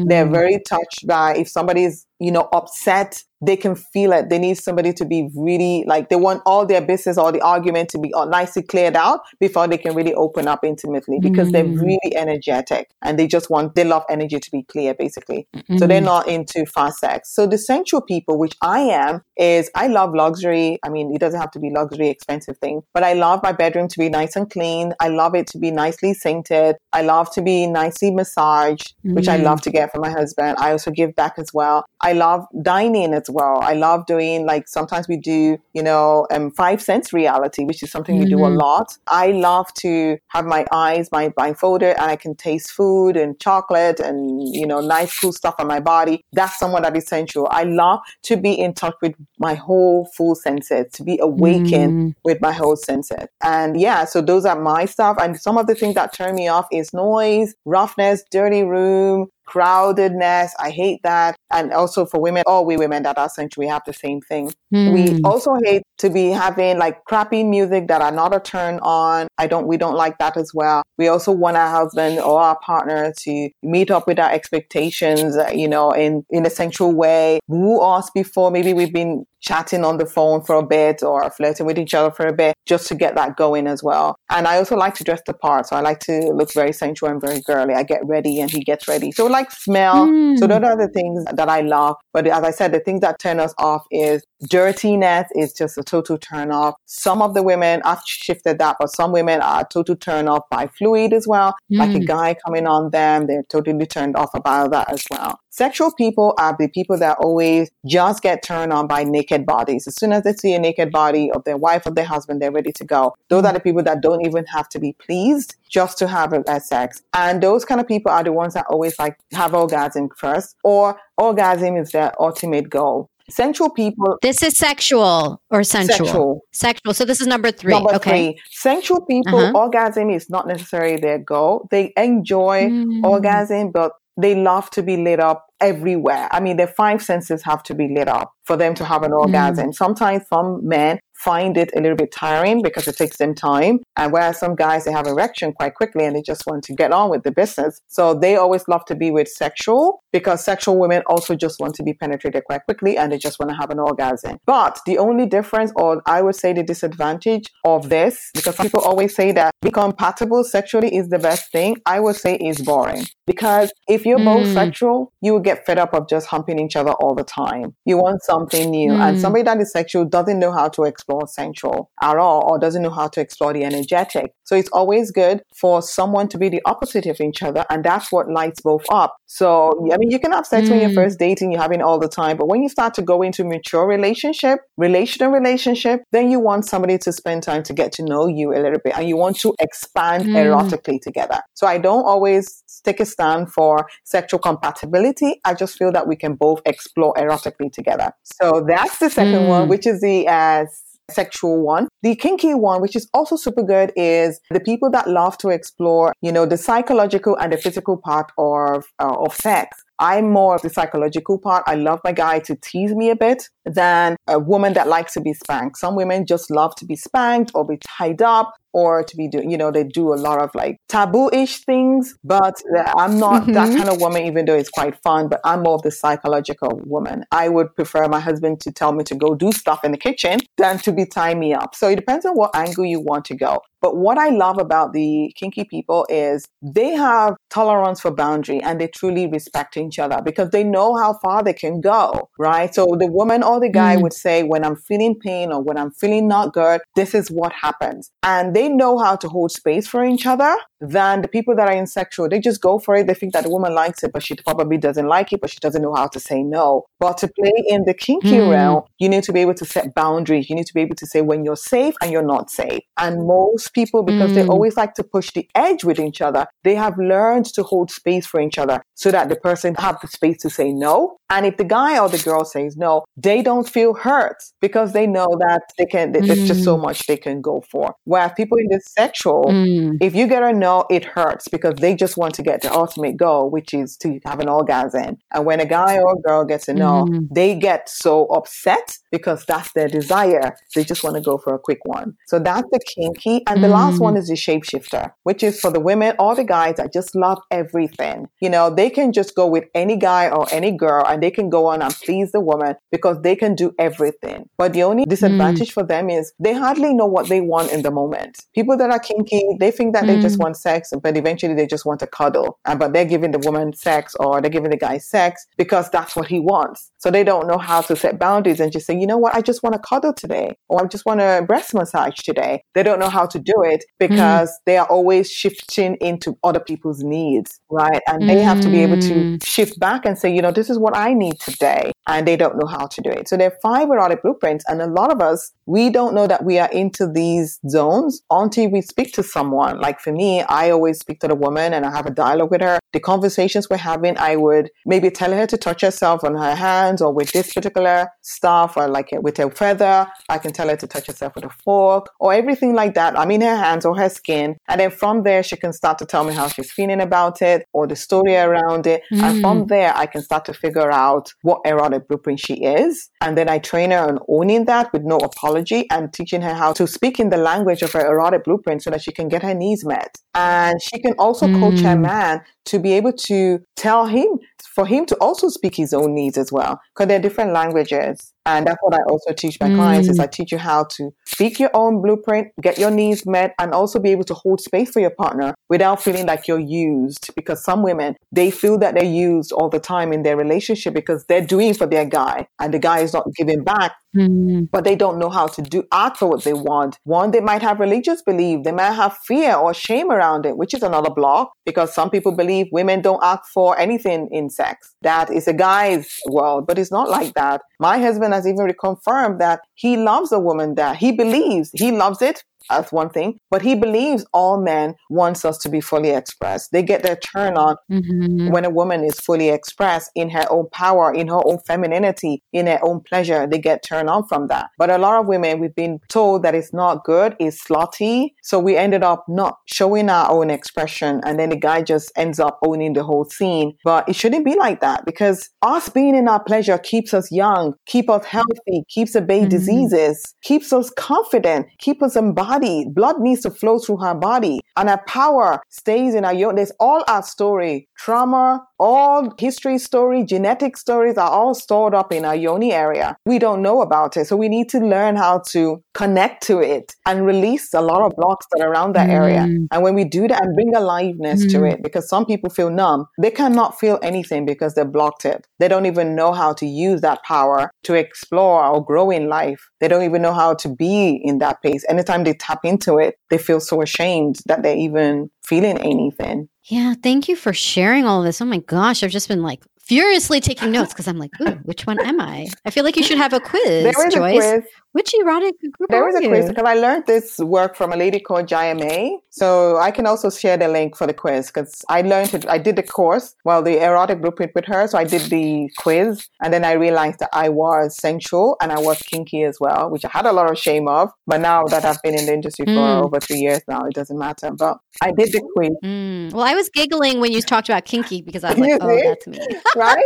They're 0.08 0.26
mm. 0.26 0.32
very 0.32 0.62
touched 0.67 1.06
by 1.08 1.36
if 1.36 1.50
somebody's 1.50 2.08
you 2.21 2.32
know, 2.32 2.47
upset, 2.54 3.24
they 3.41 3.58
can 3.58 3.75
feel 3.75 4.13
it. 4.13 4.30
They 4.30 4.38
need 4.38 4.58
somebody 4.58 4.93
to 4.93 5.06
be 5.06 5.30
really 5.36 5.84
like 5.88 6.10
they 6.10 6.15
want 6.15 6.43
all 6.45 6.65
their 6.65 6.82
business 6.82 7.17
or 7.17 7.32
the 7.32 7.41
argument 7.41 7.89
to 7.89 7.99
be 7.99 8.13
nicely 8.27 8.62
cleared 8.62 8.95
out 8.95 9.21
before 9.39 9.67
they 9.67 9.77
can 9.77 9.95
really 9.95 10.13
open 10.13 10.47
up 10.47 10.63
intimately 10.63 11.19
because 11.19 11.49
mm. 11.49 11.51
they're 11.54 11.65
really 11.65 12.15
energetic 12.15 12.89
and 13.01 13.17
they 13.17 13.27
just 13.27 13.49
want 13.49 13.73
they 13.75 13.84
love 13.84 14.04
energy 14.10 14.39
to 14.39 14.51
be 14.51 14.63
clear 14.63 14.93
basically. 14.93 15.47
Mm. 15.56 15.80
So 15.80 15.88
they're 15.88 16.01
not 16.01 16.27
into 16.27 16.65
fast 16.65 16.99
sex. 16.99 17.34
So 17.34 17.47
the 17.47 17.58
sensual 17.58 18.01
people, 18.01 18.38
which 18.38 18.56
I 18.62 18.82
am, 18.82 19.21
is 19.38 19.71
I 19.75 19.88
love 19.88 20.13
luxury. 20.13 20.77
I 20.84 20.89
mean, 20.89 21.13
it 21.13 21.19
doesn't 21.19 21.39
have 21.39 21.51
to 21.51 21.60
be 21.60 21.71
luxury 21.71 22.10
expensive 22.10 22.58
thing, 22.60 22.84
but 22.93 23.04
I 23.04 23.13
love 23.13 23.41
my 23.41 23.51
bedroom 23.51 23.88
to 23.88 23.99
be 23.99 24.10
nice 24.10 24.36
and 24.36 24.49
clean. 24.49 24.93
I 24.99 25.08
love 25.08 25.34
it 25.34 25.47
to 25.47 25.58
be 25.58 25.71
nicely 25.71 26.13
scented. 26.13 26.75
I 26.93 27.01
love 27.01 27.32
to 27.34 27.41
be 27.41 27.65
nicely 27.65 28.12
massaged, 28.12 28.93
mm. 29.04 29.15
which 29.15 29.27
I 29.27 29.38
love 29.38 29.60
mm. 29.60 29.63
to 29.63 29.71
get 29.71 29.91
from 29.91 30.01
my 30.01 30.12
husband. 30.12 30.58
I 30.60 30.71
also 30.71 30.91
give 30.91 31.15
back 31.15 31.34
as 31.38 31.51
well. 31.54 31.86
I 32.01 32.13
love 32.13 32.45
dining 32.62 33.13
as 33.13 33.31
well. 33.32 33.60
I 33.62 33.74
love 33.74 34.06
doing 34.06 34.46
like 34.46 34.67
sometimes 34.67 35.08
we 35.08 35.17
do, 35.17 35.58
you 35.74 35.84
know, 35.84 36.28
um, 36.32 36.52
five 36.52 36.82
sense 36.82 37.12
reality, 37.13 37.63
which 37.63 37.82
is 37.84 37.91
something 37.91 38.15
mm-hmm. 38.15 38.26
we 38.26 38.30
do 38.30 38.39
a 38.39 38.48
mm-hmm. 38.48 38.58
lot. 38.58 38.98
I 39.08 39.32
love 39.32 39.74
to 39.76 40.17
have 40.28 40.46
my 40.46 40.65
eyes, 40.72 41.10
my 41.12 41.30
blindfolded, 41.30 41.96
and 41.98 42.12
I 42.12 42.15
can 42.15 42.36
taste 42.36 42.72
food 42.72 43.17
and 43.17 43.39
chocolate 43.39 44.00
and 44.00 44.41
you 44.54 44.67
know 44.67 44.82
nice 44.82 45.17
cool 45.17 45.34
stuff 45.34 45.56
on 45.60 45.67
my 45.67 45.80
body. 45.80 46.24
That's 46.34 46.58
somewhat 46.60 46.84
that 46.84 46.96
essential. 46.96 47.48
I 47.52 47.63
love 47.63 48.00
to 48.24 48.38
be 48.38 48.54
in 48.54 48.74
touch 48.74 48.96
with 49.02 49.15
my 49.39 49.54
whole 49.54 50.10
full 50.15 50.36
senses, 50.36 50.91
to 50.94 51.04
be 51.04 51.17
awakened 51.22 52.13
mm. 52.13 52.15
with 52.24 52.41
my 52.41 52.52
whole 52.52 52.76
senses. 52.76 53.28
And 53.44 53.80
yeah, 53.80 54.06
so 54.06 54.22
those 54.22 54.46
are 54.46 54.60
my 54.60 54.86
stuff. 54.86 55.17
And 55.20 55.39
some 55.39 55.58
of 55.58 55.67
the 55.67 55.76
things 55.76 55.96
that 55.96 56.13
turn 56.13 56.36
me 56.36 56.48
off 56.48 56.67
is 56.72 56.94
noise, 56.94 57.56
roughness, 57.65 58.24
dirty 58.32 58.63
room, 58.63 59.30
crowdedness. 59.48 60.52
I 60.60 60.70
hate 60.70 61.02
that. 61.04 61.36
And 61.52 61.74
also 61.74 62.06
for 62.06 62.20
women, 62.20 62.44
all 62.46 62.66
we 62.66 62.78
women 62.78 63.04
that 63.04 63.18
are 63.18 63.30
sensual, 63.30 63.64
we 63.64 63.68
have 63.68 63.84
the 63.86 63.94
same 63.94 64.22
thing. 64.22 64.54
Mm. 64.74 64.94
We 64.94 65.18
hmm. 65.18 65.26
also 65.26 65.58
hate 65.64 65.84
to 66.00 66.10
be 66.10 66.30
having 66.30 66.78
like 66.78 67.04
crappy 67.06 67.44
music 67.44 67.88
that 67.88 68.02
are 68.02 68.12
not 68.12 68.36
a 68.36 68.40
turn 68.40 68.80
on. 68.82 69.28
I 69.38 69.48
don't, 69.48 69.68
we 69.68 69.78
don't 69.78 69.96
like 69.96 70.18
that 70.20 70.38
as 70.38 70.52
well. 70.54 70.84
We 70.98 71.08
also 71.08 71.32
want 71.32 71.58
our 71.58 71.70
husband 71.70 72.20
or 72.20 72.40
our 72.40 72.58
partner 72.60 73.14
to 73.20 73.50
meet 73.64 73.92
up 73.92 74.08
with 74.08 74.20
our 74.20 74.32
expectations, 74.32 75.36
you 75.54 75.68
know, 75.68 75.92
in, 75.92 76.26
in 76.30 76.46
a 76.46 76.50
sensual 76.50 76.94
way, 76.94 77.40
woo 77.48 77.80
us 77.80 78.10
before 78.12 78.52
maybe 78.52 78.74
we've 78.74 78.94
been 78.94 79.26
chatting 79.41 79.84
on 79.84 79.97
the 79.97 80.06
phone 80.06 80.41
for 80.41 80.56
a 80.56 80.65
bit 80.65 81.04
or 81.04 81.30
flirting 81.32 81.65
with 81.65 81.77
each 81.77 81.93
other 81.93 82.12
for 82.12 82.27
a 82.27 82.34
bit 82.34 82.56
just 82.65 82.88
to 82.88 82.95
get 82.95 83.15
that 83.15 83.36
going 83.36 83.67
as 83.67 83.84
well. 83.84 84.15
And 84.30 84.47
I 84.47 84.58
also 84.58 84.75
like 84.75 84.95
to 84.95 85.04
dress 85.04 85.21
the 85.25 85.34
part. 85.34 85.67
So 85.67 85.75
I 85.75 85.82
like 85.82 85.99
to 86.01 86.32
look 86.32 86.54
very 86.54 86.73
sensual 86.73 87.10
and 87.10 87.19
very 87.19 87.41
girly. 87.41 87.73
I 87.73 87.84
get 87.84 88.06
ready 88.06 88.39
and 88.39 88.49
he 88.49 88.62
gets 88.62 88.88
ready. 88.88 89.12
So 89.12 89.25
like 89.25 89.51
smell. 89.51 90.08
Mm. 90.08 90.38
So 90.38 90.47
those 90.47 90.63
are 90.63 90.77
the 90.77 90.89
things 90.89 91.25
that 91.25 91.49
I 91.49 91.62
love. 91.62 91.95
But 92.13 92.27
as 92.27 92.43
I 92.43 92.51
said, 92.51 92.71
the 92.71 92.80
things 92.80 93.01
that 93.01 93.19
turn 93.19 93.39
us 93.39 93.54
off 93.58 93.86
is 93.91 94.23
dirtiness 94.47 95.27
is 95.36 95.54
just 95.54 95.77
a 95.77 95.84
total 95.84 96.17
turn 96.17 96.51
off. 96.51 96.75
Some 96.86 97.21
of 97.21 97.34
the 97.34 97.43
women, 97.43 97.82
I've 97.86 98.01
shifted 98.06 98.60
that, 98.60 98.77
but 98.80 98.93
some 98.93 99.12
women 99.12 99.41
are 99.41 99.67
total 99.67 99.95
turn 99.95 100.27
off 100.27 100.43
by 100.49 100.67
fluid 100.67 101.13
as 101.13 101.27
well. 101.27 101.56
Mm. 101.71 101.77
Like 101.77 101.95
a 101.95 101.99
mm. 101.99 102.08
guy 102.08 102.36
coming 102.45 102.67
on 102.67 102.91
them, 102.91 103.27
they're 103.27 103.43
totally 103.43 103.86
turned 103.86 104.15
off 104.15 104.34
about 104.34 104.71
that 104.71 104.91
as 104.91 105.06
well. 105.10 105.39
Sexual 105.54 105.91
people 105.95 106.34
are 106.39 106.56
the 106.58 106.69
people 106.69 106.97
that 106.97 107.17
always 107.19 107.69
just 107.86 108.23
get 108.23 108.41
turned 108.41 108.71
on 108.71 108.88
by 108.88 109.04
naked 109.04 109.45
bodies. 109.45 109.86
As 109.86 109.95
soon 109.95 110.13
as 110.13 110.23
they 110.23 110.32
see 110.32 110.54
a 110.54 110.60
naked 110.60 110.91
body 110.91 111.30
of 111.32 111.43
their 111.43 111.58
wife 111.58 111.86
or 111.86 111.91
their 111.91 112.06
husband, 112.06 112.41
they're 112.41 112.54
ready 112.54 112.71
to 112.71 112.86
go. 112.86 113.15
Those 113.27 113.43
are 113.43 113.51
the 113.51 113.60
people 113.60 113.84
that 113.84 114.01
don't 114.01 114.25
even 114.25 114.45
have 114.45 114.69
to 114.69 114.80
be 114.80 114.93
pleased 114.93 115.56
just 115.69 115.97
to 115.97 116.08
have 116.08 116.34
a, 116.34 116.62
sex. 116.62 117.01
And 117.13 117.41
those 117.43 117.65
kind 117.65 117.82
of 117.82 117.88
people 117.88 118.12
are 118.12 118.23
the 118.23 118.32
ones 118.32 118.54
that 118.54 118.65
always 118.69 118.97
like 118.97 119.17
have 119.34 119.54
orgasm 119.54 120.10
first 120.17 120.56
or 120.63 120.97
orgasm 121.17 121.77
is 121.77 121.91
their 121.91 122.13
ultimate 122.21 122.69
goal. 122.69 123.10
Sensual 123.32 123.70
people. 123.70 124.17
This 124.22 124.44
is 124.44 124.58
sexual 124.58 125.41
or 125.50 125.63
sensual? 125.63 126.06
Sexual. 126.06 126.41
Sexual. 126.52 126.94
So 126.94 127.06
this 127.06 127.22
is 127.22 127.28
number 127.28 127.52
three. 127.52 127.74
Number 127.74 127.96
okay. 127.96 128.34
three. 128.34 128.41
Sensual 128.52 129.06
people, 129.06 129.39
uh-huh. 129.39 129.58
orgasm 129.58 130.10
is 130.10 130.30
not 130.30 130.48
necessarily 130.48 130.98
their 130.98 131.17
goal. 131.17 131.67
They 131.72 131.94
enjoy 131.98 132.70
mm. 132.70 133.04
orgasm, 133.04 133.72
but 133.72 133.94
they 134.17 134.36
love 134.36 134.70
to 134.72 134.84
be 134.84 134.98
lit 134.98 135.20
up 135.20 135.46
everywhere. 135.62 136.28
I 136.32 136.39
mean, 136.39 136.58
their 136.58 136.67
five 136.67 137.02
senses 137.02 137.41
have 137.44 137.63
to 137.63 137.74
be 137.74 137.88
lit 137.88 138.08
up 138.08 138.34
for 138.44 138.58
them 138.58 138.74
to 138.76 138.86
have 138.86 139.04
an 139.04 139.13
orgasm. 139.13 139.70
Mm. 139.70 139.76
Sometimes 139.76 140.24
some 140.28 140.67
men 140.67 141.00
find 141.24 141.58
it 141.58 141.70
a 141.76 141.82
little 141.82 141.98
bit 141.98 142.12
tiring 142.12 142.62
because 142.62 142.88
it 142.88 142.98
takes 142.98 143.18
them 143.18 143.36
time. 143.36 143.80
And 143.96 144.12
whereas 144.12 144.40
some 144.40 144.56
guys, 144.56 144.86
they 144.86 144.92
have 144.92 145.08
erection 145.08 145.54
quite 145.54 145.76
quickly 145.76 146.06
and 146.06 146.16
they 146.16 146.22
just 146.22 146.44
want 146.48 146.64
to 146.66 146.74
get 146.74 146.92
on 146.92 147.10
with 147.10 147.24
the 147.24 147.32
business. 147.32 147.80
So 147.88 148.14
they 148.14 148.36
always 148.36 148.68
love 148.68 148.86
to 148.86 148.96
be 148.96 149.12
with 149.12 149.28
sexual 149.28 150.04
because 150.12 150.44
sexual 150.44 150.80
women 150.80 151.04
also 151.08 151.36
just 151.36 151.60
want 151.60 151.76
to 151.76 151.84
be 151.84 151.94
penetrated 151.94 152.44
quite 152.46 152.66
quickly 152.66 152.98
and 152.98 153.12
they 153.12 153.18
just 153.18 153.40
want 153.40 153.52
to 153.52 153.56
have 153.56 153.70
an 153.70 153.80
orgasm. 153.80 154.38
But 154.46 154.80
the 154.86 154.98
only 154.98 155.26
difference, 155.26 155.72
or 155.76 156.02
I 156.06 156.22
would 156.22 156.36
say 156.36 156.54
the 156.54 156.64
disadvantage 156.64 157.46
of 157.64 157.90
this, 157.90 158.32
because 158.34 158.56
people 158.56 158.82
always 158.82 159.16
say 159.16 159.32
that 159.34 159.54
be 159.62 159.72
compatible 159.72 160.44
sexually 160.44 160.96
is 160.96 161.10
the 161.10 161.20
best 161.20 161.52
thing, 161.52 161.78
I 161.86 162.00
would 162.00 162.16
say 162.16 162.36
is 162.36 162.62
boring. 162.62 163.06
Because 163.28 163.72
if 163.88 164.06
you're 164.06 164.20
mm. 164.20 164.26
both 164.26 164.48
sexual, 164.52 165.14
you 165.22 165.34
will 165.34 165.40
get 165.40 165.66
fed 165.66 165.78
up 165.78 165.94
of 165.94 166.10
just 166.10 166.28
humping 166.28 166.60
each 166.60 166.76
other 166.76 166.92
all 166.92 167.16
the 167.16 167.24
time. 167.24 167.76
You 167.86 167.98
want 167.98 168.24
something 168.24 168.70
new. 168.70 168.92
Mm. 168.92 169.00
And 169.00 169.22
somebody 169.22 169.44
that 169.44 169.60
is 169.62 169.72
sexual 169.72 170.06
doesn't 170.06 170.40
know 170.40 170.52
how 170.52 170.68
to 170.70 170.84
explore 170.84 171.11
explore 171.12 171.28
sensual 171.28 171.91
at 172.02 172.17
all 172.17 172.50
or 172.50 172.60
doesn't 172.60 172.82
know 172.82 172.89
how 172.89 173.08
to 173.08 173.21
explore 173.21 173.54
the 173.54 173.63
energetic. 173.63 174.34
So 174.43 174.56
it's 174.56 174.69
always 174.69 175.12
good 175.12 175.41
for 175.56 175.82
someone 175.82 176.28
to 176.30 176.38
be 176.38 176.50
the 176.50 176.62
opposite 176.65 177.06
of 177.06 177.19
each 177.21 177.41
other. 177.43 177.65
And 177.69 177.84
that's 177.84 178.12
what 178.12 178.30
lights 178.30 178.62
both 178.62 178.86
up. 178.91 179.15
So, 179.26 179.71
I 179.93 179.97
mean, 179.97 180.12
you 180.12 180.19
can 180.19 180.32
have 180.32 180.45
sex 180.45 180.67
mm. 180.67 180.71
when 180.71 180.82
you're 180.82 180.89
mm. 180.89 180.95
first 180.95 181.19
dating, 181.19 181.52
you're 181.52 181.62
having 181.62 181.82
all 181.82 182.00
the 182.00 182.10
time. 182.10 182.38
But 182.38 182.47
when 182.47 182.62
you 182.62 182.69
start 182.69 182.93
to 182.95 183.02
go 183.02 183.21
into 183.21 183.43
mature 183.43 183.88
relationship, 183.88 184.60
relational 184.78 185.32
relationship, 185.32 186.02
then 186.12 186.30
you 186.30 186.39
want 186.39 186.65
somebody 186.65 186.97
to 187.00 187.12
spend 187.12 187.43
time 187.43 187.63
to 187.63 187.74
get 187.74 187.91
to 187.93 188.04
know 188.04 188.28
you 188.28 188.54
a 188.54 188.60
little 188.60 188.80
bit 188.84 188.97
and 188.97 189.08
you 189.08 189.15
want 189.15 189.38
to 189.39 189.54
expand 189.60 190.26
mm. 190.26 190.36
erotically 190.36 191.00
together. 191.02 191.39
So 191.54 191.67
I 191.67 191.78
don't 191.78 192.04
always 192.04 192.63
take 192.84 193.00
a 193.00 193.06
stand 193.06 193.52
for 193.52 193.88
sexual 194.04 194.39
compatibility. 194.39 195.39
I 195.45 195.54
just 195.54 195.78
feel 195.78 195.91
that 195.91 196.08
we 196.08 196.15
can 196.15 196.36
both 196.36 196.62
explore 196.65 197.13
erotically 197.15 197.71
together. 197.71 198.12
So 198.24 198.65
that's 198.67 198.97
the 199.00 199.10
second 199.10 199.45
mm. 199.45 199.47
one, 199.47 199.69
which 199.69 199.88
is 199.88 200.02
the 200.02 200.28
uh, 200.28 200.65
sexual 201.12 201.62
one. 201.62 201.88
The 202.02 202.15
kinky 202.15 202.54
one, 202.54 202.82
which 202.82 202.95
is 202.95 203.08
also 203.13 203.36
super 203.36 203.63
good, 203.63 203.91
is 203.95 204.39
the 204.50 204.60
people 204.60 204.89
that 204.91 205.08
love 205.08 205.38
to 205.39 205.50
explore, 205.50 206.13
you 206.21 206.32
know, 206.32 206.45
the 206.45 206.58
psychological 206.58 207.38
and 207.38 207.54
the 207.54 207.58
physical 207.58 207.97
part 207.97 208.32
of, 208.38 208.86
uh, 209.00 209.15
of 209.26 209.36
sex. 209.36 209.84
I'm 210.00 210.32
more 210.32 210.56
of 210.56 210.63
the 210.63 210.69
psychological 210.69 211.38
part. 211.38 211.63
I 211.67 211.76
love 211.76 212.00
my 212.04 212.12
guy 212.12 212.39
to 212.39 212.56
tease 212.56 212.95
me 212.95 213.12
a 213.12 213.15
bit 213.15 213.50
than 213.65 214.15
a 214.28 214.39
woman 214.39 214.74
that 214.74 214.88
likes 214.88 215.13
to 215.13 215.21
be 215.21 215.34
spanked. 215.34 215.78
Some 215.78 215.95
women 215.95 216.26
just 216.26 216.50
love 216.52 216.76
to 216.76 216.86
be 216.86 216.95
spanked 216.95 217.52
or 217.54 217.65
be 217.65 217.78
tied 217.78 218.21
up 218.21 218.54
or 218.74 219.04
to 219.04 219.17
be 219.17 219.28
doing, 219.28 219.52
you 219.52 219.58
know, 219.58 219.71
they 219.71 219.84
do 219.84 220.13
a 220.13 220.15
lot 220.15 220.41
of 220.41 220.54
like 220.56 220.78
taboo-ish 220.88 221.60
things, 221.65 222.15
but 222.24 222.56
I'm 222.95 223.19
not 223.19 223.43
mm-hmm. 223.43 223.54
that 223.54 223.78
kind 223.78 223.89
of 223.89 224.00
woman, 224.00 224.24
even 224.26 224.45
though 224.45 224.56
it's 224.56 224.69
quite 224.69 224.95
fun, 225.04 225.28
but 225.28 225.41
I'm 225.43 225.63
more 225.63 225.76
of 225.76 225.82
the 225.82 225.91
psychological 225.91 226.80
woman. 226.86 227.26
I 227.32 227.50
would 227.50 227.76
prefer 227.76 228.08
my 228.08 228.19
husband 228.19 228.62
to 228.62 228.71
tell 228.71 228.93
me 228.93 229.04
to 229.06 229.15
go 229.15 229.36
do 229.36 229.52
stuff 229.52 229.84
in 229.84 229.91
the 229.91 229.97
kitchen 229.97 230.39
than 230.58 230.78
to 230.80 230.93
be 230.93 231.06
tying 231.06 231.39
me 231.39 231.54
up. 231.54 231.76
So 231.76 231.89
it 231.89 231.97
depends 231.97 232.26
on 232.26 232.34
what 232.34 232.56
angle 232.56 232.86
you 232.86 233.02
want 233.02 233.26
to 233.26 233.36
go. 233.36 233.62
But 233.82 233.97
what 233.97 234.19
I 234.19 234.30
love 234.30 234.60
about 234.60 234.93
the 234.93 235.34
kinky 235.36 235.63
people 235.63 236.06
is 236.08 236.47
they 236.62 236.89
have 236.89 237.36
tolerance 237.50 238.00
for 238.00 238.12
boundary 238.12 238.62
and 238.62 238.80
they 238.80 238.88
truly 238.88 239.28
respect 239.28 239.76
each 239.76 239.97
other 239.97 240.21
because 240.24 240.52
they 240.52 240.63
know 240.63 240.95
how 240.95 241.17
far 241.24 241.43
they 241.43 241.54
can 241.54 241.82
go, 241.82 242.30
right? 242.38 242.74
So 242.74 242.86
the 243.00 243.08
woman 243.08 243.41
or 243.52 243.60
the 243.60 243.70
guy 243.70 243.96
mm. 243.96 244.02
would 244.04 244.14
say, 244.14 244.44
when 244.44 244.64
I'm 244.64 244.76
feeling 244.76 245.18
pain 245.20 245.52
or 245.52 245.62
when 245.62 245.78
I'm 245.78 245.92
feeling 245.92 246.28
not 246.28 246.54
good, 246.54 246.82
this 246.96 247.14
is 247.14 247.30
what 247.30 247.52
happens. 247.54 248.12
And 248.24 248.56
they 248.56 248.70
know 248.70 248.98
how 248.98 249.16
to 249.18 249.28
hold 249.28 249.52
space 249.52 249.88
for 249.88 250.04
each 250.04 250.26
other 250.26 250.56
than 250.82 251.22
the 251.22 251.28
people 251.28 251.56
that 251.56 251.67
are 251.67 251.76
in 251.76 251.88
sexual. 251.88 252.28
They 252.28 252.39
just 252.39 252.62
go 252.62 252.80
for 252.80 252.96
it. 252.96 253.08
They 253.08 253.13
think 253.13 253.34
that 253.34 253.44
the 253.44 253.50
woman 253.50 253.74
likes 253.74 254.04
it, 254.04 254.12
but 254.12 254.24
she 254.24 254.36
probably 254.36 254.78
doesn't 254.78 255.08
like 255.08 255.32
it, 255.32 255.39
but 255.39 255.50
she 255.52 255.60
doesn't 255.60 255.82
know 255.82 255.94
how 255.94 256.08
to 256.08 256.20
say 256.20 256.44
no. 256.44 256.86
But 257.00 257.17
to 257.20 257.28
play 257.28 257.54
in 257.67 257.86
the 257.86 257.94
kinky 257.94 258.32
mm. 258.32 258.50
realm, 258.50 258.84
you 259.00 259.08
need 259.08 259.24
to 259.24 259.34
be 259.34 259.41
able 259.41 259.54
to 259.56 259.65
set 259.65 259.94
boundaries. 259.94 260.50
You 260.50 260.56
need 260.56 260.65
to 260.67 260.74
be 260.74 260.82
able 260.82 260.96
to 260.96 261.06
say 261.06 261.22
when 261.22 261.46
you're 261.46 261.56
safe 261.56 261.94
and 262.02 262.12
you're 262.12 262.24
not 262.24 262.50
safe. 262.50 262.82
And 262.98 263.28
most 263.28 263.74
people 263.74 264.04
because 264.04 264.32
mm. 264.32 264.36
they 264.36 264.48
always 264.48 264.76
like 264.76 264.96
to 264.96 265.04
push 265.04 265.32
the 265.32 265.48
edge 265.56 265.84
with 265.84 266.00
each 266.00 266.22
other. 266.22 266.48
They 266.63 266.76
have 266.76 266.98
learned 266.98 267.46
to 267.54 267.63
hold 267.63 267.91
space 267.91 268.26
for 268.26 268.41
each 268.41 268.58
other 268.58 268.84
so 268.96 269.12
that 269.12 269.30
the 269.30 269.36
person 269.36 269.76
have 269.76 270.00
the 270.02 270.08
space 270.08 270.38
to 270.41 270.50
say 270.50 270.74
no. 270.74 271.17
And 271.30 271.46
if 271.46 271.58
the 271.58 271.63
guy 271.63 271.98
or 271.98 272.10
the 272.10 272.17
girl 272.17 272.44
says 272.44 272.76
no, 272.76 273.06
they 273.15 273.41
don't 273.41 273.67
feel 273.67 273.94
hurt 273.94 274.44
because 274.60 274.94
they 274.94 275.08
know 275.08 275.30
that 275.39 275.62
they 275.78 275.86
can, 275.86 276.12
mm. 276.12 276.26
there's 276.26 276.48
just 276.48 276.63
so 276.63 276.78
mm. 276.78 276.84
much 276.84 277.08
they 277.08 277.17
can 277.17 277.41
go 277.41 277.63
for. 277.72 277.96
Whereas 278.04 278.32
people 278.36 278.58
in 278.58 278.67
the 278.67 278.82
sexual, 278.86 279.46
mm. 279.46 279.98
if 280.02 280.13
you 280.13 280.28
get 280.28 280.44
a 280.44 280.52
no, 280.52 280.71
it 280.90 281.06
hurts 281.06 281.48
because 281.48 281.76
they 281.76 281.96
just 281.96 282.18
want 282.18 282.34
to 282.36 282.44
get 282.44 282.62
the 282.62 282.72
ultimate 282.74 283.18
goal, 283.18 283.50
which 283.50 283.74
is 283.74 283.98
to 283.98 284.20
have 284.26 284.40
an 284.40 284.50
orgasm. 284.50 285.18
And 285.34 285.46
when 285.46 285.60
a 285.60 285.66
guy 285.66 285.98
or 285.98 286.14
a 286.14 286.22
girl 286.28 286.46
gets 286.46 286.68
a 286.68 286.74
no, 286.74 287.06
mm. 287.06 287.28
they 287.32 287.56
get 287.56 287.90
so 287.90 288.26
upset 288.28 288.98
because 289.12 289.46
that's 289.46 289.72
their 289.74 289.88
desire. 289.88 290.56
They 290.76 290.84
just 290.84 291.04
want 291.04 291.16
to 291.16 291.22
go 291.22 291.38
for 291.38 291.54
a 291.54 291.60
quick 291.60 291.80
one. 291.84 292.16
So 292.28 292.40
that's 292.40 292.68
the 292.72 292.80
kinky. 292.96 293.44
And 293.48 293.64
the 293.64 293.68
last 293.68 294.00
one 294.00 294.16
mm. 294.16 294.20
is 294.20 294.28
the 294.28 294.36
shapeshifter, 294.36 295.12
which 295.24 295.44
is 295.44 295.60
for 295.60 295.72
the 295.72 295.80
women 295.80 296.16
or 296.20 296.36
the 296.36 296.44
guys 296.44 296.76
that 296.78 296.94
just 296.94 297.16
love 297.16 297.40
everything. 297.52 298.28
You 298.42 298.50
know, 298.50 298.70
they 298.70 298.90
can 298.90 299.12
just 299.12 299.36
go 299.36 299.48
with 299.48 299.66
any 299.76 299.98
guy 299.98 300.30
or 300.30 300.48
any 300.52 300.72
girl 300.72 301.06
and 301.08 301.22
they 301.22 301.32
can 301.32 301.50
go 301.50 301.68
on 301.68 301.82
and 301.82 301.94
please 301.94 302.32
the 302.32 302.40
woman 302.40 302.76
because 302.92 303.22
they 303.22 303.36
can 303.36 303.56
do 303.56 303.74
everything. 303.78 304.50
But 304.58 304.74
the 304.74 304.84
only 304.84 305.06
disadvantage 305.06 305.70
mm. 305.70 305.74
for 305.74 305.84
them 305.84 306.10
is 306.10 306.34
they 306.40 306.54
hardly 306.54 306.94
know 306.94 307.06
what 307.06 307.28
they 307.28 307.42
want 307.42 307.72
in 307.72 307.82
the 307.82 307.92
moment. 307.92 308.38
People 308.54 308.78
that 308.78 308.90
are 308.90 309.00
kinky, 309.00 309.44
they 309.60 309.72
think 309.72 309.94
that 309.94 310.04
mm. 310.04 310.08
they 310.08 310.22
just 310.22 310.38
mm. 310.38 310.44
want 310.44 310.58
sex, 310.62 310.93
but 311.02 311.17
eventually 311.17 311.54
they 311.54 311.67
just 311.67 311.86
want 311.86 312.00
to 312.02 312.08
cuddle. 312.08 312.60
And, 312.65 312.80
but 312.80 312.93
they're 312.93 313.06
giving 313.06 313.32
the 313.32 313.39
woman 313.39 313.74
sex 313.74 314.15
or 314.19 314.41
they're 314.41 314.52
giving 314.52 314.71
the 314.71 314.78
guy 314.78 314.97
sex 314.97 315.47
because 315.58 315.89
that's 315.89 316.15
what 316.15 316.28
he 316.28 316.39
wants. 316.39 316.91
So 316.97 317.10
they 317.10 317.24
don't 317.24 317.47
know 317.47 317.58
how 317.58 317.82
to 317.82 317.95
set 317.95 318.19
boundaries 318.19 318.60
and 318.60 318.71
just 318.71 318.86
say, 318.86 318.97
you 318.97 319.08
know 319.08 319.17
what, 319.17 319.36
I 319.36 319.41
just 319.41 319.63
want 319.63 319.74
to 319.74 319.80
cuddle 319.80 320.13
today 320.13 320.58
or 320.69 320.84
I 320.84 320.88
just 320.88 321.06
want 321.06 321.21
a 321.21 321.43
breast 321.45 321.74
massage 321.74 322.15
today. 322.15 322.63
They 322.74 322.84
don't 322.84 323.00
know 323.00 323.10
how 323.10 323.26
to 323.26 323.39
do 323.39 323.54
it 323.63 323.84
because 324.00 324.50
mm. 324.50 324.56
they 324.65 324.78
are 324.78 324.88
always 324.88 325.32
shifting 325.32 325.95
into 325.95 326.38
other 326.43 326.60
people's 326.60 327.04
needs, 327.04 327.60
right? 327.69 328.02
And 328.08 328.30
they 328.30 328.41
have 328.41 328.62
to 328.62 328.69
be 328.69 328.82
able 328.84 329.00
to 329.00 329.13
mm. 329.13 329.45
shift 329.45 329.80
back 329.80 330.06
and 330.06 330.17
say, 330.17 330.34
you 330.34 330.41
know, 330.41 330.52
this 330.52 330.69
is 330.69 330.78
what 330.78 330.95
I 330.95 331.13
need 331.13 331.39
today. 331.39 331.91
And 332.08 332.28
they 332.28 332.36
don't 332.36 332.58
know 332.58 332.67
how 332.67 332.88
to 332.88 333.02
do 333.02 333.10
it. 333.10 333.28
So 333.28 333.38
there 333.38 333.52
are 333.52 333.58
five 333.62 333.89
erotic 333.89 334.21
blueprints. 334.21 334.65
And 334.67 334.82
a 334.82 334.88
lot 334.88 335.12
of 335.12 335.21
us, 335.21 335.52
we 335.72 335.90
don't 335.90 336.14
know 336.14 336.28
that 336.28 336.44
we 336.44 336.60
are 336.60 336.70
into 336.70 337.08
these 337.08 337.58
zones 337.70 338.22
until 338.30 338.70
we 338.70 338.82
speak 338.82 339.14
to 339.14 339.24
someone. 339.24 339.80
Like 339.80 340.02
for 340.02 340.12
me, 340.12 340.42
I 340.42 340.70
always 340.70 341.00
speak 341.00 341.22
to 341.22 341.30
the 341.30 341.36
woman 341.36 341.74
and 341.74 341.86
I 341.86 341.96
have 341.96 342.06
a 342.06 342.12
dialogue 342.12 342.52
with 342.52 342.60
her. 342.60 342.81
The 342.93 342.99
conversations 342.99 343.69
we're 343.69 343.77
having, 343.77 344.17
I 344.17 344.36
would 344.36 344.69
maybe 344.86 345.10
tell 345.10 345.32
her 345.32 345.47
to 345.47 345.58
touch 345.58 345.82
herself 345.82 346.23
on 346.23 346.36
her 346.36 346.56
hands 346.56 347.01
or 347.01 347.13
with 347.13 347.32
this 347.32 347.54
particular 347.54 348.10
stuff 348.21 348.77
or 348.77 348.88
like 348.88 349.10
with 349.13 349.39
a 349.39 349.49
feather. 349.49 350.08
I 350.30 350.38
can 350.38 350.51
tell 350.51 350.69
her 350.69 350.75
to 350.75 350.88
touch 350.88 351.08
herself 351.08 351.36
with 351.36 351.45
a 351.45 351.49
fork 351.49 352.08
or 352.19 352.34
everything 352.34 352.73
like 352.73 352.93
that. 352.95 353.17
I 353.17 353.25
mean, 353.25 353.41
her 353.41 353.56
hands 353.56 353.86
or 353.86 353.95
her 353.97 354.10
skin. 354.10 354.58
And 354.67 354.82
then 354.82 354.91
from 354.91 355.23
there, 355.23 355.43
she 355.43 355.58
can 355.58 355.73
start 355.73 355.97
to 355.99 356.06
tell 356.06 356.23
me 356.23 356.34
how 356.34 356.47
she's 356.47 356.71
feeling 356.71 357.01
about 357.01 357.41
it 357.41 357.65
or 357.73 357.88
the 357.88 357.95
story 357.95 358.36
around 358.36 358.88
it. 358.88 359.01
Mm. 359.12 359.21
And 359.21 359.41
from 359.41 359.63
mm. 359.63 359.67
there, 359.69 359.95
I 359.95 360.06
can 360.06 360.21
start 360.21 360.45
to 360.45 360.54
figure 360.54 360.91
out 360.91 361.34
what 361.41 361.62
erotic 361.65 362.08
blueprint 362.08 362.39
she 362.39 362.56
is. 362.56 363.10
And 363.21 363.38
then 363.38 363.49
I 363.49 363.60
train 363.60 363.91
her 363.91 363.99
on 363.99 364.19
owning 364.27 364.65
that 364.65 364.91
with 364.93 365.04
no 365.04 365.17
apology 365.17 365.88
and 365.91 366.12
teaching 366.12 366.41
her 366.41 366.54
how 366.54 366.73
to 366.73 366.88
speak 366.88 367.19
in 367.19 367.30
the 367.30 367.38
language 367.38 367.82
of 367.82 367.91
her 367.93 368.06
erotic 368.06 368.43
blueprint 368.43 368.84
so 368.84 368.89
that 368.89 369.01
she 369.01 369.12
can 369.12 369.27
get 369.27 369.43
her 369.43 369.54
needs 369.54 369.86
met. 369.86 370.17
And 370.34 370.82
she 370.82 370.99
can 370.99 371.13
also 371.17 371.47
mm. 371.47 371.60
coach 371.60 371.82
her 371.82 371.95
mm. 371.95 372.01
man 372.01 372.41
to 372.65 372.80
be 372.82 372.94
able 372.94 373.13
to 373.13 373.60
tell 373.76 374.06
him 374.06 374.28
for 374.76 374.86
him 374.86 375.06
to 375.08 375.15
also 375.15 375.50
speak 375.50 375.76
his 375.76 375.94
own 375.94 376.13
needs 376.13 376.38
as 376.38 376.52
well, 376.52 376.80
because 376.94 377.08
they're 377.08 377.20
different 377.20 377.54
languages. 377.54 378.34
And 378.45 378.65
that's 378.65 378.80
what 378.82 378.95
I 378.95 379.04
also 379.08 379.34
teach 379.34 379.60
my 379.60 379.69
mm. 379.69 379.75
clients 379.75 380.10
is 380.10 380.19
I 380.19 380.25
teach 380.25 380.51
you 380.51 380.58
how 380.58 380.86
to 380.95 381.12
speak 381.25 381.60
your 381.60 381.69
own 381.75 382.01
blueprint, 382.01 382.47
get 382.62 382.80
your 382.80 382.89
needs 382.89 383.25
met, 383.25 383.54
and 383.60 383.71
also 383.71 383.99
be 383.99 384.10
able 384.10 384.23
to 384.25 384.34
hold 384.34 384.62
space 384.62 384.89
for 384.91 384.99
your 384.99 385.12
partner 385.12 385.54
without 385.69 386.01
feeling 386.01 386.25
like 386.25 386.47
you're 386.47 386.60
used. 386.60 387.30
Because 387.36 387.63
some 387.63 387.84
women, 387.84 388.15
they 388.32 388.49
feel 388.49 388.80
that 388.80 388.95
they're 388.95 389.04
used 389.04 389.51
all 389.51 389.69
the 389.69 389.80
time 389.80 390.12
in 390.12 390.23
their 390.23 390.36
relationship 390.36 390.93
because 390.93 391.25
they're 391.25 391.45
doing 391.45 391.73
for 391.73 391.86
their 391.86 392.06
guy 392.06 392.47
and 392.60 392.73
the 392.73 392.80
guy 392.80 392.99
is 392.99 393.13
not 393.13 393.27
giving 393.36 393.63
back. 393.63 393.93
Mm. 394.15 394.69
But 394.71 394.84
they 394.84 394.95
don't 394.95 395.19
know 395.19 395.30
how 395.30 395.47
to 395.47 395.62
do 395.62 395.84
ask 395.93 396.17
for 396.17 396.27
what 396.27 396.43
they 396.43 396.54
want. 396.54 396.97
One, 397.04 397.32
they 397.32 397.39
might 397.39 397.62
have 397.62 397.80
religious 397.80 398.21
belief, 398.21 398.63
they 398.63 398.73
might 398.73 398.91
have 398.91 399.17
fear 399.25 399.56
or 399.56 399.73
shame 399.73 400.12
around 400.12 400.45
it, 400.45 400.58
which 400.58 400.73
is 400.73 400.84
another 400.84 401.10
block 401.10 401.54
because 401.65 401.93
some 401.93 402.10
people 402.10 402.34
believe 402.34 402.67
women 402.71 403.01
don't 403.01 403.23
ask 403.23 403.43
for 403.54 403.80
anything 403.80 404.27
in 404.32 404.49
sex. 404.49 404.95
That 405.01 405.32
is 405.32 405.47
a 405.47 405.54
guy's 405.54 406.13
world, 406.27 406.67
but 406.67 406.77
it's 406.77 406.91
not 406.91 407.10
like 407.10 407.34
that. 407.36 407.62
My 407.82 407.98
husband 407.98 408.32
has 408.36 408.46
even 408.46 408.67
reconfirmed 408.67 409.39
that 409.39 409.62
he 409.74 409.98
loves 409.98 410.32
a 410.32 410.39
woman 410.39 410.76
that 410.76 410.98
he 410.98 411.12
believes 411.12 411.72
he 411.74 411.91
loves 411.91 412.22
it 412.22 412.44
that's 412.69 412.91
one 412.91 413.10
thing. 413.10 413.39
But 413.50 413.62
he 413.62 413.76
believes 413.76 414.26
all 414.34 414.62
men 414.62 414.95
wants 415.10 415.45
us 415.45 415.58
to 415.60 415.69
be 415.69 415.82
fully 415.82 416.12
expressed. 416.12 416.71
They 416.71 416.84
get 416.84 417.04
their 417.04 417.15
turn 417.15 417.58
on 417.58 417.76
mm-hmm. 417.91 418.52
when 418.52 418.65
a 418.65 418.69
woman 418.69 419.04
is 419.04 419.19
fully 419.19 419.50
expressed 419.50 420.12
in 420.15 420.30
her 420.30 420.45
own 420.50 420.69
power, 420.71 421.13
in 421.13 421.28
her 421.28 421.41
own 421.45 421.60
femininity, 421.60 422.43
in 422.54 422.67
her 422.67 422.80
own 422.84 423.02
pleasure. 423.02 423.47
They 423.47 423.60
get 423.60 423.84
turned 423.84 424.10
on 424.10 424.28
from 424.28 424.47
that. 424.47 424.69
But 424.78 424.89
a 424.89 424.97
lot 424.97 425.19
of 425.19 425.28
women, 425.28 425.60
we've 425.60 425.76
been 425.76 426.00
told 426.10 426.43
that 426.43 426.56
it's 426.56 426.74
not 426.74 427.04
good, 427.04 427.36
it's 427.39 427.63
slutty. 427.63 428.30
So 428.41 428.60
we 428.60 428.78
ended 428.78 429.04
up 429.04 429.26
not 429.28 429.58
showing 429.65 430.10
our 430.10 430.30
own 430.30 430.50
expression. 430.50 431.21
And 431.26 431.39
then 431.39 431.50
the 431.50 431.56
guy 431.56 431.82
just 431.82 432.12
ends 432.15 432.39
up 432.39 432.60
owning 432.65 432.93
the 432.93 433.04
whole 433.04 433.26
scene. 433.26 433.74
But 433.84 434.08
it 434.08 434.15
shouldn't 434.15 434.45
be 434.45 434.56
like 434.56 434.82
that 434.82 435.06
because 435.06 435.50
us 435.62 435.89
being 435.89 436.15
in 436.15 436.28
our 436.28 436.43
pleasure 436.43 436.78
keeps 436.78 437.13
us 437.13 437.32
young, 437.32 437.74
keep 437.86 438.10
us 438.10 438.26
healthy, 438.26 438.84
keeps 438.89 439.15
away 439.15 439.41
mm-hmm. 439.41 439.50
diseases, 439.50 440.36
keeps 440.41 440.71
us 440.71 440.89
confident, 440.91 441.67
keep 441.80 442.02
us 442.02 442.15
embodied 442.15 442.51
body. 442.52 442.86
Blood 442.90 443.20
needs 443.20 443.42
to 443.42 443.52
flow 443.52 443.80
through 443.80 443.98
her 443.98 444.14
body 444.14 444.60
and 444.76 444.90
her 444.90 445.02
power 445.08 445.62
stays 445.70 446.14
in 446.14 446.24
her. 446.24 446.34
There's 446.54 446.72
all 446.80 447.04
our 447.08 447.24
story, 447.24 447.88
trauma, 447.98 448.68
all 448.82 449.32
history 449.38 449.78
story, 449.78 450.26
genetic 450.26 450.76
stories 450.76 451.15
are 451.15 451.30
all 451.30 451.54
stored 451.54 451.94
up 451.94 452.12
in 452.12 452.26
our 452.26 452.36
yoni 452.36 452.74
area. 452.74 453.15
We 453.28 453.38
don't 453.38 453.62
know 453.62 453.82
about 453.82 454.17
it. 454.17 454.26
So 454.26 454.36
we 454.36 454.50
need 454.50 454.70
to 454.70 454.80
learn 454.80 455.15
how 455.15 455.44
to 455.50 455.84
connect 455.94 456.41
to 456.48 456.60
it 456.60 456.96
and 457.06 457.24
release 457.24 457.76
a 457.76 457.82
lot 457.82 458.02
of 458.02 458.15
blocks 458.15 458.48
that 458.52 458.63
are 458.63 458.72
around 458.72 458.96
that 458.96 459.08
mm. 459.08 459.13
area. 459.13 459.41
And 459.72 459.84
when 459.84 459.94
we 459.94 460.04
do 460.04 460.28
that 460.28 460.44
and 460.44 460.56
bring 460.56 460.76
aliveness 460.76 461.46
mm. 461.46 461.52
to 461.52 461.63
it, 461.65 461.84
because 461.84 462.10
some 462.10 462.26
people 462.26 462.50
feel 462.50 462.72
numb, 462.72 463.06
they 463.22 463.30
cannot 463.30 463.80
feel 463.80 464.00
anything 464.02 464.48
because 464.48 464.74
they're 464.74 464.84
blocked 464.84 465.26
it. 465.26 465.48
They 465.60 465.67
don't 465.67 465.86
even 465.86 466.15
know 466.15 466.34
how 466.34 466.54
to 466.54 466.65
use 466.65 467.02
that 467.02 467.22
power 467.24 467.70
to 467.84 467.94
explore 467.94 468.65
or 468.65 468.84
grow 468.84 469.12
in 469.12 469.30
life. 469.30 469.70
They 469.80 469.89
don't 469.89 470.04
even 470.04 470.24
know 470.24 470.34
how 470.34 470.56
to 470.56 470.70
be 470.70 471.22
in 471.24 471.38
that 471.38 471.62
place. 471.62 471.86
Anytime 471.88 472.24
they 472.24 472.34
tap 472.34 472.65
into 472.65 472.98
it, 472.98 473.20
they 473.30 473.38
feel 473.38 473.60
so 473.60 473.84
ashamed 473.84 474.39
that 474.48 474.63
they're 474.63 474.76
even 474.76 475.30
feeling 475.46 475.78
anything. 475.78 476.48
Yeah, 476.65 476.93
thank 477.02 477.28
you 477.28 477.36
for 477.36 477.54
sharing 477.54 478.06
all 478.06 478.21
this. 478.21 478.41
Oh 478.41 478.45
my 478.45 478.60
gosh, 478.60 479.04
I've 479.04 479.12
just 479.12 479.28
been 479.28 479.41
like 479.41 479.63
furiously 479.86 480.39
taking 480.39 480.72
notes 480.78 480.94
because 480.94 481.08
I'm 481.08 481.17
like, 481.17 481.32
ooh, 481.41 481.60
which 481.63 481.86
one 481.86 482.00
am 482.00 482.20
I? 482.20 482.48
I 482.65 482.72
feel 482.72 482.84
like 482.84 482.96
you 482.96 483.04
should 483.04 483.17
have 483.17 483.34
a 483.34 483.39
quiz, 483.39 483.84
there 483.84 484.08
is 484.08 484.13
Joyce. 484.13 484.44
A 484.44 484.62
quiz. 484.62 484.70
Which 484.94 485.13
erotic 485.17 485.58
group 485.62 485.89
There 485.89 486.10
is 486.10 486.15
a 486.15 486.28
quiz 486.28 486.50
because 486.50 486.65
I 486.65 486.74
learned 486.74 487.06
this 487.08 487.39
work 487.39 487.78
from 487.78 487.94
a 487.94 487.96
lady 487.96 488.20
called 488.20 488.48
Jaya 488.50 488.76
May. 488.76 489.17
So 489.30 489.78
I 489.78 489.89
can 489.89 490.06
also 490.06 490.30
share 490.30 490.58
the 490.58 490.67
link 490.67 490.98
for 490.98 491.08
the 491.08 491.13
quiz 491.13 491.48
because 491.48 491.86
I 491.88 492.02
learned 492.02 492.34
it. 492.34 492.46
I 492.50 492.58
did 492.58 492.76
the 492.76 492.84
course, 492.84 493.34
well, 493.46 493.63
the 493.63 493.82
erotic 493.82 494.22
blueprint 494.22 494.52
with 494.54 494.65
her. 494.65 494.88
So 494.88 494.98
I 494.98 495.06
did 495.06 495.22
the 495.30 495.70
quiz 495.78 496.28
and 496.44 496.54
then 496.54 496.65
I 496.65 496.74
realized 496.74 497.20
that 497.20 497.30
I 497.32 497.48
was 497.48 497.96
sensual 497.96 498.58
and 498.62 498.74
I 498.74 498.80
was 498.80 498.98
kinky 499.00 499.44
as 499.44 499.60
well, 499.62 499.89
which 499.89 500.04
I 500.04 500.10
had 500.10 500.26
a 500.26 500.34
lot 500.34 500.52
of 500.52 500.58
shame 500.58 500.89
of. 500.89 501.10
But 501.26 501.39
now 501.39 501.63
that 501.67 501.86
I've 501.86 502.02
been 502.02 502.20
in 502.20 502.26
the 502.26 502.34
industry 502.34 502.65
for 502.65 502.72
mm. 502.72 503.06
over 503.06 503.22
three 503.22 503.39
years 503.39 503.62
now, 503.70 503.86
it 503.86 503.94
doesn't 503.94 504.17
matter. 504.17 504.52
But 504.52 504.78
I 505.02 505.13
did 505.13 505.32
the 505.32 505.41
quiz. 505.56 505.72
Mm. 505.86 506.34
Well, 506.34 506.44
I 506.44 506.54
was 506.54 506.67
giggling 506.67 507.22
when 507.22 507.32
you 507.32 507.41
talked 507.41 507.70
about 507.70 507.86
kinky 507.86 508.22
because 508.22 508.44
I 508.44 508.50
was 508.50 508.60
like, 508.60 508.78
oh, 508.82 509.02
that's 509.06 509.26
me. 509.26 509.39
right? 509.82 510.04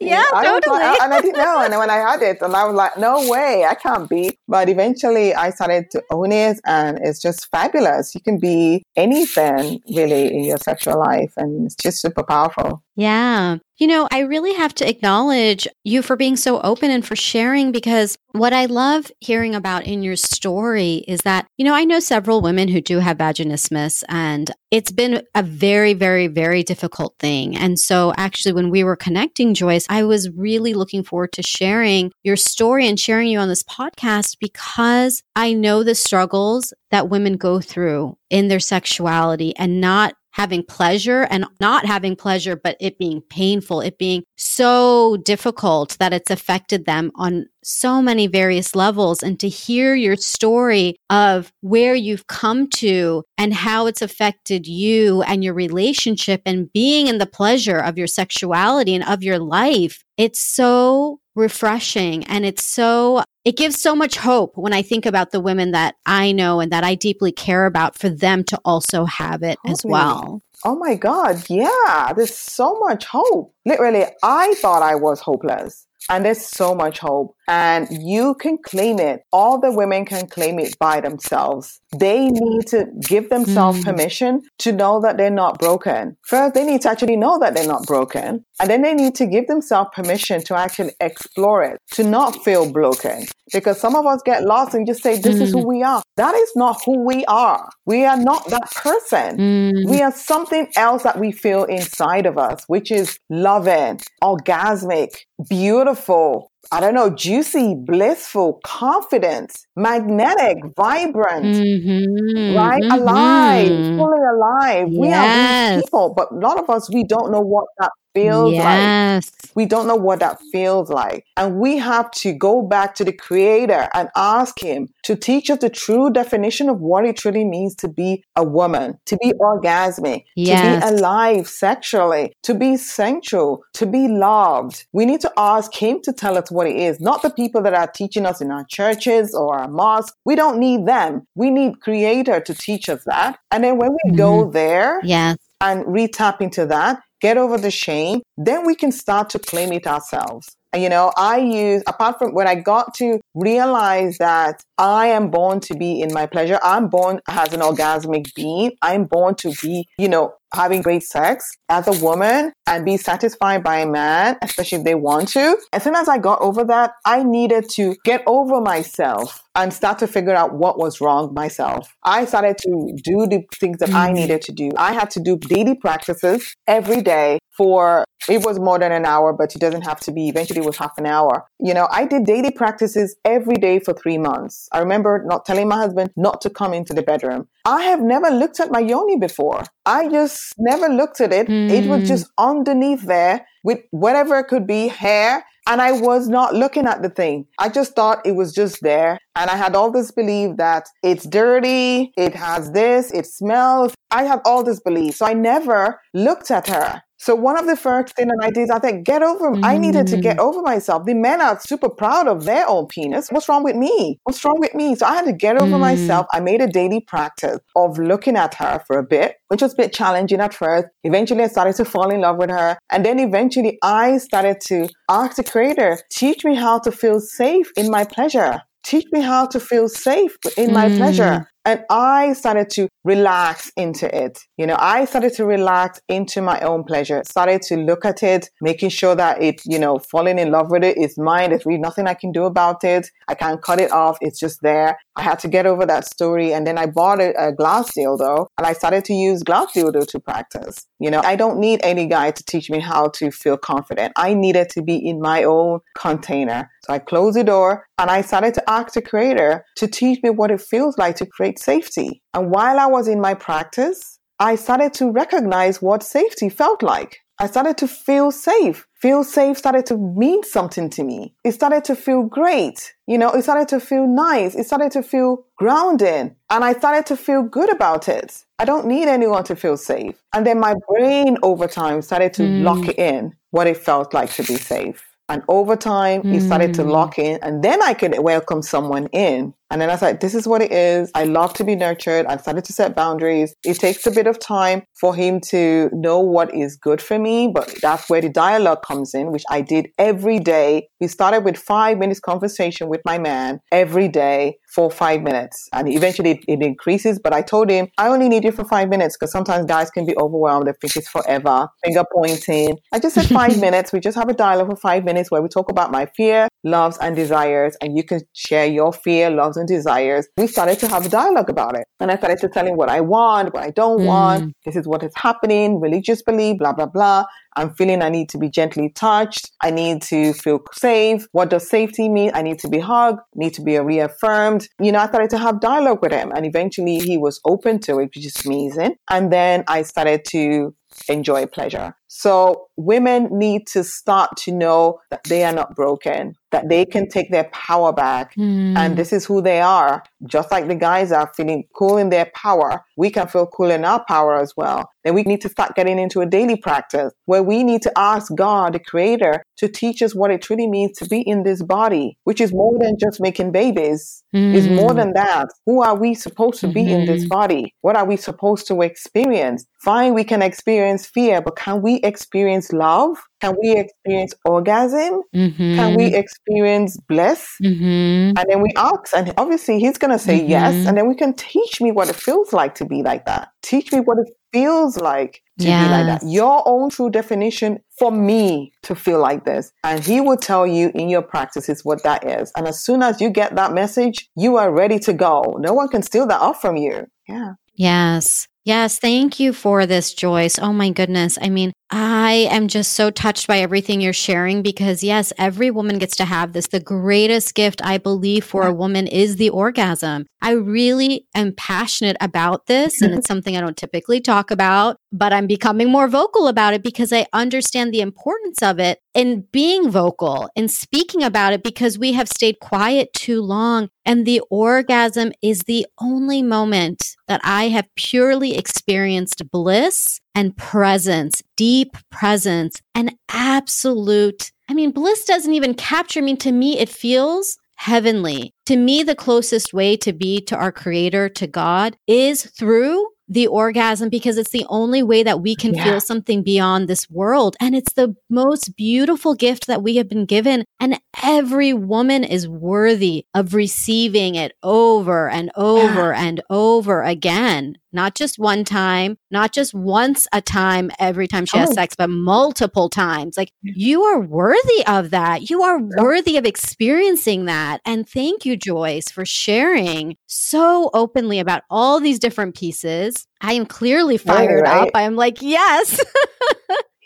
yeah, 0.00 0.24
I 0.34 0.44
totally. 0.44 0.78
Like, 0.78 1.00
and 1.02 1.14
I 1.14 1.20
didn't 1.20 1.38
know. 1.38 1.60
And 1.62 1.72
then 1.72 1.80
when 1.80 1.90
I 1.90 1.96
had 1.96 2.22
it, 2.22 2.38
and 2.40 2.54
I 2.54 2.64
was 2.64 2.74
like, 2.74 2.96
no 2.96 3.28
way, 3.28 3.66
I 3.68 3.74
can't 3.74 4.08
be. 4.08 4.38
But 4.48 4.68
eventually 4.68 5.34
I 5.34 5.50
started 5.50 5.90
to 5.92 6.02
own 6.10 6.32
it, 6.32 6.60
and 6.64 6.98
it's 7.02 7.20
just 7.20 7.50
fabulous. 7.50 8.14
You 8.14 8.20
can 8.20 8.38
be 8.38 8.84
anything 8.96 9.80
really 9.88 10.32
in 10.34 10.44
your 10.44 10.58
sexual 10.58 10.98
life, 10.98 11.32
and 11.36 11.66
it's 11.66 11.74
just 11.74 12.00
super 12.00 12.22
powerful. 12.22 12.82
Yeah. 12.94 13.56
You 13.78 13.86
know, 13.86 14.06
I 14.12 14.20
really 14.20 14.52
have 14.52 14.74
to 14.76 14.88
acknowledge 14.88 15.66
you 15.82 16.02
for 16.02 16.14
being 16.14 16.36
so 16.36 16.60
open 16.60 16.90
and 16.90 17.04
for 17.04 17.16
sharing 17.16 17.72
because 17.72 18.16
what 18.32 18.52
I 18.52 18.66
love 18.66 19.10
hearing 19.18 19.54
about 19.54 19.86
in 19.86 20.02
your 20.02 20.14
story 20.14 21.04
is 21.08 21.20
that, 21.20 21.46
you 21.56 21.64
know, 21.64 21.74
I 21.74 21.84
know 21.84 21.98
several 22.00 22.42
women 22.42 22.68
who 22.68 22.80
do 22.80 22.98
have 22.98 23.16
vaginismus 23.16 24.04
and 24.08 24.50
it's 24.70 24.92
been 24.92 25.22
a 25.34 25.42
very, 25.42 25.94
very, 25.94 26.28
very 26.28 26.62
difficult 26.62 27.14
thing. 27.18 27.56
And 27.56 27.78
so 27.78 28.12
actually, 28.16 28.52
when 28.52 28.70
we 28.70 28.84
were 28.84 28.96
connecting, 28.96 29.54
Joyce, 29.54 29.86
I 29.88 30.04
was 30.04 30.30
really 30.30 30.74
looking 30.74 31.02
forward 31.02 31.32
to 31.32 31.42
sharing 31.42 32.12
your 32.22 32.36
story 32.36 32.86
and 32.86 33.00
sharing 33.00 33.28
you 33.28 33.38
on 33.38 33.48
this 33.48 33.62
podcast 33.62 34.36
because 34.38 35.22
I 35.34 35.54
know 35.54 35.82
the 35.82 35.94
struggles 35.94 36.72
that 36.90 37.08
women 37.08 37.36
go 37.36 37.60
through 37.60 38.16
in 38.30 38.48
their 38.48 38.60
sexuality 38.60 39.56
and 39.56 39.80
not 39.80 40.14
having 40.32 40.62
pleasure 40.64 41.22
and 41.30 41.46
not 41.60 41.86
having 41.86 42.16
pleasure, 42.16 42.56
but 42.56 42.76
it 42.80 42.98
being 42.98 43.20
painful, 43.20 43.80
it 43.80 43.98
being 43.98 44.24
so 44.36 45.16
difficult 45.24 45.96
that 45.98 46.12
it's 46.12 46.30
affected 46.30 46.84
them 46.84 47.12
on 47.14 47.46
so 47.62 48.02
many 48.02 48.26
various 48.26 48.74
levels. 48.74 49.22
And 49.22 49.38
to 49.40 49.48
hear 49.48 49.94
your 49.94 50.16
story 50.16 50.96
of 51.10 51.52
where 51.60 51.94
you've 51.94 52.26
come 52.26 52.68
to 52.70 53.24
and 53.38 53.54
how 53.54 53.86
it's 53.86 54.02
affected 54.02 54.66
you 54.66 55.22
and 55.22 55.44
your 55.44 55.54
relationship 55.54 56.42
and 56.44 56.72
being 56.72 57.06
in 57.06 57.18
the 57.18 57.26
pleasure 57.26 57.78
of 57.78 57.98
your 57.98 58.06
sexuality 58.06 58.94
and 58.94 59.04
of 59.04 59.22
your 59.22 59.38
life, 59.38 60.02
it's 60.16 60.40
so 60.40 61.20
refreshing 61.34 62.24
and 62.24 62.44
it's 62.44 62.64
so 62.64 63.22
it 63.44 63.56
gives 63.56 63.80
so 63.80 63.94
much 63.94 64.16
hope 64.16 64.56
when 64.56 64.72
I 64.72 64.82
think 64.82 65.06
about 65.06 65.32
the 65.32 65.40
women 65.40 65.72
that 65.72 65.96
I 66.06 66.32
know 66.32 66.60
and 66.60 66.70
that 66.72 66.84
I 66.84 66.94
deeply 66.94 67.32
care 67.32 67.66
about 67.66 67.98
for 67.98 68.08
them 68.08 68.44
to 68.44 68.60
also 68.64 69.04
have 69.04 69.42
it 69.42 69.58
as 69.66 69.82
well. 69.84 70.42
Oh 70.64 70.76
my 70.76 70.94
God. 70.94 71.42
Yeah. 71.50 72.12
There's 72.14 72.34
so 72.36 72.78
much 72.78 73.04
hope. 73.04 73.52
Literally, 73.66 74.04
I 74.22 74.54
thought 74.54 74.82
I 74.82 74.94
was 74.94 75.20
hopeless. 75.20 75.86
And 76.08 76.24
there's 76.24 76.44
so 76.44 76.74
much 76.74 76.98
hope. 76.98 77.36
And 77.48 77.88
you 77.90 78.34
can 78.34 78.58
claim 78.58 78.98
it. 78.98 79.22
All 79.32 79.58
the 79.58 79.72
women 79.72 80.04
can 80.04 80.26
claim 80.26 80.58
it 80.58 80.78
by 80.78 81.00
themselves. 81.00 81.80
They 81.98 82.28
need 82.28 82.66
to 82.68 82.86
give 83.00 83.28
themselves 83.30 83.80
mm. 83.80 83.84
permission 83.84 84.42
to 84.58 84.72
know 84.72 85.00
that 85.00 85.16
they're 85.16 85.30
not 85.30 85.58
broken. 85.58 86.16
First, 86.22 86.54
they 86.54 86.64
need 86.64 86.82
to 86.82 86.90
actually 86.90 87.16
know 87.16 87.38
that 87.40 87.54
they're 87.54 87.66
not 87.66 87.86
broken. 87.86 88.44
And 88.60 88.70
then 88.70 88.82
they 88.82 88.94
need 88.94 89.14
to 89.16 89.26
give 89.26 89.48
themselves 89.48 89.90
permission 89.94 90.42
to 90.44 90.54
actually 90.54 90.92
explore 91.00 91.62
it, 91.64 91.80
to 91.92 92.04
not 92.04 92.42
feel 92.44 92.70
broken. 92.70 93.26
Because 93.52 93.80
some 93.80 93.96
of 93.96 94.06
us 94.06 94.20
get 94.24 94.44
lost 94.44 94.74
and 94.74 94.86
just 94.86 95.02
say, 95.02 95.18
this 95.18 95.36
mm. 95.36 95.42
is 95.42 95.50
who 95.50 95.62
mm. 95.62 95.68
we 95.68 95.82
are. 95.82 96.02
That 96.16 96.34
is 96.34 96.52
not 96.54 96.80
who 96.86 97.04
we 97.04 97.24
are. 97.26 97.68
We 97.86 98.04
are 98.04 98.16
not 98.16 98.48
that 98.50 98.70
person. 98.70 99.36
Mm. 99.38 99.90
We 99.90 100.00
are 100.00 100.12
something 100.12 100.68
else 100.76 101.02
that 101.02 101.18
we 101.18 101.32
feel 101.32 101.64
inside 101.64 102.24
of 102.24 102.38
us, 102.38 102.64
which 102.68 102.92
is 102.92 103.18
loving, 103.28 104.00
orgasmic, 104.22 105.16
beautiful, 105.48 106.51
I 106.70 106.80
don't 106.80 106.94
know, 106.94 107.10
juicy, 107.10 107.74
blissful, 107.74 108.60
confident, 108.64 109.52
magnetic, 109.76 110.58
vibrant, 110.76 111.56
mm-hmm, 111.56 112.56
right? 112.56 112.82
Mm-hmm. 112.82 112.92
Alive, 112.92 113.68
fully 113.96 114.22
alive. 114.32 114.88
Yes. 114.88 114.98
We 114.98 115.12
are 115.12 115.76
these 115.76 115.84
people, 115.84 116.14
but 116.16 116.30
a 116.30 116.36
lot 116.36 116.58
of 116.58 116.70
us, 116.70 116.88
we 116.92 117.04
don't 117.04 117.32
know 117.32 117.40
what 117.40 117.66
that 117.78 117.90
feels 118.14 118.52
yes. 118.52 119.30
like. 119.32 119.52
We 119.54 119.66
don't 119.66 119.86
know 119.86 119.96
what 119.96 120.20
that 120.20 120.38
feels 120.50 120.88
like. 120.88 121.26
And 121.36 121.56
we 121.56 121.76
have 121.78 122.10
to 122.12 122.32
go 122.32 122.62
back 122.62 122.94
to 122.96 123.04
the 123.04 123.12
creator 123.12 123.88
and 123.92 124.08
ask 124.16 124.58
him 124.60 124.88
to 125.02 125.14
teach 125.16 125.50
us 125.50 125.58
the 125.58 125.70
true 125.70 126.10
definition 126.10 126.68
of 126.68 126.80
what 126.80 127.04
it 127.04 127.16
truly 127.16 127.44
means 127.44 127.74
to 127.76 127.88
be 127.88 128.24
a 128.36 128.44
woman, 128.44 128.98
to 129.06 129.16
be 129.18 129.32
orgasmic, 129.40 130.24
yes. 130.36 130.82
to 130.82 130.90
be 130.90 130.96
alive 130.96 131.48
sexually, 131.48 132.32
to 132.42 132.54
be 132.54 132.76
sensual, 132.76 133.62
to 133.74 133.86
be 133.86 134.08
loved. 134.08 134.86
We 134.92 135.04
need 135.04 135.20
to 135.20 135.32
ask 135.36 135.74
him 135.74 136.00
to 136.02 136.12
tell 136.12 136.38
us 136.38 136.50
what 136.50 136.66
it 136.66 136.76
is, 136.76 137.00
not 137.00 137.22
the 137.22 137.30
people 137.30 137.62
that 137.62 137.74
are 137.74 137.88
teaching 137.88 138.26
us 138.26 138.40
in 138.40 138.50
our 138.50 138.64
churches 138.64 139.34
or 139.34 139.58
our 139.58 139.68
mosques. 139.68 140.16
We 140.24 140.34
don't 140.34 140.58
need 140.58 140.86
them. 140.86 141.26
We 141.34 141.50
need 141.50 141.80
creator 141.80 142.40
to 142.40 142.54
teach 142.54 142.88
us 142.88 143.04
that. 143.04 143.38
And 143.50 143.64
then 143.64 143.76
when 143.76 143.90
we 143.92 144.10
mm-hmm. 144.10 144.16
go 144.16 144.50
there, 144.50 145.00
yes. 145.02 145.36
and 145.60 145.84
re-tap 145.86 146.40
into 146.40 146.66
that, 146.66 147.02
get 147.22 147.38
over 147.38 147.56
the 147.56 147.70
shame, 147.70 148.20
then 148.36 148.66
we 148.66 148.74
can 148.74 148.92
start 148.92 149.30
to 149.30 149.38
claim 149.38 149.72
it 149.72 149.86
ourselves. 149.86 150.48
You 150.74 150.88
know, 150.88 151.12
I 151.16 151.38
use, 151.38 151.82
apart 151.86 152.18
from 152.18 152.34
when 152.34 152.46
I 152.46 152.54
got 152.54 152.94
to 152.94 153.20
realize 153.34 154.18
that 154.18 154.62
I 154.82 155.06
am 155.06 155.30
born 155.30 155.60
to 155.60 155.76
be 155.76 156.00
in 156.00 156.12
my 156.12 156.26
pleasure, 156.26 156.58
I'm 156.60 156.88
born 156.88 157.20
as 157.28 157.52
an 157.52 157.60
orgasmic 157.60 158.34
being. 158.34 158.72
I'm 158.82 159.04
born 159.04 159.36
to 159.36 159.52
be, 159.62 159.86
you 159.96 160.08
know, 160.08 160.34
having 160.52 160.82
great 160.82 161.04
sex 161.04 161.52
as 161.68 161.86
a 161.86 162.04
woman 162.04 162.52
and 162.66 162.84
be 162.84 162.96
satisfied 162.96 163.62
by 163.62 163.78
a 163.78 163.86
man, 163.86 164.36
especially 164.42 164.78
if 164.78 164.84
they 164.84 164.96
want 164.96 165.28
to. 165.28 165.56
As 165.72 165.84
soon 165.84 165.94
as 165.94 166.08
I 166.08 166.18
got 166.18 166.40
over 166.42 166.64
that, 166.64 166.94
I 167.04 167.22
needed 167.22 167.68
to 167.74 167.94
get 168.04 168.24
over 168.26 168.60
myself 168.60 169.40
and 169.54 169.72
start 169.72 170.00
to 170.00 170.08
figure 170.08 170.34
out 170.34 170.54
what 170.54 170.78
was 170.78 171.00
wrong 171.00 171.32
myself. 171.32 171.94
I 172.02 172.24
started 172.24 172.58
to 172.58 172.92
do 173.04 173.26
the 173.28 173.44
things 173.54 173.78
that 173.78 173.90
I 173.90 174.10
mm. 174.10 174.14
needed 174.14 174.42
to 174.42 174.52
do. 174.52 174.70
I 174.76 174.94
had 174.94 175.10
to 175.12 175.20
do 175.20 175.38
daily 175.38 175.76
practices 175.76 176.56
every 176.66 177.02
day 177.02 177.38
for 177.56 178.04
it 178.28 178.44
was 178.44 178.58
more 178.58 178.78
than 178.78 178.92
an 178.92 179.04
hour, 179.04 179.32
but 179.32 179.54
it 179.54 179.58
doesn't 179.58 179.82
have 179.82 180.00
to 180.00 180.12
be. 180.12 180.28
Eventually, 180.28 180.60
it 180.60 180.66
was 180.66 180.76
half 180.76 180.96
an 180.96 181.06
hour. 181.06 181.44
You 181.58 181.74
know, 181.74 181.88
I 181.90 182.06
did 182.06 182.24
daily 182.24 182.50
practices 182.50 183.16
every 183.24 183.56
day 183.56 183.80
for 183.80 183.94
three 183.94 184.18
months. 184.18 184.68
I 184.72 184.78
remember 184.78 185.22
not 185.24 185.44
telling 185.44 185.68
my 185.68 185.76
husband 185.76 186.10
not 186.16 186.40
to 186.42 186.50
come 186.50 186.72
into 186.72 186.94
the 186.94 187.02
bedroom. 187.02 187.48
I 187.64 187.82
have 187.82 188.00
never 188.00 188.30
looked 188.30 188.58
at 188.60 188.70
my 188.70 188.80
yoni 188.80 189.18
before. 189.18 189.64
I 189.86 190.08
just 190.08 190.54
never 190.58 190.88
looked 190.88 191.20
at 191.20 191.32
it. 191.32 191.48
Mm. 191.48 191.70
It 191.70 191.88
was 191.88 192.00
hmm. 192.00 192.06
just 192.06 192.30
underneath 192.38 193.02
there 193.02 193.46
with 193.64 193.80
whatever 193.90 194.38
it 194.38 194.48
could 194.48 194.66
be 194.66 194.88
hair. 194.88 195.44
And 195.68 195.80
I 195.80 195.92
was 195.92 196.28
not 196.28 196.54
looking 196.54 196.86
at 196.86 197.02
the 197.02 197.08
thing. 197.08 197.46
I 197.58 197.68
just 197.68 197.94
thought 197.94 198.26
it 198.26 198.32
was 198.32 198.52
just 198.52 198.82
there. 198.82 199.18
And 199.36 199.48
I 199.48 199.56
had 199.56 199.76
all 199.76 199.92
this 199.92 200.10
belief 200.10 200.56
that 200.56 200.88
it's 201.04 201.24
dirty, 201.24 202.12
it 202.16 202.34
has 202.34 202.72
this, 202.72 203.12
it 203.12 203.26
smells. 203.26 203.94
I 204.10 204.24
had 204.24 204.40
all 204.44 204.64
this 204.64 204.80
belief. 204.80 205.16
So 205.16 205.26
I 205.26 205.34
never 205.34 206.00
looked 206.14 206.50
at 206.50 206.66
her. 206.66 207.02
So 207.22 207.36
one 207.36 207.56
of 207.56 207.66
the 207.66 207.76
first 207.76 208.16
things 208.16 208.26
that 208.26 208.44
I 208.44 208.50
did, 208.50 208.68
I 208.68 208.80
think, 208.80 209.06
get 209.06 209.22
over. 209.22 209.52
Mm. 209.52 209.64
I 209.64 209.78
needed 209.78 210.08
to 210.08 210.16
get 210.16 210.38
mm. 210.38 210.42
over 210.42 210.60
myself. 210.60 211.06
The 211.06 211.14
men 211.14 211.40
are 211.40 211.56
super 211.60 211.88
proud 211.88 212.26
of 212.26 212.42
their 212.42 212.68
own 212.68 212.88
penis. 212.88 213.28
What's 213.30 213.48
wrong 213.48 213.62
with 213.62 213.76
me? 213.76 214.18
What's 214.24 214.44
wrong 214.44 214.58
with 214.58 214.74
me? 214.74 214.96
So 214.96 215.06
I 215.06 215.14
had 215.14 215.26
to 215.26 215.32
get 215.32 215.56
over 215.56 215.76
mm. 215.76 215.80
myself. 215.80 216.26
I 216.32 216.40
made 216.40 216.60
a 216.60 216.66
daily 216.66 217.00
practice 217.00 217.60
of 217.76 217.96
looking 217.96 218.36
at 218.36 218.54
her 218.54 218.82
for 218.88 218.98
a 218.98 219.04
bit, 219.04 219.36
which 219.46 219.62
was 219.62 219.72
a 219.72 219.76
bit 219.76 219.92
challenging 219.92 220.40
at 220.40 220.52
first. 220.52 220.88
Eventually, 221.04 221.44
I 221.44 221.46
started 221.46 221.76
to 221.76 221.84
fall 221.84 222.10
in 222.10 222.22
love 222.22 222.38
with 222.38 222.50
her, 222.50 222.76
and 222.90 223.06
then 223.06 223.20
eventually, 223.20 223.78
I 223.84 224.18
started 224.18 224.60
to 224.66 224.88
ask 225.08 225.36
the 225.36 225.44
Creator, 225.44 225.98
teach 226.10 226.44
me 226.44 226.56
how 226.56 226.80
to 226.80 226.90
feel 226.90 227.20
safe 227.20 227.70
in 227.76 227.88
my 227.88 228.04
pleasure. 228.04 228.62
Teach 228.84 229.06
me 229.12 229.20
how 229.20 229.46
to 229.46 229.60
feel 229.60 229.88
safe 229.88 230.36
in 230.56 230.72
my 230.72 230.88
mm. 230.88 230.96
pleasure. 230.96 231.46
And 231.64 231.84
I 231.90 232.32
started 232.32 232.70
to 232.70 232.88
relax 233.04 233.70
into 233.76 234.12
it. 234.14 234.40
You 234.56 234.66
know, 234.66 234.76
I 234.78 235.04
started 235.04 235.32
to 235.34 235.44
relax 235.44 236.00
into 236.08 236.42
my 236.42 236.60
own 236.60 236.84
pleasure, 236.84 237.22
started 237.24 237.62
to 237.62 237.76
look 237.76 238.04
at 238.04 238.22
it, 238.22 238.50
making 238.60 238.90
sure 238.90 239.14
that 239.14 239.40
it, 239.40 239.62
you 239.64 239.78
know, 239.78 239.98
falling 239.98 240.38
in 240.38 240.50
love 240.50 240.70
with 240.70 240.82
it 240.82 240.98
is 240.98 241.16
mine. 241.18 241.50
There's 241.50 241.64
really 241.64 241.80
nothing 241.80 242.06
I 242.06 242.14
can 242.14 242.32
do 242.32 242.44
about 242.44 242.82
it. 242.84 243.10
I 243.28 243.34
can't 243.34 243.62
cut 243.62 243.80
it 243.80 243.92
off. 243.92 244.18
It's 244.20 244.40
just 244.40 244.60
there. 244.62 244.98
I 245.16 245.22
had 245.22 245.38
to 245.40 245.48
get 245.48 245.66
over 245.66 245.86
that 245.86 246.04
story. 246.04 246.52
And 246.52 246.66
then 246.66 246.78
I 246.78 246.86
bought 246.86 247.20
a, 247.20 247.32
a 247.48 247.52
glass 247.52 247.90
dildo 247.96 248.46
and 248.58 248.66
I 248.66 248.72
started 248.72 249.04
to 249.06 249.14
use 249.14 249.42
glass 249.42 249.72
dildo 249.72 250.06
to 250.08 250.20
practice. 250.20 250.86
You 250.98 251.10
know, 251.10 251.20
I 251.24 251.36
don't 251.36 251.58
need 251.58 251.80
any 251.82 252.06
guy 252.06 252.32
to 252.32 252.44
teach 252.44 252.70
me 252.70 252.80
how 252.80 253.08
to 253.08 253.30
feel 253.30 253.56
confident. 253.56 254.12
I 254.16 254.34
needed 254.34 254.68
to 254.70 254.82
be 254.82 254.96
in 254.96 255.20
my 255.20 255.44
own 255.44 255.80
container. 255.96 256.70
So 256.84 256.92
I 256.92 256.98
closed 256.98 257.36
the 257.36 257.44
door 257.44 257.86
and 257.98 258.10
I 258.10 258.22
started 258.22 258.54
to 258.54 258.70
ask 258.70 258.94
the 258.94 259.02
creator 259.02 259.64
to 259.76 259.86
teach 259.86 260.22
me 260.22 260.30
what 260.30 260.50
it 260.50 260.60
feels 260.60 260.98
like 260.98 261.16
to 261.16 261.26
create 261.26 261.58
safety. 261.58 262.22
And 262.34 262.50
while 262.50 262.78
I 262.78 262.86
was 262.86 263.06
in 263.06 263.20
my 263.20 263.34
practice, 263.34 264.18
I 264.38 264.56
started 264.56 264.92
to 264.94 265.10
recognize 265.10 265.80
what 265.80 266.02
safety 266.02 266.48
felt 266.48 266.82
like. 266.82 267.20
I 267.38 267.46
started 267.46 267.76
to 267.78 267.88
feel 267.88 268.30
safe. 268.30 268.86
Feel 268.94 269.24
safe 269.24 269.58
started 269.58 269.86
to 269.86 269.96
mean 269.96 270.44
something 270.44 270.90
to 270.90 271.02
me. 271.02 271.34
It 271.44 271.52
started 271.52 271.84
to 271.84 271.96
feel 271.96 272.22
great. 272.22 272.94
You 273.06 273.18
know, 273.18 273.30
it 273.30 273.42
started 273.42 273.68
to 273.68 273.80
feel 273.80 274.06
nice. 274.06 274.54
It 274.54 274.66
started 274.66 274.92
to 274.92 275.02
feel 275.02 275.44
grounding. 275.56 276.36
And 276.50 276.64
I 276.64 276.72
started 276.74 277.06
to 277.06 277.16
feel 277.16 277.42
good 277.42 277.72
about 277.72 278.08
it. 278.08 278.44
I 278.58 278.64
don't 278.64 278.86
need 278.86 279.08
anyone 279.08 279.44
to 279.44 279.56
feel 279.56 279.76
safe. 279.76 280.22
And 280.32 280.46
then 280.46 280.60
my 280.60 280.74
brain 280.88 281.36
over 281.42 281.66
time 281.66 282.02
started 282.02 282.32
to 282.34 282.42
mm. 282.42 282.62
lock 282.62 282.88
in 282.96 283.34
what 283.50 283.66
it 283.66 283.76
felt 283.76 284.14
like 284.14 284.32
to 284.34 284.44
be 284.44 284.56
safe. 284.56 285.11
And 285.32 285.42
over 285.48 285.76
time, 285.76 286.22
mm. 286.22 286.34
it 286.34 286.42
started 286.42 286.74
to 286.74 286.84
lock 286.84 287.18
in. 287.18 287.38
And 287.40 287.64
then 287.64 287.80
I 287.82 287.94
could 287.94 288.14
welcome 288.18 288.60
someone 288.60 289.06
in 289.12 289.54
and 289.72 289.80
then 289.80 289.88
I 289.88 289.94
was 289.94 290.02
like, 290.02 290.20
this 290.20 290.34
is 290.34 290.46
what 290.46 290.60
it 290.60 290.70
is. 290.70 291.10
I 291.14 291.24
love 291.24 291.54
to 291.54 291.64
be 291.64 291.74
nurtured. 291.74 292.26
I 292.26 292.36
started 292.36 292.62
to 292.66 292.74
set 292.74 292.94
boundaries. 292.94 293.54
It 293.64 293.78
takes 293.78 294.06
a 294.06 294.10
bit 294.10 294.26
of 294.26 294.38
time 294.38 294.82
for 295.00 295.14
him 295.14 295.40
to 295.48 295.88
know 295.94 296.20
what 296.20 296.54
is 296.54 296.76
good 296.76 297.00
for 297.00 297.18
me, 297.18 297.48
but 297.48 297.74
that's 297.80 298.10
where 298.10 298.20
the 298.20 298.28
dialogue 298.28 298.82
comes 298.82 299.14
in, 299.14 299.32
which 299.32 299.44
I 299.50 299.62
did 299.62 299.88
every 299.96 300.38
day. 300.38 300.88
We 301.00 301.08
started 301.08 301.42
with 301.44 301.56
five 301.56 301.96
minutes 301.96 302.20
conversation 302.20 302.90
with 302.90 303.00
my 303.06 303.18
man 303.18 303.60
every 303.72 304.08
day 304.08 304.58
for 304.74 304.90
five 304.90 305.22
minutes. 305.22 305.68
And 305.72 305.88
eventually 305.88 306.32
it, 306.32 306.44
it 306.48 306.62
increases. 306.62 307.18
But 307.22 307.32
I 307.32 307.42
told 307.42 307.70
him, 307.70 307.88
I 307.98 308.08
only 308.08 308.28
need 308.28 308.44
you 308.44 308.52
for 308.52 308.64
five 308.64 308.88
minutes 308.88 309.16
because 309.16 309.32
sometimes 309.32 309.66
guys 309.66 309.90
can 309.90 310.06
be 310.06 310.16
overwhelmed. 310.16 310.66
They 310.66 310.72
think 310.80 310.96
it's 310.96 311.08
forever. 311.08 311.68
Finger 311.84 312.04
pointing. 312.14 312.78
I 312.92 312.98
just 312.98 313.14
said 313.14 313.26
five 313.26 313.60
minutes. 313.66 313.92
We 313.92 314.00
just 314.00 314.16
have 314.16 314.28
a 314.28 314.34
dialogue 314.34 314.70
for 314.70 314.76
five 314.76 315.04
minutes 315.04 315.30
where 315.30 315.42
we 315.42 315.48
talk 315.48 315.70
about 315.70 315.92
my 315.92 316.06
fear, 316.16 316.48
loves, 316.64 316.98
and 316.98 317.14
desires. 317.14 317.76
And 317.80 317.96
you 317.96 318.02
can 318.02 318.20
share 318.32 318.66
your 318.66 318.92
fear, 318.92 319.30
loves, 319.30 319.56
and 319.62 319.68
desires, 319.68 320.28
we 320.36 320.46
started 320.46 320.78
to 320.80 320.88
have 320.88 321.06
a 321.06 321.08
dialogue 321.08 321.48
about 321.48 321.76
it. 321.76 321.86
And 322.00 322.10
I 322.10 322.16
started 322.16 322.38
to 322.40 322.48
tell 322.48 322.66
him 322.66 322.76
what 322.76 322.88
I 322.88 323.00
want, 323.00 323.54
what 323.54 323.62
I 323.62 323.70
don't 323.70 324.00
mm. 324.00 324.06
want. 324.06 324.54
This 324.64 324.76
is 324.76 324.86
what 324.86 325.02
is 325.02 325.12
happening, 325.16 325.80
religious 325.80 326.22
belief, 326.22 326.58
blah, 326.58 326.72
blah, 326.72 326.86
blah. 326.86 327.24
I'm 327.56 327.74
feeling 327.74 328.02
I 328.02 328.08
need 328.08 328.28
to 328.30 328.38
be 328.38 328.48
gently 328.48 328.90
touched. 328.90 329.50
I 329.60 329.70
need 329.70 330.02
to 330.02 330.32
feel 330.32 330.60
safe. 330.72 331.26
What 331.32 331.50
does 331.50 331.68
safety 331.68 332.08
mean? 332.08 332.30
I 332.34 332.42
need 332.42 332.58
to 332.60 332.68
be 332.68 332.78
hugged, 332.78 333.20
need 333.34 333.54
to 333.54 333.62
be 333.62 333.78
reaffirmed. 333.78 334.68
You 334.80 334.92
know, 334.92 335.00
I 335.00 335.06
started 335.08 335.30
to 335.30 335.38
have 335.38 335.60
dialogue 335.60 336.00
with 336.02 336.12
him 336.12 336.32
and 336.34 336.46
eventually 336.46 336.98
he 336.98 337.18
was 337.18 337.40
open 337.44 337.78
to 337.80 337.98
it, 338.00 338.10
which 338.14 338.26
is 338.26 338.44
amazing. 338.44 338.96
And 339.10 339.32
then 339.32 339.64
I 339.68 339.82
started 339.82 340.24
to 340.30 340.74
enjoy 341.08 341.46
pleasure. 341.46 341.94
So 342.08 342.66
women 342.76 343.28
need 343.30 343.66
to 343.68 343.82
start 343.84 344.36
to 344.38 344.52
know 344.52 345.00
that 345.10 345.24
they 345.24 345.44
are 345.44 345.52
not 345.52 345.74
broken, 345.74 346.34
that 346.50 346.68
they 346.68 346.84
can 346.84 347.08
take 347.08 347.30
their 347.30 347.48
power 347.52 347.92
back. 347.92 348.34
Mm. 348.36 348.76
And 348.76 348.96
this 348.96 349.12
is 349.12 349.24
who 349.24 349.40
they 349.40 349.60
are. 349.60 350.02
Just 350.26 350.50
like 350.50 350.68
the 350.68 350.74
guys 350.74 351.12
are 351.12 351.32
feeling 351.34 351.64
cool 351.74 351.98
in 351.98 352.10
their 352.10 352.30
power, 352.34 352.84
we 352.96 353.10
can 353.10 353.26
feel 353.26 353.46
cool 353.46 353.70
in 353.70 353.84
our 353.84 354.04
power 354.06 354.40
as 354.40 354.54
well. 354.56 354.90
Then 355.04 355.14
we 355.14 355.22
need 355.22 355.40
to 355.40 355.48
start 355.48 355.74
getting 355.74 355.98
into 355.98 356.20
a 356.20 356.26
daily 356.26 356.56
practice 356.56 357.12
where 357.24 357.42
we 357.42 357.64
need 357.64 357.82
to 357.82 357.92
ask 357.98 358.32
God, 358.34 358.74
the 358.74 358.78
creator, 358.78 359.42
to 359.56 359.68
teach 359.68 360.02
us 360.02 360.14
what 360.14 360.30
it 360.30 360.42
truly 360.42 360.68
means 360.68 360.98
to 360.98 361.08
be 361.08 361.20
in 361.20 361.42
this 361.42 361.62
body, 361.62 362.18
which 362.24 362.40
is 362.40 362.52
more 362.52 362.78
than 362.80 362.96
just 362.98 363.20
making 363.20 363.52
babies. 363.52 364.22
Mm. 364.34 364.54
Is 364.54 364.68
more 364.68 364.94
than 364.94 365.12
that. 365.12 365.48
Who 365.66 365.82
are 365.82 365.94
we 365.94 366.14
supposed 366.14 366.60
to 366.60 366.68
be 366.68 366.82
mm-hmm. 366.82 367.00
in 367.00 367.06
this 367.06 367.22
mm-hmm. 367.22 367.28
body? 367.28 367.74
What 367.82 367.96
are 367.96 368.06
we 368.06 368.16
supposed 368.16 368.66
to 368.68 368.80
experience? 368.80 369.66
Fine, 369.84 370.14
we 370.14 370.24
can 370.24 370.42
experience 370.42 371.06
fear, 371.06 371.42
but 371.42 371.56
can 371.56 371.82
we 371.82 371.96
experience 371.96 372.72
love? 372.72 373.18
Can 373.42 373.56
we 373.60 373.72
experience 373.72 374.34
orgasm? 374.44 375.22
Mm-hmm. 375.34 375.74
Can 375.74 375.96
we 375.96 376.14
experience 376.14 376.96
bliss? 377.08 377.56
Mm-hmm. 377.60 378.38
And 378.38 378.44
then 378.48 378.62
we 378.62 378.70
ask, 378.76 379.12
and 379.16 379.34
obviously 379.36 379.80
he's 379.80 379.98
going 379.98 380.12
to 380.12 380.18
say 380.18 380.38
mm-hmm. 380.38 380.50
yes. 380.50 380.86
And 380.86 380.96
then 380.96 381.08
we 381.08 381.16
can 381.16 381.34
teach 381.34 381.80
me 381.80 381.90
what 381.90 382.08
it 382.08 382.14
feels 382.14 382.52
like 382.52 382.76
to 382.76 382.84
be 382.84 383.02
like 383.02 383.26
that. 383.26 383.48
Teach 383.62 383.92
me 383.92 383.98
what 383.98 384.18
it 384.18 384.32
feels 384.52 384.96
like 384.96 385.42
to 385.58 385.66
yes. 385.66 385.84
be 385.84 385.90
like 385.90 386.06
that. 386.06 386.28
Your 386.28 386.62
own 386.66 386.90
true 386.90 387.10
definition 387.10 387.80
for 387.98 388.12
me 388.12 388.72
to 388.84 388.94
feel 388.94 389.18
like 389.18 389.44
this. 389.44 389.72
And 389.82 389.98
he 389.98 390.20
will 390.20 390.36
tell 390.36 390.64
you 390.64 390.92
in 390.94 391.08
your 391.08 391.22
practices 391.22 391.84
what 391.84 392.04
that 392.04 392.24
is. 392.24 392.52
And 392.56 392.68
as 392.68 392.78
soon 392.78 393.02
as 393.02 393.20
you 393.20 393.28
get 393.28 393.56
that 393.56 393.72
message, 393.72 394.30
you 394.36 394.56
are 394.56 394.70
ready 394.70 395.00
to 395.00 395.12
go. 395.12 395.56
No 395.58 395.74
one 395.74 395.88
can 395.88 396.02
steal 396.02 396.28
that 396.28 396.40
off 396.40 396.60
from 396.60 396.76
you. 396.76 397.08
Yeah. 397.28 397.54
Yes. 397.74 398.46
Yes, 398.64 399.00
thank 399.00 399.40
you 399.40 399.52
for 399.52 399.86
this, 399.86 400.14
Joyce. 400.14 400.56
Oh 400.60 400.72
my 400.72 400.90
goodness. 400.90 401.36
I 401.42 401.48
mean, 401.48 401.72
I 401.94 402.48
am 402.50 402.68
just 402.68 402.94
so 402.94 403.10
touched 403.10 403.46
by 403.46 403.58
everything 403.58 404.00
you're 404.00 404.14
sharing 404.14 404.62
because, 404.62 405.04
yes, 405.04 405.30
every 405.36 405.70
woman 405.70 405.98
gets 405.98 406.16
to 406.16 406.24
have 406.24 406.54
this. 406.54 406.68
The 406.68 406.80
greatest 406.80 407.54
gift, 407.54 407.82
I 407.84 407.98
believe, 407.98 408.46
for 408.46 408.66
a 408.66 408.72
woman 408.72 409.06
is 409.06 409.36
the 409.36 409.50
orgasm. 409.50 410.24
I 410.40 410.52
really 410.52 411.26
am 411.34 411.52
passionate 411.54 412.16
about 412.18 412.64
this, 412.64 413.02
and 413.02 413.12
it's 413.12 413.26
something 413.28 413.58
I 413.58 413.60
don't 413.60 413.76
typically 413.76 414.22
talk 414.22 414.50
about, 414.50 414.96
but 415.12 415.34
I'm 415.34 415.46
becoming 415.46 415.90
more 415.90 416.08
vocal 416.08 416.48
about 416.48 416.72
it 416.72 416.82
because 416.82 417.12
I 417.12 417.26
understand 417.34 417.92
the 417.92 418.00
importance 418.00 418.62
of 418.62 418.78
it 418.78 418.98
in 419.12 419.44
being 419.52 419.90
vocal 419.90 420.48
and 420.56 420.70
speaking 420.70 421.22
about 421.22 421.52
it 421.52 421.62
because 421.62 421.98
we 421.98 422.14
have 422.14 422.28
stayed 422.28 422.58
quiet 422.58 423.12
too 423.12 423.42
long. 423.42 423.90
And 424.06 424.24
the 424.24 424.40
orgasm 424.48 425.32
is 425.42 425.60
the 425.60 425.86
only 426.00 426.42
moment 426.42 427.16
that 427.28 427.42
I 427.44 427.68
have 427.68 427.86
purely 427.96 428.56
experienced 428.56 429.50
bliss 429.50 430.21
and 430.34 430.56
presence, 430.56 431.42
deep 431.56 431.96
presence, 432.10 432.80
and 432.94 433.14
absolute. 433.30 434.52
I 434.68 434.74
mean, 434.74 434.90
bliss 434.90 435.24
doesn't 435.24 435.52
even 435.52 435.74
capture 435.74 436.20
I 436.20 436.22
mean, 436.22 436.36
To 436.38 436.52
me, 436.52 436.78
it 436.78 436.88
feels 436.88 437.58
heavenly. 437.76 438.54
To 438.66 438.76
me, 438.76 439.02
the 439.02 439.16
closest 439.16 439.74
way 439.74 439.96
to 439.98 440.12
be 440.12 440.40
to 440.42 440.56
our 440.56 440.72
creator, 440.72 441.28
to 441.30 441.46
God, 441.46 441.96
is 442.06 442.44
through 442.44 443.08
the 443.28 443.46
orgasm 443.46 444.08
because 444.08 444.36
it's 444.36 444.50
the 444.50 444.66
only 444.68 445.02
way 445.02 445.22
that 445.22 445.40
we 445.40 445.56
can 445.56 445.74
yeah. 445.74 445.84
feel 445.84 446.00
something 446.00 446.42
beyond 446.42 446.86
this 446.86 447.08
world. 447.08 447.56
And 447.60 447.74
it's 447.74 447.92
the 447.94 448.14
most 448.28 448.76
beautiful 448.76 449.34
gift 449.34 449.66
that 449.66 449.82
we 449.82 449.96
have 449.96 450.08
been 450.08 450.26
given. 450.26 450.64
And 450.78 451.00
every 451.22 451.72
woman 451.72 452.24
is 452.24 452.46
worthy 452.46 453.24
of 453.34 453.54
receiving 453.54 454.34
it 454.34 454.52
over 454.62 455.28
and 455.28 455.50
over 455.56 456.12
yeah. 456.12 456.22
and 456.24 456.42
over 456.50 457.02
again. 457.02 457.78
Not 457.92 458.14
just 458.14 458.38
one 458.38 458.64
time, 458.64 459.18
not 459.30 459.52
just 459.52 459.74
once 459.74 460.26
a 460.32 460.40
time 460.40 460.90
every 460.98 461.28
time 461.28 461.46
she 461.46 461.58
oh. 461.58 461.60
has 461.60 461.74
sex, 461.74 461.94
but 461.96 462.10
multiple 462.10 462.88
times. 462.88 463.36
Like 463.36 463.52
you 463.62 464.02
are 464.02 464.20
worthy 464.20 464.86
of 464.86 465.10
that. 465.10 465.50
You 465.50 465.62
are 465.62 465.80
worthy 465.80 466.36
of 466.36 466.46
experiencing 466.46 467.46
that. 467.46 467.80
And 467.84 468.08
thank 468.08 468.46
you, 468.46 468.56
Joyce, 468.56 469.10
for 469.10 469.24
sharing 469.24 470.16
so 470.26 470.90
openly 470.94 471.38
about 471.38 471.62
all 471.70 472.00
these 472.00 472.18
different 472.18 472.56
pieces. 472.56 473.26
I 473.40 473.54
am 473.54 473.66
clearly 473.66 474.16
fired 474.16 474.62
right, 474.62 474.88
up. 474.88 474.90
I'm 474.94 475.16
like, 475.16 475.42
yes. 475.42 476.00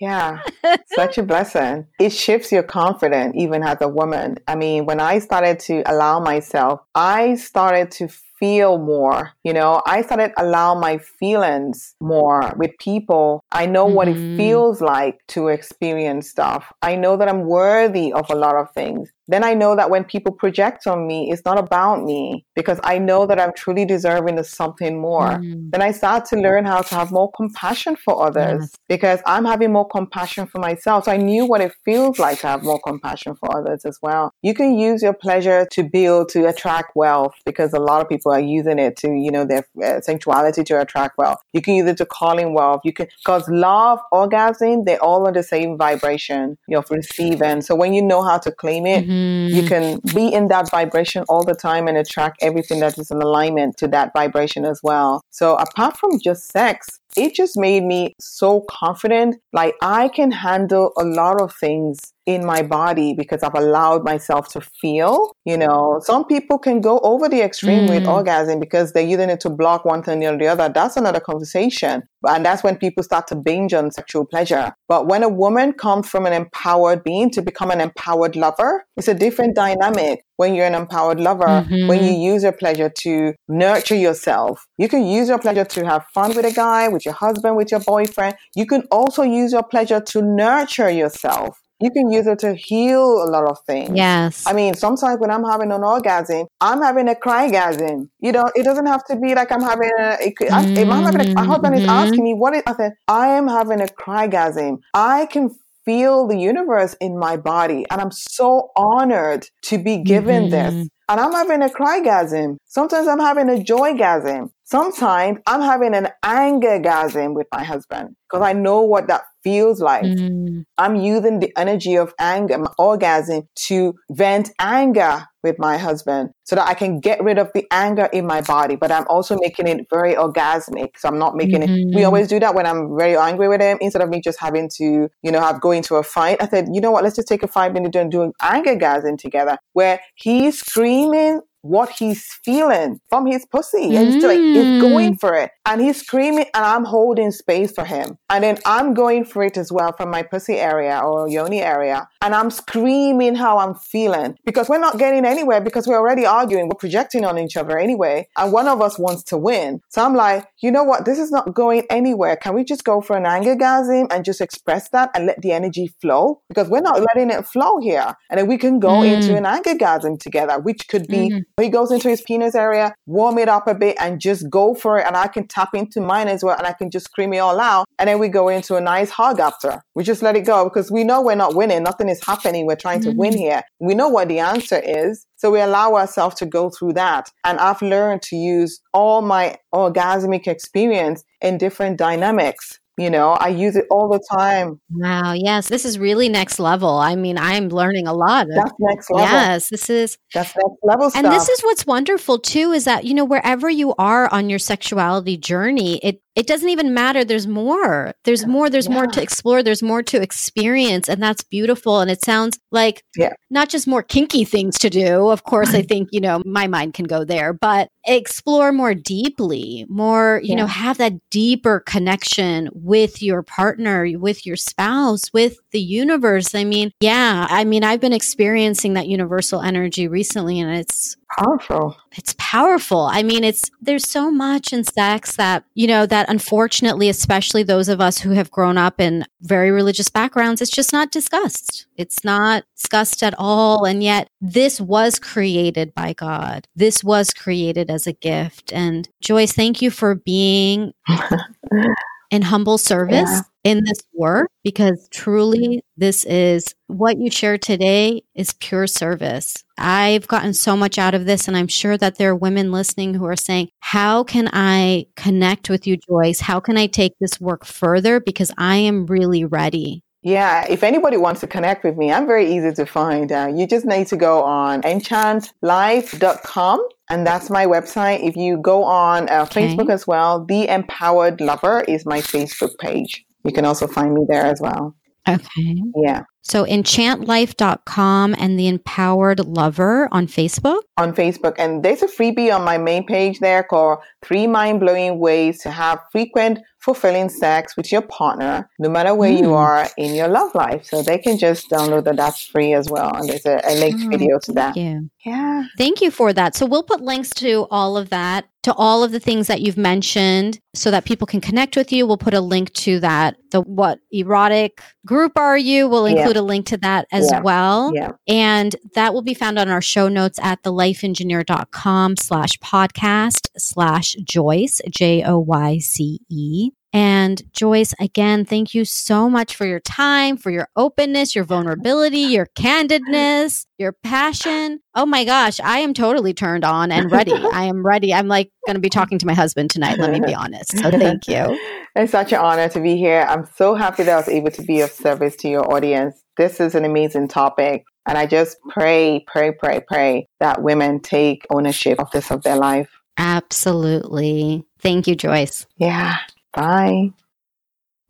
Yeah, 0.01 0.43
such 0.95 1.17
a 1.17 1.23
blessing. 1.23 1.87
It 1.99 2.11
shifts 2.11 2.53
your 2.53 2.63
confidence 2.63 3.33
even 3.37 3.63
as 3.63 3.79
a 3.81 3.89
woman. 3.89 4.37
I 4.47 4.55
mean, 4.55 4.85
when 4.85 5.01
I 5.01 5.19
started 5.21 5.59
to 5.61 5.83
allow 5.91 6.21
myself, 6.21 6.81
I 6.95 7.37
started 7.37 7.91
to 7.93 8.09
feel 8.39 8.79
more. 8.79 9.33
You 9.45 9.53
know, 9.53 9.83
I 9.87 10.03
started 10.03 10.33
allow 10.37 10.79
my 10.79 10.99
feelings 10.99 11.95
more 12.01 12.55
with 12.57 12.73
people. 12.79 13.45
I 13.53 13.67
know 13.67 13.87
mm-hmm. 13.87 13.95
what 13.95 14.09
it 14.09 14.17
mm-hmm. 14.17 14.37
feels 14.37 14.81
like 14.81 15.19
to 15.29 15.49
experience 15.49 16.29
stuff. 16.31 16.73
I 16.83 16.97
know 16.97 17.17
that 17.17 17.29
I'm 17.29 17.47
worthy 17.47 18.13
of 18.13 18.31
a 18.31 18.35
lot 18.35 18.57
of 18.57 18.71
things. 18.73 19.11
Then 19.29 19.43
I 19.43 19.55
know 19.55 19.75
that 19.77 19.91
when 19.91 20.05
people 20.05 20.33
project 20.33 20.87
on 20.87 21.07
me, 21.07 21.31
it's 21.31 21.45
not 21.45 21.59
about 21.59 22.05
me 22.05 22.45
because 22.55 22.79
I 22.85 22.99
know 22.99 23.27
that 23.27 23.41
I'm 23.41 23.53
truly 23.55 23.85
deserving 23.85 24.39
of 24.39 24.47
something 24.47 25.01
more. 25.01 25.31
Mm. 25.31 25.71
Then 25.73 25.83
I 25.83 25.91
start 25.91 26.25
to 26.27 26.37
learn 26.37 26.65
how 26.65 26.83
to 26.83 26.95
have 26.95 27.11
more 27.11 27.31
compassion 27.33 27.97
for 27.97 28.25
others 28.25 28.61
yes. 28.61 28.73
because 28.89 29.21
I'm 29.27 29.45
having 29.45 29.73
more 29.73 29.89
compassion 29.89 30.47
for 30.47 30.61
myself. 30.61 31.05
So 31.05 31.13
I 31.13 31.17
knew 31.17 31.45
what 31.45 31.61
it 31.61 31.73
feels 31.85 32.19
like 32.19 32.41
to 32.41 32.47
have 32.47 32.63
more 32.63 32.81
compassion 32.81 33.35
for 33.35 33.57
others 33.57 33.85
as 33.85 33.99
well. 34.01 34.33
You 34.43 34.55
can 34.55 34.79
use 34.79 35.03
your 35.03 35.15
pleasure 35.15 35.67
to 35.73 35.83
build, 35.83 36.29
to 36.31 36.49
attract 36.49 36.95
wealth 36.95 37.35
because 37.45 37.73
a 37.73 37.81
lot 37.81 38.01
of 38.01 38.09
people 38.09 38.33
are 38.33 38.41
using 38.41 38.79
it 38.79 38.97
to, 38.99 39.09
you 39.09 39.31
know, 39.31 39.45
their 39.45 39.67
uh, 39.85 40.01
sensuality 40.01 40.63
to 40.65 40.81
attract 40.81 41.19
wealth. 41.19 41.39
You 41.53 41.63
can 41.63 41.75
use 41.75 41.89
it 41.89 41.97
to 41.99 42.07
call 42.07 42.39
in 42.39 42.55
wealth. 42.55 42.83
You 42.85 42.93
can, 42.93 43.09
because 43.25 43.49
love, 43.49 43.99
orgasm, 44.13 44.85
they're 44.85 45.03
all 45.03 45.27
on 45.27 45.33
the 45.33 45.43
same 45.43 45.77
vibration, 45.77 46.57
you 46.69 46.77
know, 46.77 46.85
receiving. 46.91 47.61
So 47.63 47.75
when 47.75 47.93
you 47.93 48.03
know 48.03 48.23
how 48.23 48.39
to 48.39 48.53
claim 48.53 48.87
it, 48.87 49.07
mm-hmm. 49.07 49.16
You 49.49 49.63
can 49.67 50.01
be 50.15 50.33
in 50.33 50.49
that 50.49 50.71
vibration 50.71 51.25
all 51.29 51.45
the 51.45 51.55
time 51.55 51.89
and 51.89 51.97
attract 51.97 52.39
everything 52.43 52.81
that 52.81 52.99
is 52.99 53.11
in 53.11 53.21
alignment 53.21 53.77
to 53.79 53.89
that 53.89 54.13
vibration 54.13 54.65
as 54.65 54.81
well. 54.83 55.23
So 55.31 55.57
apart 55.57 55.97
from 55.97 56.19
just 56.23 56.51
sex, 56.51 57.01
it 57.17 57.35
just 57.35 57.57
made 57.57 57.85
me 57.85 58.15
so 58.21 58.65
confident. 58.69 59.37
Like 59.53 59.75
I 59.83 60.09
can 60.09 60.31
handle 60.31 60.93
a 60.99 61.05
lot 61.05 61.41
of 61.41 61.55
things 61.55 61.99
in 62.27 62.45
my 62.45 62.61
body 62.61 63.15
because 63.15 63.43
I've 63.43 63.55
allowed 63.55 64.05
myself 64.05 64.49
to 64.49 64.61
feel. 64.61 65.33
You 65.45 65.57
know, 65.57 66.01
some 66.03 66.25
people 66.25 66.59
can 66.59 66.81
go 66.81 66.99
over 67.01 67.29
the 67.29 67.41
extreme 67.41 67.87
mm. 67.87 67.91
with 67.91 68.07
orgasm 68.07 68.59
because 68.59 68.93
they're 68.93 69.07
using 69.07 69.31
it 69.31 69.41
to 69.41 69.51
block 69.51 69.85
one 69.85 70.03
thing 70.03 70.25
or 70.25 70.37
the 70.37 70.49
other. 70.49 70.69
That's 70.69 70.97
another 70.97 71.21
conversation. 71.21 72.03
And 72.25 72.45
that's 72.45 72.65
when 72.65 72.77
people 72.77 73.05
start 73.05 73.29
to 73.29 73.37
binge 73.37 73.73
on 73.73 73.93
sexual 73.93 74.27
pleasure. 74.27 74.75
But 74.89 75.07
when 75.07 75.23
a 75.23 75.29
woman 75.29 75.73
comes 75.73 76.09
from 76.09 76.27
an 76.27 76.33
empowered 76.33 77.05
being 77.05 77.31
to 77.31 77.43
become 77.43 77.71
an 77.71 77.81
empowered 77.81 78.35
lover, 78.35 78.85
it's 78.97 79.09
a 79.09 79.15
different 79.15 79.55
dynamic 79.55 80.25
when 80.37 80.55
you're 80.55 80.67
an 80.67 80.75
empowered 80.75 81.21
lover, 81.21 81.45
mm-hmm. 81.45 81.89
when 81.89 82.03
you 82.05 82.11
use 82.11 82.43
your 82.43 82.53
pleasure 82.53 82.91
to 83.03 83.35
nurture 83.49 83.97
yourself. 83.97 84.67
You 84.79 84.89
can 84.89 85.07
use 85.07 85.29
your 85.29 85.39
pleasure 85.39 85.65
to 85.65 85.87
have 85.87 86.05
fun 86.15 86.35
with 86.35 86.45
a 86.45 86.53
guy, 86.53 86.89
with 86.89 87.05
your 87.05 87.15
husband, 87.15 87.57
with 87.57 87.71
your 87.71 87.81
boyfriend. 87.81 88.37
You 88.55 88.67
can 88.67 88.83
also 88.91 89.23
use 89.23 89.53
your 89.53 89.63
pleasure 89.63 90.01
to 90.01 90.23
nurture 90.23 90.91
yourself. 90.91 91.59
You 91.79 91.91
can 91.91 92.11
use 92.11 92.27
it 92.27 92.39
to 92.39 92.55
heal 92.55 93.23
a 93.23 93.29
lot 93.29 93.45
of 93.45 93.59
things. 93.67 93.91
Yes. 93.95 94.45
I 94.47 94.55
mean, 94.55 94.75
sometimes 94.75 95.21
when 95.21 95.31
I'm 95.31 95.45
having 95.45 95.71
an 95.73 95.85
orgasm, 95.85 96.47
I'm 96.59 96.81
having 96.81 97.07
a 97.09 97.15
crygasm. 97.15 98.09
You 98.19 98.33
know, 98.33 98.45
it 98.55 98.63
doesn't 98.63 98.87
have 98.87 99.05
to 99.07 99.17
be 99.17 99.35
like 99.35 99.53
I'm 99.53 99.61
having 99.61 99.91
a. 100.01 100.17
It, 100.21 100.35
mm-hmm. 100.41 100.77
if 100.77 100.89
I'm 100.89 101.03
having 101.03 101.33
a, 101.33 101.35
my 101.35 101.45
husband 101.45 101.75
is 101.75 101.83
mm-hmm. 101.83 101.91
asking 101.91 102.25
me 102.25 102.33
what 102.33 102.57
is. 102.57 102.63
I 102.67 102.75
said, 102.77 102.93
I 103.09 103.29
am 103.29 103.47
having 103.47 103.83
a 103.83 103.87
crygasm. 103.87 104.79
I 104.95 105.27
can 105.27 105.55
feel 105.87 106.27
the 106.27 106.37
universe 106.37 106.95
in 107.01 107.19
my 107.19 107.39
body, 107.39 107.87
and 107.91 108.01
I'm 108.01 108.11
so 108.11 108.71
honored 108.77 109.49
to 109.63 109.79
be 109.79 110.03
given 110.03 110.51
mm-hmm. 110.51 110.79
this. 110.79 110.89
And 111.09 111.21
I'm 111.21 111.33
having 111.33 111.63
a 111.63 111.69
crygasm. 111.69 112.57
Sometimes 112.67 113.07
I'm 113.07 113.21
having 113.21 113.49
a 113.49 113.63
joygasm. 113.63 114.51
Sometimes 114.69 115.39
I'm 115.47 115.61
having 115.61 115.95
an 115.95 116.09
angergasm 116.25 117.35
with 117.35 117.47
my 117.53 117.63
husband 117.63 118.17
because 118.29 118.45
I 118.45 118.53
know 118.53 118.81
what 118.83 119.07
that 119.07 119.23
feels 119.45 119.81
like. 119.81 120.03
Mm. 120.03 120.65
I'm 120.77 120.97
using 120.97 121.39
the 121.39 121.57
energy 121.57 121.95
of 121.95 122.13
anger, 122.19 122.59
my 122.59 122.73
orgasm 122.77 123.49
to 123.67 123.95
vent 124.11 124.51
anger 124.59 125.25
with 125.45 125.61
my 125.61 125.79
husband 125.79 126.31
so 126.43 126.57
that 126.57 126.67
I 126.67 126.75
can 126.75 126.99
get 126.99 127.23
rid 127.23 127.39
of 127.39 127.53
the 127.55 127.65
anger 127.71 128.07
in 128.13 128.27
my 128.27 128.41
body, 128.41 128.75
but 128.75 128.91
I'm 128.91 129.07
also 129.07 129.39
making 129.41 129.69
it 129.69 129.87
very 129.89 130.17
orgasmic. 130.17 130.99
So 130.99 131.09
I'm 131.09 131.19
not 131.21 131.37
making 131.37 131.61
mm-hmm. 131.61 131.73
it. 131.73 131.87
We 131.87 131.93
mm-hmm. 131.93 132.07
always 132.07 132.27
do 132.27 132.41
that 132.41 132.57
when 132.57 132.67
I'm 132.67 132.99
very 132.99 133.17
angry 133.17 133.47
with 133.47 133.61
him 133.61 133.79
instead 133.81 134.03
of 134.03 134.09
me 134.09 134.21
just 134.21 134.41
having 134.41 134.69
to, 134.79 135.09
you 135.23 135.31
know, 135.31 135.41
have 135.41 135.61
going 135.61 135.83
to 135.85 135.95
a 135.95 136.03
fight. 136.03 136.39
I 136.43 136.49
said, 136.49 136.67
you 136.73 136.81
know 136.81 136.91
what? 136.91 137.05
Let's 137.05 137.15
just 137.15 137.29
take 137.29 137.45
a 137.45 137.49
five 137.49 137.73
minute 137.73 137.95
and 137.95 138.11
do 138.11 138.23
an 138.23 138.33
anger 138.43 138.75
gasm 138.75 139.17
together 139.17 139.59
where 139.75 140.01
he's 140.17 140.59
screaming 140.59 141.43
what 141.69 141.91
he's 141.91 142.25
feeling 142.45 143.01
from 143.09 143.27
his 143.27 143.47
pussy. 143.47 143.91
Mm. 143.91 143.97
And 143.97 144.15
he's, 144.15 144.25
like, 144.25 144.39
he's 144.39 144.81
going 144.81 145.15
mm. 145.15 145.21
for 145.21 145.35
it. 145.35 145.51
And 145.67 145.81
he's 145.81 146.01
screaming 146.01 146.47
and 146.55 146.65
I'm 146.65 146.85
holding 146.85 147.33
space 147.33 147.73
for 147.73 147.85
him. 147.85 148.19
And 148.31 148.45
then 148.45 148.59
I'm 148.65 148.95
going 148.95 149.25
for 149.25 149.43
it 149.43 149.57
as 149.57 149.73
well 149.73 149.93
from 149.93 150.11
my 150.11 150.23
pussy 150.23 150.55
area 150.55 151.01
or 151.01 151.29
yoni 151.29 151.61
area. 151.61 152.09
And 152.23 152.35
I'm 152.37 152.51
screaming 152.53 153.35
how 153.35 153.59
I'm 153.59 153.75
feeling 153.75 154.39
because 154.45 154.69
we're 154.69 154.79
not 154.79 154.97
getting 154.97 155.25
anywhere 155.25 155.61
because 155.61 155.89
we're 155.89 155.99
already 155.99 156.25
arguing. 156.25 156.69
We're 156.69 156.77
projecting 156.77 157.25
on 157.25 157.37
each 157.37 157.57
other 157.57 157.79
anyway. 157.79 158.29
And 158.39 158.53
one 158.53 158.69
of 158.69 158.81
us 158.81 158.97
wants 158.97 159.25
to 159.25 159.37
win. 159.37 159.81
So 159.89 160.05
I'm 160.05 160.15
like, 160.15 160.47
you 160.63 160.71
know 160.71 160.85
what? 160.85 161.05
This 161.05 161.19
is 161.19 161.33
not 161.33 161.53
going 161.53 161.83
anywhere. 161.91 162.37
Can 162.37 162.55
we 162.55 162.63
just 162.63 162.85
go 162.85 163.01
for 163.01 163.17
an 163.17 163.25
angergasm 163.25 164.07
and 164.13 164.25
just 164.25 164.41
express 164.41 164.89
that 164.91 165.11
and 165.15 165.27
let 165.27 165.43
the 165.43 165.51
energy 165.51 165.89
flow? 166.01 166.43
Because 166.49 166.69
we're 166.69 166.81
not 166.81 167.03
letting 167.03 167.31
it 167.31 167.45
flow 167.45 167.79
here. 167.81 168.15
And 168.31 168.39
then 168.39 168.47
we 168.47 168.57
can 168.57 168.79
go 168.79 169.01
mm. 169.01 169.15
into 169.15 169.37
an 169.37 169.43
angergasm 169.43 170.21
together, 170.21 170.61
which 170.61 170.87
could 170.87 171.09
be 171.09 171.31
mm. 171.31 171.43
he 171.61 171.71
goes 171.71 171.91
into 171.91 172.09
his 172.09 172.21
penis 172.21 172.55
area, 172.55 172.95
warm 173.07 173.39
it 173.39 173.49
up 173.49 173.67
a 173.67 173.75
bit 173.75 173.97
and 173.99 174.21
just 174.21 174.49
go 174.49 174.73
for 174.73 174.99
it. 174.99 175.07
And 175.07 175.17
I 175.17 175.27
can 175.27 175.49
tap 175.57 175.75
into 175.75 176.01
mine 176.01 176.29
as 176.29 176.45
well 176.45 176.57
and 176.57 176.67
I 176.67 176.73
can 176.73 176.91
just 176.91 177.07
scream 177.07 177.33
it 177.33 177.39
all 177.39 177.59
out. 177.59 177.87
And 177.99 178.09
then 178.09 178.19
we 178.19 178.29
go 178.29 178.49
into 178.49 178.77
a 178.77 178.81
nice 178.81 179.11
hug 179.11 179.41
after. 179.41 179.83
We 179.95 180.05
just 180.05 180.23
let 180.23 180.37
it 180.37 180.45
go 180.45 180.65
because 180.65 180.91
we 180.91 181.03
know 181.03 181.23
we're 181.23 181.35
not 181.35 181.55
winning. 181.55 181.83
Nothing 181.83 182.11
is 182.11 182.25
happening. 182.25 182.67
We're 182.67 182.77
trying 182.77 183.01
to 183.03 183.09
mm-hmm. 183.09 183.19
win 183.19 183.37
here. 183.37 183.63
We 183.81 183.95
know 183.95 184.09
what 184.09 184.29
the 184.29 184.41
answer 184.41 184.81
is. 184.85 185.27
So 185.37 185.51
we 185.51 185.61
allow 185.61 185.95
ourselves 185.95 186.37
to 186.37 186.47
go 186.47 186.71
through 186.71 186.95
that. 186.95 187.31
And 187.45 187.59
I've 187.59 187.83
learned 187.83 188.23
to 188.23 188.37
use 188.37 188.81
all 188.93 189.23
my 189.23 189.57
orgasmic 189.75 190.47
experience 190.47 191.25
in 191.41 191.59
different 191.59 191.99
dynamics 191.99 192.79
you 192.99 193.11
know, 193.11 193.33
I 193.33 193.49
use 193.49 193.77
it 193.77 193.85
all 193.91 194.09
the 194.09 194.21
time. 194.39 194.81
Wow. 194.91 195.33
Yes. 195.33 195.69
This 195.69 195.85
is 195.85 195.99
really 195.99 196.29
next 196.29 196.59
level. 196.59 196.97
I 196.97 197.15
mean, 197.15 197.37
I'm 197.37 197.69
learning 197.69 198.07
a 198.07 198.15
lot. 198.15 198.49
Of, 198.49 198.55
That's 198.55 198.73
next 198.79 199.11
level. 199.11 199.27
Yes. 199.27 199.69
This 199.69 199.91
is. 199.91 200.19
That's 200.33 200.55
next 200.57 200.79
level 200.83 201.11
stuff. 201.11 201.25
And 201.25 201.33
this 201.33 201.49
is 201.49 201.61
what's 201.61 201.87
wonderful 201.87 202.39
too 202.39 202.73
is 202.73 202.85
that, 202.85 203.05
you 203.05 203.13
know, 203.15 203.25
wherever 203.25 203.69
you 203.69 203.95
are 203.99 204.33
on 204.33 204.49
your 204.49 204.59
sexuality 204.59 205.37
journey, 205.37 205.99
it 205.99 206.23
it 206.37 206.47
doesn't 206.47 206.69
even 206.69 206.93
matter. 206.93 207.25
There's 207.25 207.47
more. 207.47 208.13
There's 208.25 208.47
more. 208.47 208.69
There's 208.69 208.89
yeah. 208.89 208.95
more 208.95 209.07
to 209.07 209.23
explore. 209.23 209.63
There's 209.63 209.83
more 209.83 210.03
to 210.03 210.21
experience. 210.21 211.09
And 211.09 211.23
that's 211.23 211.43
beautiful. 211.43 212.01
And 212.01 212.11
it 212.11 212.23
sounds 212.23 212.59
like 212.71 213.03
yeah. 213.17 213.33
not 213.49 213.71
just 213.71 213.87
more 213.87 214.03
kinky 214.03 214.45
things 214.45 214.79
to 214.81 214.91
do. 214.91 215.31
Of 215.31 215.45
course, 215.45 215.73
I 215.73 215.81
think, 215.81 216.11
you 216.13 216.21
know, 216.21 216.43
my 216.45 216.67
mind 216.67 216.93
can 216.93 217.07
go 217.07 217.25
there, 217.25 217.55
but 217.55 217.89
explore 218.07 218.71
more 218.71 218.95
deeply, 218.95 219.87
more, 219.89 220.41
you 220.43 220.51
yeah. 220.51 220.57
know, 220.57 220.67
have 220.67 220.99
that 220.99 221.15
deeper 221.31 221.81
connection 221.81 222.69
with 222.75 223.23
your 223.23 223.43
partner, 223.43 224.07
with 224.19 224.45
your 224.45 224.57
spouse, 224.57 225.33
with 225.33 225.59
the 225.71 225.81
universe. 225.81 226.55
I 226.55 226.65
mean, 226.65 226.93
yeah, 227.01 227.47
I 227.49 227.65
mean, 227.65 227.83
I've 227.83 228.01
been 228.01 228.13
experiencing 228.13 228.93
that 228.93 229.09
universal 229.09 229.63
energy 229.63 230.07
recently 230.07 230.61
and 230.61 230.77
it's 230.77 231.17
powerful. 231.39 231.97
It's 232.17 232.35
powerful. 232.39 233.01
I 233.01 233.23
mean, 233.23 233.43
it's 233.45 233.71
there's 233.81 234.09
so 234.09 234.31
much 234.31 234.73
in 234.73 234.85
sex 234.85 235.37
that, 235.37 235.65
you 235.75 235.87
know, 235.87 236.07
that 236.07 236.26
unfortunately, 236.29 237.09
especially 237.09 237.63
those 237.63 237.89
of 237.89 238.01
us 238.01 238.19
who 238.19 238.31
have 238.31 238.51
grown 238.51 238.79
up 238.79 239.01
in 239.01 239.25
very 239.43 239.71
religious 239.71 240.09
backgrounds, 240.09 240.61
it's 240.61 240.71
just 240.71 240.93
not 240.93 241.11
discussed. 241.11 241.87
It's 241.97 242.25
not 242.25 242.65
discussed 242.77 243.23
at 243.23 243.35
all. 243.39 243.85
And 243.85 244.03
yet 244.03 244.29
this 244.41 244.81
was 244.81 245.19
created 245.19 245.95
by 245.95 246.13
God. 246.13 246.67
This 246.75 247.03
was 247.03 247.33
created 247.33 247.91
as 247.91 248.07
a 248.07 248.13
gift. 248.13 248.73
And 248.73 249.09
Joyce, 249.21 249.53
thank 249.53 249.81
you 249.83 249.91
for 249.91 250.15
being 250.15 250.93
in 252.31 252.43
humble 252.43 252.79
service 252.79 253.31
yeah. 253.31 253.43
in 253.65 253.85
this 253.85 254.01
work 254.15 254.51
because 254.65 255.09
truly 255.11 255.83
this 255.97 256.25
is 256.25 256.75
what 256.87 257.19
you 257.19 257.31
share 257.31 257.59
today 257.59 258.23
is 258.35 258.53
pure 258.55 258.87
service. 258.87 259.63
I've 259.79 260.27
gotten 260.27 260.55
so 260.55 260.77
much 260.77 260.99
out 260.99 261.15
of 261.15 261.27
this 261.27 261.49
and 261.49 261.57
I'm 261.57 261.69
sure 261.69 261.97
that 261.99 262.19
there 262.19 262.31
are 262.31 262.37
women 262.37 262.73
listening 262.73 263.15
who 263.15 263.27
are 263.27 263.37
saying, 263.37 263.69
how 263.81 264.25
can 264.25 264.49
I 264.53 265.07
connect 265.17 265.71
with 265.71 265.87
you, 265.87 265.97
Joyce? 265.97 266.41
How 266.41 266.61
can 266.61 266.77
I 266.77 266.87
take 266.87 267.15
this 267.21 267.41
work 267.41 267.65
further? 267.65 268.21
Because 268.21 268.53
I 268.59 268.77
am 268.77 269.07
really 269.07 269.45
ready 269.45 270.03
Yeah, 270.23 270.67
if 270.69 270.83
anybody 270.83 271.17
wants 271.17 271.41
to 271.43 271.47
connect 271.47 271.85
with 271.85 271.97
me, 271.97 272.13
I'm 272.13 272.27
very 272.27 272.53
easy 272.53 272.73
to 272.73 272.87
find. 272.87 273.31
Uh, 273.31 273.53
you 273.55 273.67
just 273.67 273.87
need 273.87 274.09
to 274.09 274.17
go 274.17 274.43
on 274.43 274.83
enchantlife.com 274.83 276.89
and 277.11 277.27
that's 277.27 277.51
my 277.51 277.67
website. 277.67 278.27
If 278.27 278.37
you 278.37 278.59
go 278.59 278.85
on 278.85 279.29
uh, 279.29 279.43
okay. 279.43 279.69
Facebook 279.75 279.91
as 279.91 280.07
well, 280.07 280.45
The 280.45 280.69
Empowered 280.69 281.41
Lover 281.41 281.83
is 281.83 282.05
my 282.07 282.21
Facebook 282.21 282.77
page. 282.79 283.25
You 283.45 283.53
can 283.53 283.65
also 283.65 283.87
find 283.87 284.13
me 284.13 284.23
there 284.29 284.45
as 284.45 284.61
well. 284.61 284.97
Okay. 285.29 285.83
Yeah. 286.03 286.23
So 286.49 286.65
enchantlife.com 286.65 288.37
and 288.39 288.57
the 288.57 288.69
empowered 288.69 289.41
lover 289.41 290.09
on 290.13 290.29
Facebook. 290.29 290.83
On 290.97 291.13
Facebook. 291.13 291.57
And 291.59 291.83
there's 291.83 292.03
a 292.03 292.07
freebie 292.07 292.55
on 292.55 292.63
my 292.63 292.79
main 292.79 293.05
page 293.05 293.41
there 293.41 293.65
called 293.65 293.99
three 294.23 294.47
mind 294.47 294.79
blowing 294.79 295.19
ways 295.19 295.59
to 295.63 295.71
have 295.71 295.99
frequent 296.13 296.61
fulfilling 296.87 297.29
sex 297.29 297.77
with 297.77 297.91
your 297.91 298.03
partner, 298.03 298.71
no 298.79 298.89
matter 298.89 299.13
where 299.13 299.33
mm. 299.33 299.41
you 299.41 299.55
are 299.55 299.89
in 299.97 300.15
your 300.15 300.29
love 300.29 300.55
life. 300.55 300.85
So 300.85 301.03
they 301.03 301.19
can 301.19 301.37
just 301.37 301.69
download 301.69 302.05
that. 302.05 302.17
That's 302.17 302.47
free 302.47 302.75
as 302.75 302.89
well. 302.89 303.13
And 303.13 303.29
there's 303.29 303.45
a, 303.45 303.61
a 303.65 303.75
linked 303.75 304.05
oh, 304.05 304.09
video 304.09 304.39
to 304.45 304.53
that. 304.53 304.77
You. 304.77 305.11
Yeah. 305.25 305.65
Thank 305.77 306.01
you 306.01 306.13
for 306.13 306.33
that. 306.33 306.55
So 306.55 306.65
we'll 306.65 306.85
put 306.85 307.01
links 307.01 307.31
to 307.31 307.67
all 307.73 307.97
of 307.97 308.11
that, 308.11 308.47
to 308.63 308.73
all 308.75 309.03
of 309.03 309.11
the 309.11 309.19
things 309.19 309.49
that 309.49 309.63
you've 309.63 309.77
mentioned 309.77 310.61
so 310.75 310.93
that 310.93 311.05
people 311.05 311.27
can 311.27 311.41
connect 311.41 311.77
with 311.77 311.91
you. 311.91 312.07
We'll 312.07 312.19
put 312.19 312.35
a 312.35 312.41
link 312.41 312.73
to 312.75 313.01
that. 313.01 313.37
The 313.51 313.63
what 313.63 313.99
erotic 314.13 314.81
group 315.05 315.37
are 315.37 315.59
you? 315.59 315.89
We'll 315.89 316.07
include 316.07 316.36
yeah. 316.36 316.36
A 316.37 316.43
link 316.43 316.67
to 316.67 316.77
that 316.79 317.07
as 317.11 317.31
yeah. 317.31 317.41
well. 317.41 317.93
Yeah. 317.95 318.13
And 318.29 318.77
that 318.95 319.15
will 319.15 319.23
be 319.23 319.35
found 319.35 319.59
on 319.59 319.69
our 319.69 319.83
show 319.83 320.09
notes 320.09 320.39
at 320.43 320.63
thelifeengineer.com 320.63 322.17
slash 322.17 322.53
podcast 322.63 323.49
slash 323.57 324.15
Joyce, 324.25 324.81
J 324.91 325.23
O 325.25 325.39
Y 325.39 325.79
C 325.79 326.21
E. 326.29 326.71
And 326.97 327.43
Joyce, 327.53 327.93
again, 328.01 328.47
thank 328.47 328.73
you 328.75 328.87
so 328.87 329.29
much 329.29 329.55
for 329.55 329.67
your 329.67 329.81
time, 329.81 330.39
for 330.39 330.51
your 330.51 330.71
openness, 330.77 331.35
your 331.35 331.45
vulnerability, 331.45 332.21
your 332.21 332.47
candidness, 332.57 333.67
your 333.77 333.93
passion. 334.03 334.81
Oh 334.95 335.05
my 335.05 335.25
gosh, 335.25 335.61
I 335.61 335.81
am 335.81 335.93
totally 335.93 336.33
turned 336.33 336.65
on 336.65 336.91
and 336.91 337.13
ready. 337.13 337.35
I 337.53 337.65
am 337.65 337.85
ready. 337.85 338.15
I'm 338.15 338.29
like 338.29 338.51
going 338.67 338.77
to 338.77 338.81
be 338.81 338.89
talking 338.89 339.19
to 339.19 339.27
my 339.27 339.35
husband 339.35 339.69
tonight, 339.69 339.99
let 339.99 340.11
me 340.11 340.21
be 340.21 340.35
honest. 340.43 340.79
So 340.79 340.91
thank 340.91 341.29
you. 341.29 341.59
It's 341.95 342.13
such 342.13 342.33
an 342.33 342.39
honor 342.39 342.71
to 342.71 342.81
be 342.81 342.97
here. 342.97 343.27
I'm 343.29 343.47
so 343.57 343.75
happy 343.75 344.05
that 344.05 344.15
I 344.15 344.17
was 344.17 344.29
able 344.29 344.53
to 344.53 344.63
be 344.63 344.81
of 344.81 344.91
service 344.91 345.37
to 345.37 345.49
your 345.49 345.71
audience. 345.71 346.23
This 346.37 346.61
is 346.61 346.75
an 346.75 346.85
amazing 346.85 347.29
topic. 347.29 347.85
And 348.07 348.17
I 348.17 348.27
just 348.27 348.59
pray, 348.69 349.25
pray, 349.27 349.53
pray, 349.53 349.81
pray 349.81 350.29
that 350.41 350.63
women 350.63 351.01
take 351.01 351.47
ownership 351.51 351.99
of 351.99 352.11
this 352.13 352.31
of 352.31 352.43
their 352.43 352.57
life. 352.57 352.89
Absolutely. 353.19 354.65
Thank 354.81 355.07
you, 355.07 355.17
Joyce. 355.17 355.67
Yeah. 355.77 356.17
Bye. 356.53 357.13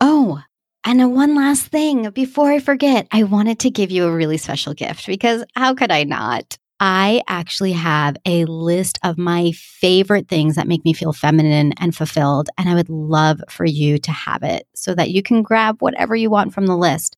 Oh, 0.01 0.41
and 0.83 1.13
one 1.13 1.35
last 1.35 1.67
thing 1.67 2.09
before 2.11 2.51
I 2.51 2.59
forget, 2.59 3.07
I 3.11 3.23
wanted 3.23 3.59
to 3.59 3.69
give 3.69 3.91
you 3.91 4.05
a 4.05 4.15
really 4.15 4.37
special 4.37 4.73
gift 4.73 5.07
because 5.07 5.43
how 5.55 5.73
could 5.73 5.91
I 5.91 6.03
not? 6.03 6.57
I 6.79 7.23
actually 7.27 7.73
have 7.73 8.15
a 8.25 8.45
list 8.45 8.99
of 9.03 9.17
my 9.17 9.51
favorite 9.51 10.27
things 10.27 10.55
that 10.55 10.67
make 10.67 10.85
me 10.85 10.93
feel 10.93 11.11
feminine 11.11 11.73
and 11.79 11.95
fulfilled. 11.95 12.49
And 12.57 12.69
I 12.69 12.75
would 12.75 12.89
love 12.89 13.41
for 13.49 13.65
you 13.65 13.97
to 13.97 14.11
have 14.11 14.43
it 14.43 14.67
so 14.75 14.93
that 14.93 15.09
you 15.09 15.23
can 15.23 15.41
grab 15.41 15.81
whatever 15.81 16.15
you 16.15 16.29
want 16.29 16.53
from 16.53 16.67
the 16.67 16.77
list. 16.77 17.17